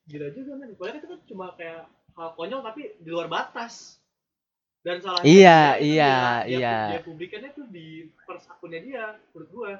Gila 0.04 0.28
juga 0.30 0.52
kan. 0.56 0.68
Padahal 0.74 0.96
itu 0.96 1.06
kan 1.06 1.20
cuma 1.24 1.46
kayak 1.54 1.82
hal 2.12 2.28
konyol 2.34 2.60
tapi 2.60 2.94
di 2.96 3.08
luar 3.08 3.26
batas. 3.26 3.96
Dan 4.82 4.98
salah 4.98 5.22
Iya, 5.22 5.78
iya, 5.78 6.42
iya. 6.42 6.76
Dia 6.90 7.02
publikannya 7.02 7.54
tuh 7.54 7.70
di 7.70 8.10
pers 8.26 8.50
akunnya 8.50 8.82
dia, 8.82 9.04
menurut 9.30 9.50
gua. 9.50 9.72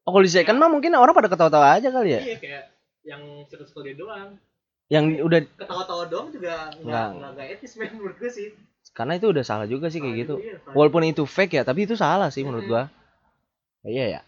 oh 0.00 0.10
kalau 0.10 0.26
second 0.26 0.58
mah 0.58 0.66
mungkin 0.66 0.90
orang 0.92 1.14
pada 1.14 1.28
ketawa-tawa 1.28 1.76
aja 1.76 1.92
kali 1.92 2.10
ya 2.10 2.20
Iya 2.24 2.36
kayak 2.40 2.64
yang 3.04 3.22
circle 3.46 3.84
dia 3.84 3.94
doang. 3.94 4.34
yang 4.90 5.06
udah 5.22 5.38
Ketawa-tawa 5.54 6.08
doang 6.10 6.34
juga 6.34 6.66
Nggak. 6.82 7.06
nggak 7.30 7.46
etis 7.54 7.78
men 7.78 7.94
menurut 7.94 8.16
gua 8.18 8.30
sih. 8.32 8.50
karena 8.90 9.14
itu 9.14 9.30
udah 9.30 9.44
salah 9.46 9.70
juga 9.70 9.86
sih 9.86 10.02
kayak 10.02 10.16
gitu 10.18 10.34
iya, 10.40 10.56
walaupun 10.72 11.04
itu 11.06 11.22
fake 11.22 11.52
ya 11.52 11.62
tapi 11.62 11.86
itu 11.86 11.94
salah 11.94 12.26
sih 12.32 12.42
menurut 12.42 12.66
gua 12.66 12.82
iya 13.84 14.18
ya 14.18 14.20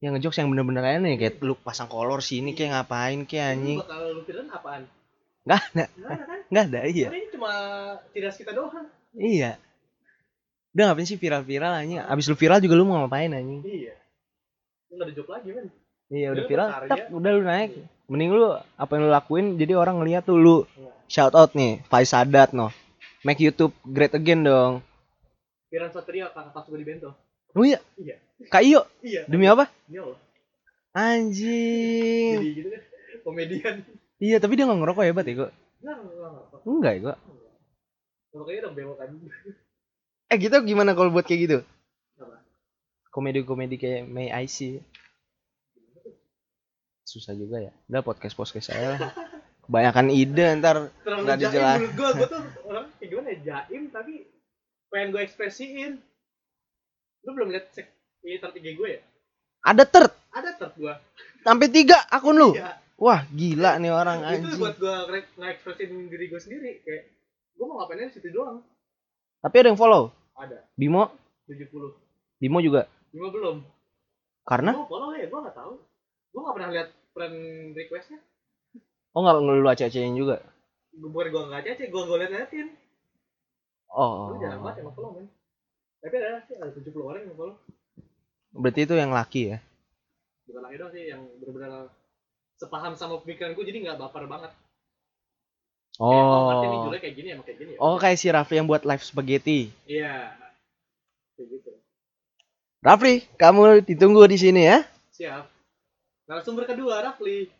yang 0.00 0.16
ngejokes 0.16 0.40
yang 0.40 0.48
bener-bener 0.48 0.80
aja 0.80 0.98
nih 0.98 1.16
kayak 1.16 1.34
lu 1.40 1.52
pasang 1.54 1.84
kolor 1.84 2.20
sini 2.20 2.52
kayak 2.52 2.72
ngapain 2.74 3.24
kayak 3.24 3.46
anjing 3.52 3.78
bakal 3.78 4.00
lu 4.08 4.20
pikirin 4.24 4.48
apaan? 4.48 4.82
Nggak 5.40 5.60
ada. 5.62 5.84
Nggak 5.92 6.10
ada 6.10 6.24
kan? 6.24 6.38
nggak 6.50 6.64
ada 6.66 6.80
iya 6.86 7.06
Karena 7.06 7.18
ini 7.18 7.28
cuma 7.30 7.52
tiras 8.10 8.34
kita 8.36 8.50
doang. 8.50 8.86
iya 9.12 9.50
udah 10.70 10.84
ngapain 10.86 11.04
sih 11.04 11.16
viral-viral 11.16 11.72
anjing 11.74 12.00
abis 12.00 12.26
lu 12.26 12.34
viral 12.34 12.58
juga 12.58 12.74
lu 12.74 12.84
mau 12.84 12.96
ngapain 13.00 13.28
anjing 13.28 13.60
Iya. 13.60 13.94
Lu 14.88 14.96
nggak 14.96 15.06
ada 15.06 15.14
job 15.14 15.28
lagi 15.28 15.48
men. 15.50 15.66
iya 16.08 16.28
udah 16.30 16.44
viral 16.44 16.68
tak 16.86 16.98
udah 17.10 17.30
lu 17.30 17.42
naik 17.42 17.70
Mending 18.06 18.30
lu 18.32 18.50
apa 18.74 18.90
yang 18.90 19.02
lu 19.04 19.10
lakuin 19.10 19.46
jadi 19.54 19.72
orang 19.74 20.00
ngeliat 20.00 20.24
tuh 20.24 20.34
lu 20.34 20.66
shout 21.06 21.30
out 21.32 21.52
nih 21.52 21.78
Faiz 21.86 22.08
Sadat 22.08 22.50
no. 22.50 22.72
Make 23.20 23.38
YouTube 23.38 23.70
great 23.84 24.10
again 24.10 24.42
dong. 24.42 24.80
Piran 25.68 25.92
Satria 25.92 26.26
kakak 26.26 26.50
kelas 26.50 26.66
gue 26.66 26.78
di 26.80 26.86
Bento. 26.88 27.10
Oh 27.50 27.64
iya, 27.64 27.78
Iya. 27.96 28.16
Kak 28.48 28.62
Iyo, 28.62 28.80
Iya. 29.02 29.26
demi 29.26 29.44
apa? 29.44 29.66
Ini 29.86 29.98
Allah. 30.00 30.18
Anjing. 30.90 32.34
Jadi 32.36 32.48
gitu 32.56 32.68
kan 32.68 32.82
komedian. 33.22 33.74
Iya, 34.18 34.36
tapi 34.36 34.54
dia 34.54 34.64
nggak 34.66 34.80
ngerokok 34.80 35.04
hebat 35.04 35.24
ya 35.24 35.34
kok. 35.38 35.52
Enggak, 35.80 35.96
enggak, 35.96 36.28
enggak. 36.30 36.60
Enggak 36.64 36.92
ya 36.92 37.00
kok. 37.02 37.18
Kalau 38.30 38.44
kayaknya 38.44 38.62
udah 38.62 38.72
belokan. 38.72 39.08
Eh 40.30 40.36
gitu 40.38 40.56
gimana 40.62 40.90
kalau 40.92 41.10
buat 41.10 41.26
kayak 41.26 41.40
gitu? 41.42 41.58
Apa? 42.16 42.36
Komedi-komedi 43.10 43.76
kayak 43.76 44.06
May 44.06 44.30
I 44.30 44.46
See. 44.46 44.78
Susah 47.02 47.34
juga 47.34 47.58
ya. 47.58 47.72
Udah 47.90 48.02
podcast 48.02 48.34
podcast 48.34 48.70
saya 48.70 48.94
lah. 48.94 49.10
Kebanyakan 49.66 50.10
ide 50.10 50.46
ntar 50.58 50.90
Nggak 51.02 51.36
dijelas. 51.40 51.78
gue. 51.90 52.08
Gue 52.14 52.26
tuh 52.26 52.42
orang 52.66 52.86
kayak 52.96 53.08
gimana 53.08 53.28
ya 53.28 53.38
jaim 53.42 53.82
tapi 53.90 54.26
pengen 54.88 55.08
gue 55.10 55.22
ekspresiin. 55.22 55.92
Lu 57.22 57.30
belum 57.32 57.48
lihat 57.50 57.68
sek 57.70 57.86
ini 58.20 58.36
tertiga 58.36 58.70
gue 58.70 58.88
ya? 58.90 59.00
ada 59.60 59.84
tert 59.84 60.12
Ada 60.30 60.56
ter 60.56 60.70
gue. 60.72 60.94
sampai 61.40 61.68
tiga 61.68 62.00
akun 62.08 62.32
lu. 62.34 62.50
Iya. 62.52 62.80
Wah 62.96 63.24
gila 63.28 63.76
nih 63.76 63.88
orang 63.90 64.18
Itu 64.20 64.28
anjing. 64.48 64.60
buat 64.60 64.76
gue 64.76 64.94
nge-ekspresin 65.36 65.90
diri 66.06 66.28
gue 66.28 66.36
sendiri. 66.36 66.70
Kayak 66.80 67.02
gue 67.54 67.64
mau 67.64 67.76
ngapain 67.78 68.00
di 68.02 68.12
situ 68.12 68.28
doang. 68.30 68.60
Tapi 69.40 69.54
ada 69.56 69.68
yang 69.68 69.80
follow. 69.80 70.12
Ada. 70.36 70.64
Bimo, 70.74 71.08
70. 71.44 71.96
Bimo 72.36 72.60
juga. 72.60 72.88
Lima 73.10 73.28
belum. 73.28 73.56
Karena 74.44 74.72
Gue 74.72 74.86
follow 74.86 75.12
ya, 75.12 75.28
gue 75.28 75.40
gak 75.42 75.56
tahu. 75.56 75.72
Gue 76.30 76.40
gak 76.40 76.54
pernah 76.56 76.70
lihat 76.70 76.88
friend 77.10 77.36
requestnya. 77.72 78.20
oh 79.10 79.20
nggak 79.20 79.36
lu 79.42 79.66
aceh-acehin 79.66 80.14
juga. 80.14 80.38
Gue 80.92 81.08
bukan 81.08 81.28
gue 81.28 81.42
gak 81.50 81.62
cece, 81.66 81.84
gue 81.88 82.02
gue 82.04 82.16
liat-liatin. 82.16 82.68
Oh. 83.90 84.30
Lu 84.30 84.36
jarang 84.38 84.60
banget 84.60 84.84
yang 84.84 84.92
follow 84.92 85.16
men. 85.16 85.26
Tapi 86.00 86.14
ada 86.16 86.40
sih, 86.48 86.56
ada 86.56 86.72
70 86.72 87.04
orang 87.04 87.22
yang 87.28 87.36
follow. 87.36 87.56
Berarti 88.56 88.80
itu 88.88 88.94
yang 88.96 89.12
laki 89.12 89.42
ya. 89.54 89.58
Bukan 90.48 90.62
lagi 90.64 90.76
doang 90.80 90.92
sih, 90.96 91.04
yang 91.12 91.22
benar-benar 91.38 91.92
sepaham 92.56 92.92
sama 92.96 93.20
pemikiran 93.20 93.52
gue, 93.52 93.64
jadi 93.68 93.78
gak 93.86 94.00
baper 94.00 94.24
banget. 94.26 94.52
Kayak, 96.00 96.24
oh, 96.24 96.64
ini 96.64 96.76
Oh. 96.80 96.84
julek 96.88 97.00
kayak 97.04 97.14
gini, 97.20 97.28
emang 97.36 97.44
kayak 97.44 97.58
gini 97.60 97.70
ya. 97.76 97.78
Oh 97.84 98.00
kayak 98.00 98.16
si 98.16 98.32
Rafli 98.32 98.56
yang 98.56 98.64
buat 98.64 98.88
live 98.88 99.04
spaghetti. 99.04 99.68
Iya. 99.84 100.32
Kayak 101.36 101.48
gitu. 101.60 101.70
Rafli, 102.80 103.14
kamu 103.36 103.84
ditunggu 103.84 104.24
di 104.24 104.40
sini 104.40 104.64
ya. 104.64 104.88
Siap. 105.12 105.44
Narasumber 106.24 106.64
kedua, 106.64 107.04
Rafli. 107.04 107.52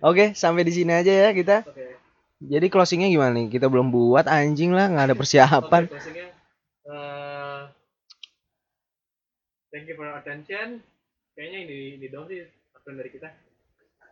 Oke, 0.00 0.32
sampai 0.32 0.64
di 0.64 0.72
sini 0.72 0.96
aja 0.96 1.12
ya 1.12 1.28
kita. 1.36 1.68
Oke. 1.68 2.00
Jadi 2.38 2.66
closingnya 2.72 3.12
gimana 3.12 3.34
nih? 3.36 3.52
Kita 3.52 3.66
belum 3.68 3.92
buat 3.92 4.24
anjing 4.24 4.72
lah, 4.72 4.88
nggak 4.88 5.12
ada 5.12 5.16
persiapan. 5.18 5.82
Oke, 5.84 5.92
closingnya. 6.00 6.26
Eh, 6.88 7.17
thank 9.72 9.88
you 9.88 9.96
for 9.96 10.08
your 10.08 10.18
attention. 10.18 10.80
Kayaknya 11.36 11.58
ini 11.68 11.78
ini 12.00 12.06
dong 12.10 12.26
sih 12.26 12.42
akun 12.74 12.98
dari 12.98 13.10
kita. 13.12 13.30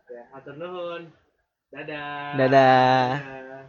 Ya, 0.07 0.23
atur 0.31 0.55
nuhun. 0.55 1.11
Dadah. 1.67 2.39
Dadah. 2.39 3.07
Dadah. 3.19 3.65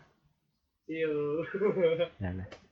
See 0.87 1.03
you. 1.03 1.43
Dadah. 2.23 2.49